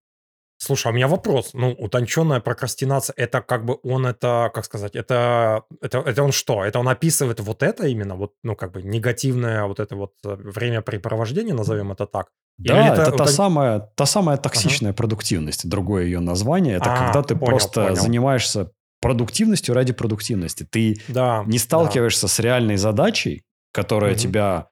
[0.58, 1.50] Слушай, а у меня вопрос.
[1.52, 6.64] Ну, утонченная прокрастинация, это как бы он это, как сказать, это, это, это он что?
[6.64, 10.34] Это он описывает вот это именно, вот, ну, как бы негативное вот это вот э,
[10.34, 12.28] времяпрепровождение, назовем это так?
[12.58, 15.68] Или Да, это это, та, утон- самая, та самая токсичная продуктивность.
[15.68, 16.76] Другое ее название.
[16.76, 17.96] Это А, когда ты понял, просто понял.
[17.96, 18.70] занимаешься
[19.00, 20.66] продуктивностью ради продуктивности.
[20.68, 21.44] Ты Да.
[21.46, 21.64] не да.
[21.64, 23.42] сталкиваешься с реальной задачей,
[23.72, 24.18] которая Мгм.
[24.20, 24.68] тебя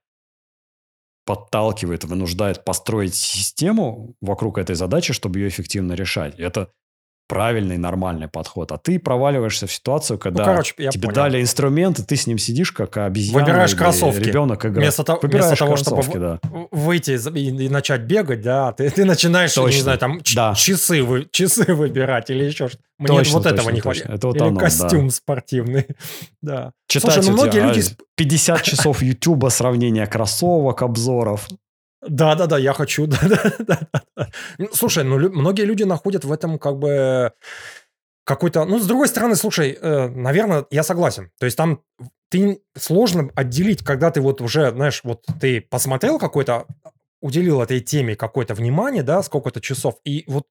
[1.27, 6.39] подталкивает, вынуждает построить систему вокруг этой задачи, чтобы ее эффективно решать.
[6.39, 6.71] Это
[7.27, 8.73] правильный, нормальный подход.
[8.73, 11.15] А ты проваливаешься в ситуацию, когда Ну, короче, тебе понял.
[11.15, 14.21] дали инструмент, и ты с ним сидишь, как обезьяна Выбираешь кроссовки.
[14.23, 14.79] ребенок играет.
[14.79, 16.41] Вместо, того- Выбираешь вместо того, чтобы да.
[16.71, 19.83] выйти и, и начать бегать, да, ты, ты начинаешь, не Точно.
[19.83, 20.55] знаю, там Да.
[20.55, 22.83] часы, вы, часы выбирать или еще что-то.
[22.99, 24.05] Мне Точно, вот этого точно, не точно.
[24.05, 24.19] хватит.
[24.19, 24.61] Это вот или оно, да.
[24.61, 25.87] костюм спортивный.
[26.43, 26.73] да.
[26.87, 27.81] Читать Слушай, ну многие люди...
[27.81, 31.49] сп- 50 часов Ютуба, сравнения кроссовок, обзоров.
[32.09, 33.07] Да, да, да, я хочу.
[33.07, 34.31] Да, да, да,
[34.73, 37.33] Слушай, ну многие люди находят в этом как бы
[38.25, 38.65] какой-то...
[38.65, 41.31] Ну, с другой стороны, слушай, наверное, я согласен.
[41.39, 41.83] То есть там
[42.31, 46.67] ты сложно отделить, когда ты вот уже, знаешь, вот ты посмотрел какой-то,
[47.21, 50.47] уделил этой теме какое-то внимание, да, сколько-то часов, и вот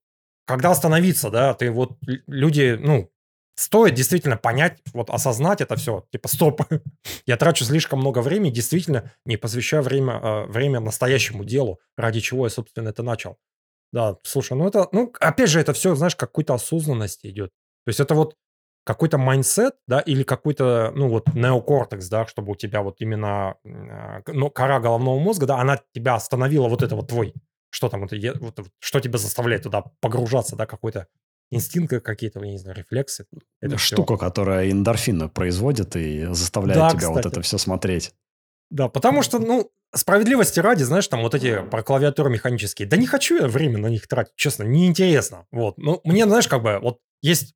[0.45, 1.97] когда остановиться, да, ты вот
[2.27, 3.09] люди, ну,
[3.55, 6.61] стоит действительно понять, вот осознать это все, типа, стоп,
[7.25, 12.45] я трачу слишком много времени, действительно, не посвящая время, э, время настоящему делу, ради чего
[12.45, 13.38] я, собственно, это начал.
[13.91, 17.51] Да, слушай, ну это, ну, опять же, это все, знаешь, какой-то осознанности идет.
[17.85, 18.35] То есть это вот
[18.85, 24.21] какой-то mindset, да, или какой-то, ну, вот неокортекс, да, чтобы у тебя вот именно, э,
[24.27, 27.34] ну, кора головного мозга, да, она тебя остановила, вот это вот твой,
[27.69, 31.07] что там, вот, вот, что тебя заставляет туда погружаться, да, какой-то
[31.51, 33.25] инстинкты какие-то, я не знаю, рефлексы.
[33.61, 33.77] Это.
[33.77, 37.33] Штука, которая эндорфины производит и заставляет Да, тебя вот кстати.
[37.33, 38.13] это все смотреть.
[38.69, 42.87] Да, потому что, ну, справедливости ради, знаешь, там вот эти про клавиатуры механические.
[42.87, 45.45] Да не хочу я время на них тратить, честно, неинтересно.
[45.51, 45.77] Вот.
[45.77, 47.53] Ну, мне, знаешь, как бы, вот есть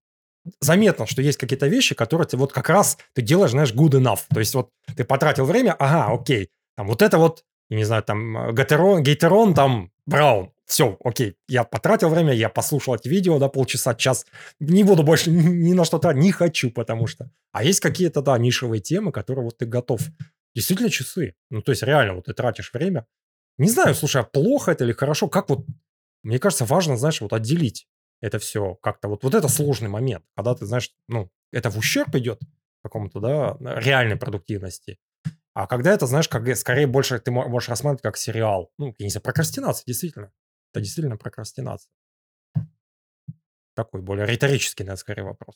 [0.61, 4.21] заметно, что есть какие-то вещи, которые ты вот как раз ты делаешь, знаешь, good enough.
[4.29, 8.03] То есть вот ты потратил время, ага, окей, там вот это вот, я не знаю,
[8.03, 10.51] там э, гейтерон, гейтерон там Браун.
[10.67, 14.25] Все, окей, я потратил время, я послушал эти видео, да, полчаса, час.
[14.59, 17.31] Не буду больше ни, на что тратить, не хочу, потому что...
[17.53, 20.01] А есть какие-то, да, нишевые темы, которые вот ты готов.
[20.53, 21.35] Действительно часы.
[21.49, 23.07] Ну, то есть реально вот ты тратишь время.
[23.57, 25.29] Не знаю, слушай, а плохо это или хорошо?
[25.29, 25.65] Как вот...
[26.23, 27.87] Мне кажется, важно, знаешь, вот отделить
[28.19, 29.07] это все как-то.
[29.07, 32.41] Вот, вот это сложный момент, когда ты, знаешь, ну, это в ущерб идет
[32.83, 34.97] какому-то, да, реальной продуктивности.
[35.53, 38.69] А когда это, знаешь, как, скорее больше ты мо- можешь рассматривать как сериал.
[38.77, 40.31] Ну, я не знаю, прокрастинация, действительно.
[40.71, 41.91] Это действительно прокрастинация.
[43.75, 45.55] Такой более риторический, наверное, скорее вопрос.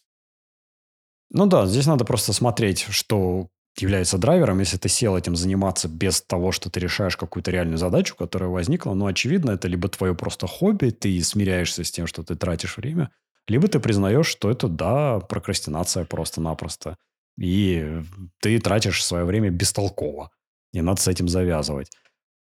[1.32, 6.22] Ну да, здесь надо просто смотреть, что является драйвером, если ты сел этим заниматься без
[6.22, 10.46] того, что ты решаешь какую-то реальную задачу, которая возникла, ну, очевидно, это либо твое просто
[10.46, 13.12] хобби, ты смиряешься с тем, что ты тратишь время,
[13.48, 16.98] либо ты признаешь, что это, да, прокрастинация просто-напросто.
[17.38, 18.02] И
[18.42, 20.32] ты тратишь свое время бестолково.
[20.74, 21.90] И надо с этим завязывать.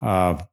[0.01, 0.49] А,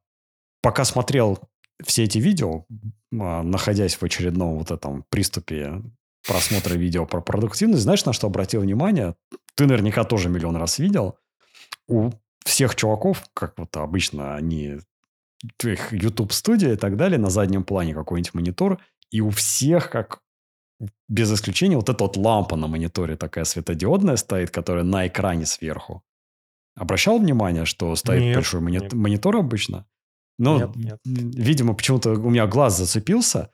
[0.62, 1.49] пока смотрел
[1.84, 2.64] все эти видео,
[3.12, 5.82] а, находясь в очередном вот этом приступе
[6.26, 9.14] просмотра видео про продуктивность, знаешь, на что обратил внимание?
[9.54, 11.16] Ты наверняка тоже миллион раз видел.
[11.88, 12.10] У
[12.44, 14.78] всех чуваков, как вот обычно они,
[15.62, 18.78] их YouTube-студия и так далее, на заднем плане какой-нибудь монитор,
[19.10, 20.20] и у всех, как
[21.08, 26.02] без исключения, вот эта вот лампа на мониторе такая светодиодная стоит, которая на экране сверху.
[26.76, 28.92] Обращал внимание, что стоит Нет, большой мони- нет.
[28.92, 29.86] монитор обычно?
[30.40, 30.98] Ну, Нет, нет.
[31.04, 33.50] видимо, почему-то у меня глаз зацепился,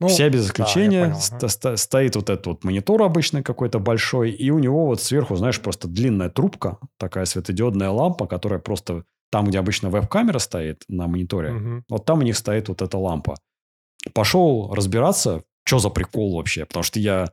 [0.00, 1.48] Ну, все без да, исключения понял, ст- ага.
[1.48, 5.60] ст- стоит вот этот вот монитор обычный какой-то большой, и у него вот сверху, знаешь,
[5.60, 11.50] просто длинная трубка, такая светодиодная лампа, которая просто там, где обычно веб-камера стоит на мониторе,
[11.52, 11.84] Мгм.
[11.88, 13.34] вот там у них стоит вот эта лампа.
[14.14, 17.32] Пошел разбираться, что за прикол вообще, потому что я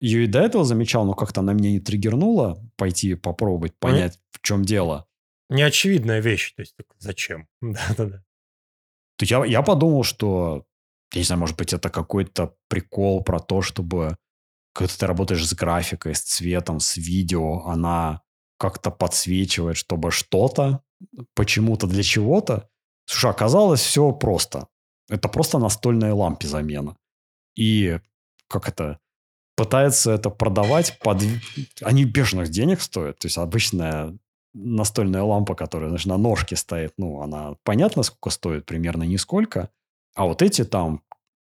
[0.00, 4.40] ее и до этого замечал, но как-то она меня не триггернула пойти попробовать понять, в
[4.40, 5.06] чем дело.
[5.48, 6.54] Неочевидная вещь.
[6.54, 7.48] То есть, зачем?
[7.60, 8.22] Да-да-да.
[9.20, 10.64] Я, я подумал, что,
[11.12, 14.16] я не знаю, может быть, это какой-то прикол про то, чтобы
[14.74, 18.22] когда ты работаешь с графикой, с цветом, с видео, она
[18.58, 20.82] как-то подсвечивает, чтобы что-то,
[21.34, 22.68] почему-то для чего-то.
[23.06, 24.66] Слушай, оказалось все просто.
[25.08, 26.96] Это просто настольная лампе замена.
[27.56, 28.00] И
[28.48, 28.98] как это
[29.56, 31.22] пытается это продавать под...
[31.82, 33.18] Они бешеных денег стоят.
[33.18, 34.18] То есть обычная
[34.54, 39.70] настольная лампа, которая, знаешь, на ножке стоит, ну, она понятно, сколько стоит, примерно нисколько.
[40.14, 41.02] А вот эти там,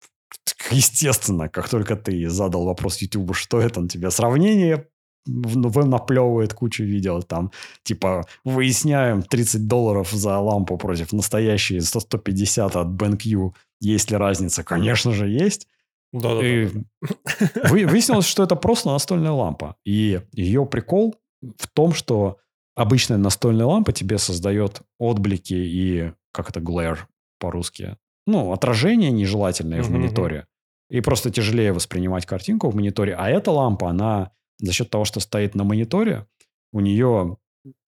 [0.72, 4.88] естественно, как только ты задал вопрос YouTube, что это, он тебе сравнение
[5.26, 7.52] в наплевывает кучу видео, там,
[7.84, 13.54] типа, выясняем 30 долларов за лампу против настоящей 100-150 от BenQ.
[13.82, 14.64] Есть ли разница?
[14.64, 15.68] Конечно же, есть.
[16.14, 17.70] Да, да, и да.
[17.70, 19.76] Выяснилось, что это просто настольная лампа.
[19.86, 21.16] И ее прикол
[21.58, 22.38] в том, что
[22.78, 27.00] обычная настольная лампа тебе создает отблики и, как это, glare
[27.40, 27.98] по-русски,
[28.28, 30.46] ну, отражение нежелательное в мониторе.
[30.90, 33.16] И просто тяжелее воспринимать картинку в мониторе.
[33.16, 36.28] А эта лампа, она за счет того, что стоит на мониторе,
[36.72, 37.38] у нее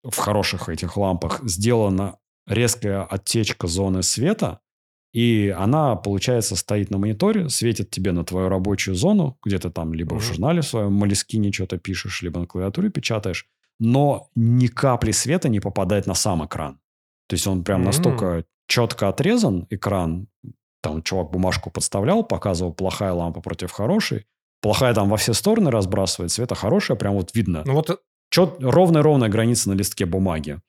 [0.03, 2.17] в хороших этих лампах сделана
[2.47, 4.59] резкая отсечка зоны света,
[5.13, 9.93] и она, получается, стоит на мониторе, светит тебе на твою рабочую зону, где ты там
[9.93, 10.19] либо mm-hmm.
[10.19, 13.47] в журнале своем Молескине что-то пишешь, либо на клавиатуре печатаешь,
[13.79, 16.79] но ни капли света не попадает на сам экран.
[17.27, 17.85] То есть он прям mm-hmm.
[17.85, 20.27] настолько четко отрезан, экран,
[20.81, 24.25] там чувак бумажку подставлял, показывал плохая лампа против хорошей,
[24.61, 27.63] плохая там во все стороны разбрасывает, света хорошая, прям вот видно.
[27.65, 28.01] Ну вот
[28.31, 30.59] Чет, ровная-ровная граница на листке бумаги.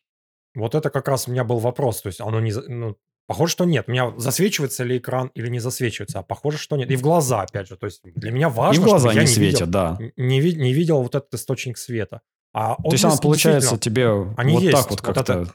[0.54, 2.02] Вот это как раз у меня был вопрос.
[2.02, 2.52] То есть оно не...
[2.52, 2.96] Ну,
[3.26, 3.84] похоже, что нет.
[3.86, 6.90] У меня засвечивается ли экран или не засвечивается, а похоже, что нет.
[6.90, 7.76] И в глаза, опять же.
[7.76, 9.98] То есть для меня важно, И в глаза не, не светят, видел, да.
[10.16, 12.22] Не, не видел вот этот источник света.
[12.52, 15.38] А То есть она, получается, тебе они вот есть, так вот как-то...
[15.40, 15.48] Вот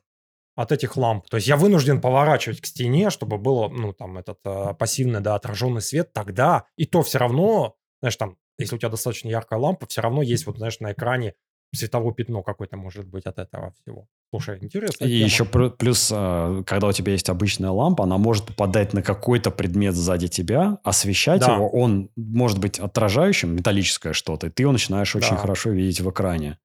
[0.56, 1.28] от этих ламп.
[1.30, 5.36] То есть я вынужден поворачивать к стене, чтобы было, ну, там, этот э, пассивный, да,
[5.36, 6.14] отраженный свет.
[6.14, 10.22] Тогда и то все равно, знаешь, там, если у тебя достаточно яркая лампа, все равно
[10.22, 11.34] есть вот, знаешь, на экране
[11.74, 14.08] световое пятно какое-то может быть от этого всего.
[14.30, 15.04] Слушай, интересно.
[15.04, 15.26] И тема.
[15.26, 19.94] еще плюс, а, когда у тебя есть обычная лампа, она может попадать на какой-то предмет
[19.94, 21.56] сзади тебя, освещать да.
[21.56, 25.20] его, он может быть отражающим, металлическое что-то, и ты его начинаешь да.
[25.20, 26.58] очень хорошо видеть в экране.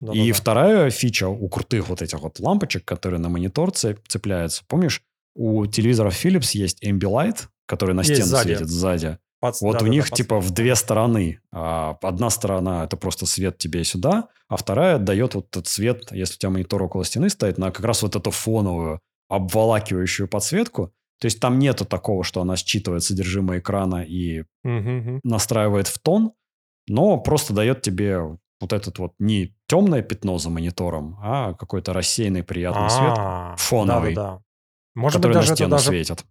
[0.00, 4.62] Да, и да, вторая фича у крутых вот этих вот лампочек, которые на монитор цепляются,
[4.66, 5.02] помнишь,
[5.34, 8.48] у телевизоров Philips есть Ambilight, который на есть стену сзади.
[8.48, 9.18] светит сзади.
[9.40, 9.60] Под...
[9.60, 11.40] Вот да, у да, них да, типа в две стороны.
[11.52, 16.36] А, одна сторона это просто свет тебе сюда, а вторая дает вот этот свет, если
[16.36, 20.92] у тебя монитор около стены стоит, на как раз вот эту фоновую обволакивающую подсветку.
[21.20, 25.20] То есть там нету такого, что она считывает содержимое экрана и угу.
[25.22, 26.32] настраивает в тон,
[26.86, 28.18] но просто дает тебе
[28.60, 33.56] вот этот вот не темное пятно за монитором, а какой-то рассеянный приятный А-а-а.
[33.56, 34.42] свет фоновый, да, да, да.
[34.94, 36.24] Может который быть, даже на стену даже светит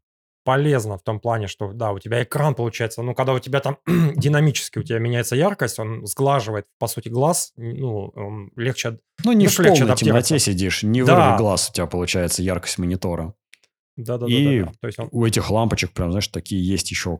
[0.44, 3.78] полезно в том плане, что, да, у тебя экран получается, ну, когда у тебя там
[4.16, 9.46] динамически у тебя меняется яркость, он сглаживает, по сути, глаз, ну, он легче Ну, не
[9.46, 11.16] ну, в полной темноте сидишь, не да.
[11.16, 13.34] вырви глаз, у тебя получается яркость монитора.
[13.96, 14.32] Да-да-да.
[14.32, 14.78] И да, да, да.
[14.82, 15.10] То есть он...
[15.12, 17.20] у этих лампочек прям, знаешь, такие есть еще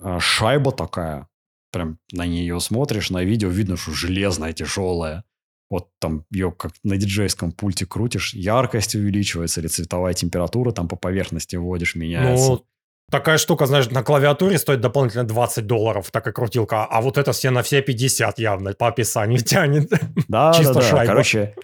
[0.00, 1.28] а, шайба такая,
[1.72, 5.24] прям на нее смотришь, на видео видно, что железная, тяжелая
[5.72, 10.96] вот там ее как на диджейском пульте крутишь, яркость увеличивается или цветовая температура там по
[10.96, 12.46] поверхности вводишь, меняется.
[12.46, 12.66] Ну,
[13.10, 17.48] такая штука, знаешь, на клавиатуре стоит дополнительно 20 долларов, такая крутилка, а вот это все
[17.50, 19.90] на все 50 явно по описанию тянет.
[20.28, 20.86] Да, Чисто да, да.
[20.86, 21.06] Шайба.
[21.06, 21.54] Короче,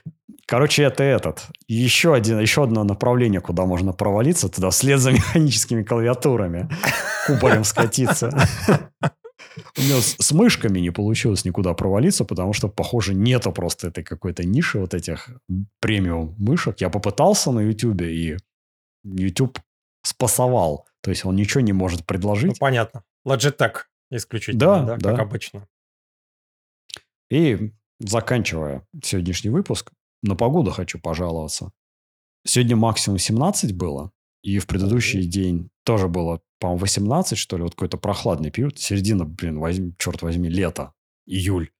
[0.47, 1.43] короче, это этот.
[1.67, 6.71] Еще, один, еще одно направление, куда можно провалиться, туда вслед за механическими клавиатурами
[7.27, 8.31] кубарем скатиться.
[9.77, 14.05] У меня с, с мышками не получилось никуда провалиться, потому что, похоже, нету просто этой
[14.05, 15.29] какой-то ниши вот этих
[15.81, 16.81] премиум мышек.
[16.81, 18.37] Я попытался на YouTube, и
[19.05, 19.59] YouTube
[20.03, 20.87] спасовал.
[21.01, 22.51] То есть он ничего не может предложить.
[22.51, 23.05] Ну, понятно.
[23.27, 25.69] Logitech исключительно, да, да, да, как обычно.
[27.31, 31.73] И заканчивая сегодняшний выпуск, на погоду хочу пожаловаться.
[32.47, 34.13] Сегодня максимум 17 было,
[34.49, 39.25] и в предыдущий день тоже было по-моему, 18, что ли, вот какой-то прохладный период, середина,
[39.25, 40.93] блин, возьми, черт возьми, лето,
[41.27, 41.71] июль.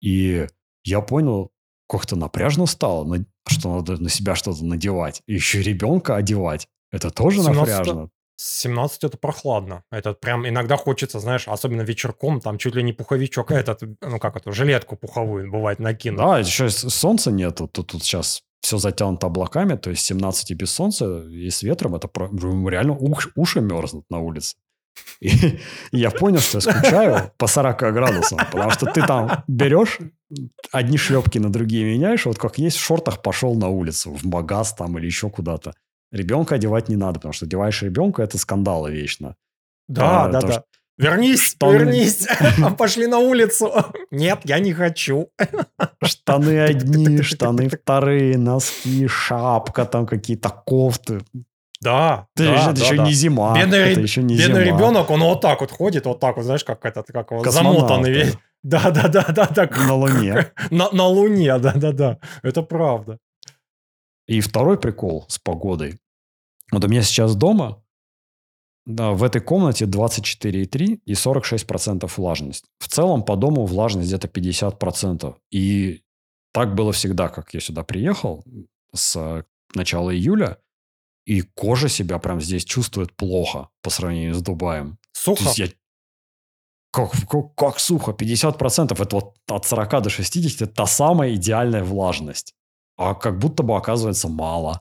[0.00, 0.46] И
[0.84, 1.52] я понял,
[1.88, 5.22] как-то напряжно стало, что надо на себя что-то надевать.
[5.26, 6.68] И еще ребенка одевать.
[6.90, 8.10] Это тоже 17, напряжно.
[8.36, 9.84] 17 это прохладно.
[9.90, 14.36] Это прям иногда хочется, знаешь, особенно вечерком, там чуть ли не пуховичок, этот, ну как
[14.36, 16.18] это, жилетку пуховую бывает накинуть.
[16.18, 17.68] Да, еще солнца нету.
[17.68, 21.94] Тут, тут сейчас все затянуто облаками, то есть 17 и без солнца, и с ветром,
[21.94, 22.08] это
[22.68, 24.56] реально уш, уши мерзнут на улице.
[25.20, 25.30] И
[25.92, 29.98] я понял, что я скучаю по 40 градусам, потому что ты там берешь,
[30.72, 34.74] одни шлепки на другие меняешь, вот как есть в шортах пошел на улицу, в магаз
[34.74, 35.74] там или еще куда-то.
[36.10, 39.36] Ребенка одевать не надо, потому что одеваешь ребенка, это скандалы вечно.
[39.88, 40.64] Да, а, да, да.
[40.98, 41.72] Вернись, Штаны...
[41.74, 42.26] вернись,
[42.78, 43.72] пошли на улицу.
[44.10, 45.30] Нет, я не хочу.
[46.02, 51.20] Штаны одни, штаны вторые, носки, шапка, там какие-то кофты.
[51.80, 53.04] Да, это, да, это да, еще да.
[53.06, 53.54] не зима.
[53.56, 54.76] Бедный, это еще не бедный зима.
[54.76, 58.10] ребенок, он вот так вот ходит, вот так вот, знаешь, как этот, как его, замотанный
[58.10, 58.36] весь.
[58.64, 59.78] Да, да, да, да, так.
[59.78, 60.50] На Луне.
[60.70, 62.18] На, на Луне, да, да, да.
[62.42, 63.18] Это правда.
[64.26, 66.00] И второй прикол с погодой.
[66.72, 67.82] Вот у меня сейчас дома
[68.88, 72.64] да, в этой комнате 24,3 и 46% влажность.
[72.78, 75.34] В целом по дому влажность где-то 50%.
[75.50, 76.00] И
[76.54, 78.42] так было всегда, как я сюда приехал
[78.94, 79.44] с
[79.74, 80.56] начала июля.
[81.26, 84.96] И кожа себя прям здесь чувствует плохо по сравнению с Дубаем.
[85.12, 85.50] Сухо?
[85.56, 85.68] Я...
[86.90, 88.12] Как, как, как сухо?
[88.12, 92.54] 50% это вот от 40 до 60 это та самая идеальная влажность.
[92.96, 94.80] А как будто бы оказывается мало.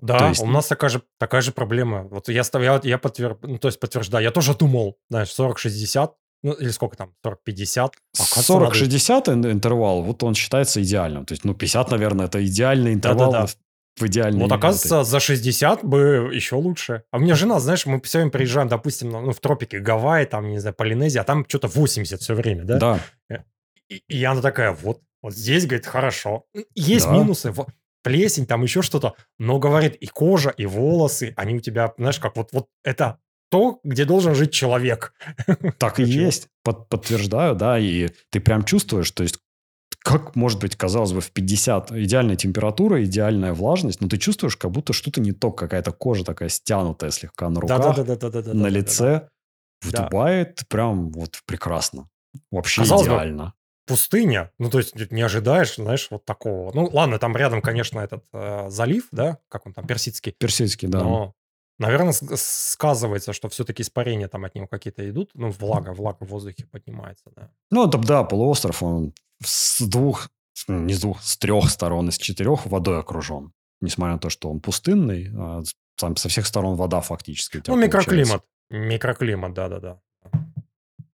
[0.00, 0.42] Да, есть...
[0.42, 2.04] у нас такая же, такая же проблема.
[2.04, 3.38] Вот я, я, я подтвер...
[3.42, 6.10] ну, то есть подтверждаю, я тоже думал, знаешь, 40-60,
[6.42, 7.90] ну, или сколько там, 40-50.
[8.16, 9.52] 40-60 надо...
[9.52, 11.26] интервал, вот он считается идеальным.
[11.26, 13.52] То есть, ну, 50, наверное, это идеальный интервал Да-да-да.
[13.96, 17.04] в идеальной Вот, оказывается, за 60 бы еще лучше.
[17.10, 20.48] А у меня жена, знаешь, мы все время приезжаем, допустим, ну, в тропике Гавайи, там,
[20.48, 22.78] не знаю, Полинезия, а там что-то 80 все время, да?
[22.78, 23.00] Да.
[23.28, 23.42] Э,
[23.90, 26.46] и, и она такая, вот, вот здесь, говорит, хорошо.
[26.74, 27.12] Есть да.
[27.12, 27.52] минусы,
[28.02, 29.14] плесень, там еще что-то.
[29.38, 33.18] Но, говорит, и кожа, и волосы, они у тебя, знаешь, как вот, вот это
[33.50, 35.14] то, где должен жить человек.
[35.78, 36.48] Так и есть.
[36.62, 37.78] Под, подтверждаю, да.
[37.78, 39.38] И ты прям чувствуешь, то есть
[40.02, 44.70] как может быть, казалось бы, в 50 идеальная температура, идеальная влажность, но ты чувствуешь, как
[44.70, 48.42] будто что-то не то, какая-то кожа такая стянутая слегка на руках, да, да, да, да,
[48.42, 49.28] да, на лице.
[49.82, 52.08] В Дубае это прям вот прекрасно.
[52.50, 53.44] Вообще казалось идеально.
[53.44, 53.52] Бы,
[53.90, 56.70] пустыня, ну, то есть не ожидаешь, знаешь, вот такого.
[56.72, 60.30] Ну, ладно, там рядом, конечно, этот э, залив, да, как он там, Персидский.
[60.30, 61.02] Персидский, да.
[61.02, 61.34] Но,
[61.80, 66.66] наверное, сказывается, что все-таки испарения там от него какие-то идут, ну, влага, влага в воздухе
[66.66, 67.50] поднимается, да.
[67.72, 69.12] Ну, это, да, полуостров, он
[69.44, 70.28] с двух,
[70.68, 73.52] не с двух, с трех сторон, из четырех водой окружен.
[73.80, 75.62] Несмотря на то, что он пустынный, а
[75.96, 77.60] там со всех сторон вода фактически.
[77.66, 78.44] Ну, микроклимат.
[78.68, 78.94] Получается.
[78.94, 80.00] Микроклимат, да-да-да.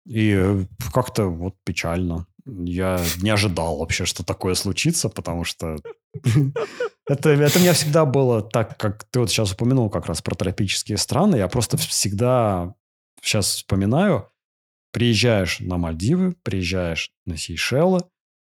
[0.04, 2.26] И э, как-то вот печально.
[2.64, 5.76] Я не ожидал вообще, что такое случится, потому что
[7.06, 10.34] это, это у меня всегда было так, как ты вот сейчас упомянул как раз про
[10.34, 11.36] тропические страны.
[11.36, 12.74] Я просто всегда
[13.22, 14.28] сейчас вспоминаю,
[14.92, 18.02] приезжаешь на Мальдивы, приезжаешь на Сейшелы,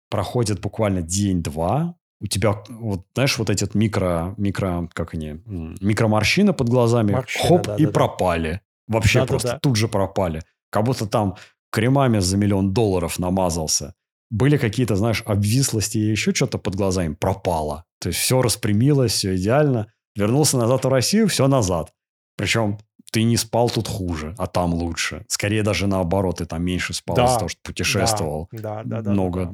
[0.09, 5.41] проходит буквально день-два, у тебя, вот, знаешь, вот эти вот микро, микро, как они,
[5.81, 8.61] микроморщины под глазами, Морщина, хоп, да, и да, пропали.
[8.87, 9.59] Вообще да, просто да, да.
[9.59, 10.43] тут же пропали.
[10.69, 11.35] Как будто там
[11.72, 13.93] кремами за миллион долларов намазался.
[14.30, 17.15] Были какие-то, знаешь, обвислости и еще что-то под глазами.
[17.15, 17.85] Пропало.
[17.99, 19.88] То есть все распрямилось, все идеально.
[20.15, 21.93] Вернулся назад в Россию, все назад.
[22.38, 22.80] Причем
[23.11, 25.26] ты не спал тут хуже, а там лучше.
[25.27, 28.48] Скорее даже наоборот, ты там меньше спал да, из-за того, что путешествовал.
[28.52, 29.11] Да, да, да.
[29.11, 29.45] Много.
[29.45, 29.52] Да,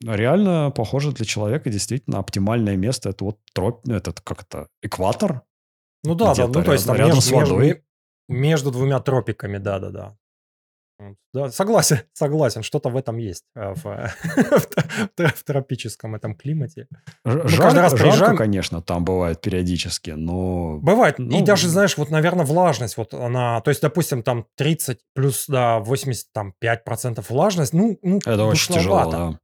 [0.00, 0.16] да.
[0.16, 5.42] Реально, похоже, для человека действительно оптимальное место это вот троп, этот как это экватор.
[6.04, 7.66] Ну да, да, ну то есть там рядом между, с водой.
[7.66, 7.82] Между,
[8.28, 10.16] между двумя тропиками, да, да, да.
[11.34, 14.12] Да, согласен, согласен, что-то в этом есть, э, в,
[15.16, 16.88] в тропическом этом климате.
[17.24, 18.18] Жар, каждый раз приезжаем...
[18.18, 20.78] Жарко, конечно, там бывает периодически, но...
[20.78, 21.38] Бывает, ну...
[21.38, 25.80] и даже, знаешь, вот, наверное, влажность, вот она, то есть, допустим, там 30 плюс, да,
[25.80, 29.38] 85% влажность, ну, ну Это очень тяжело, да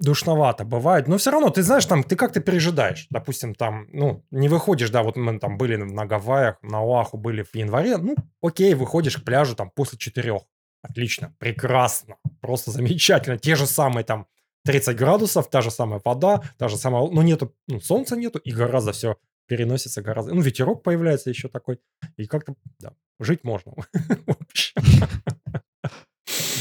[0.00, 3.06] душновато бывает, но все равно, ты знаешь, там, ты как-то пережидаешь.
[3.10, 7.42] Допустим, там, ну, не выходишь, да, вот мы там были на Гавайях, на Оаху были
[7.42, 10.42] в январе, ну, окей, выходишь к пляжу там после четырех.
[10.84, 13.38] Отлично, прекрасно, просто замечательно.
[13.38, 14.26] Те же самые там
[14.64, 18.52] 30 градусов, та же самая вода, та же самая, ну нету, ну солнца нету, и
[18.52, 19.16] гораздо все
[19.46, 21.80] переносится гораздо, ну ветерок появляется еще такой,
[22.18, 23.72] и как-то, да, жить можно.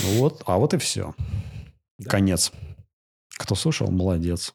[0.06, 1.16] Вот, а вот и все.
[2.08, 2.52] Конец.
[3.40, 4.54] Кто слушал, молодец.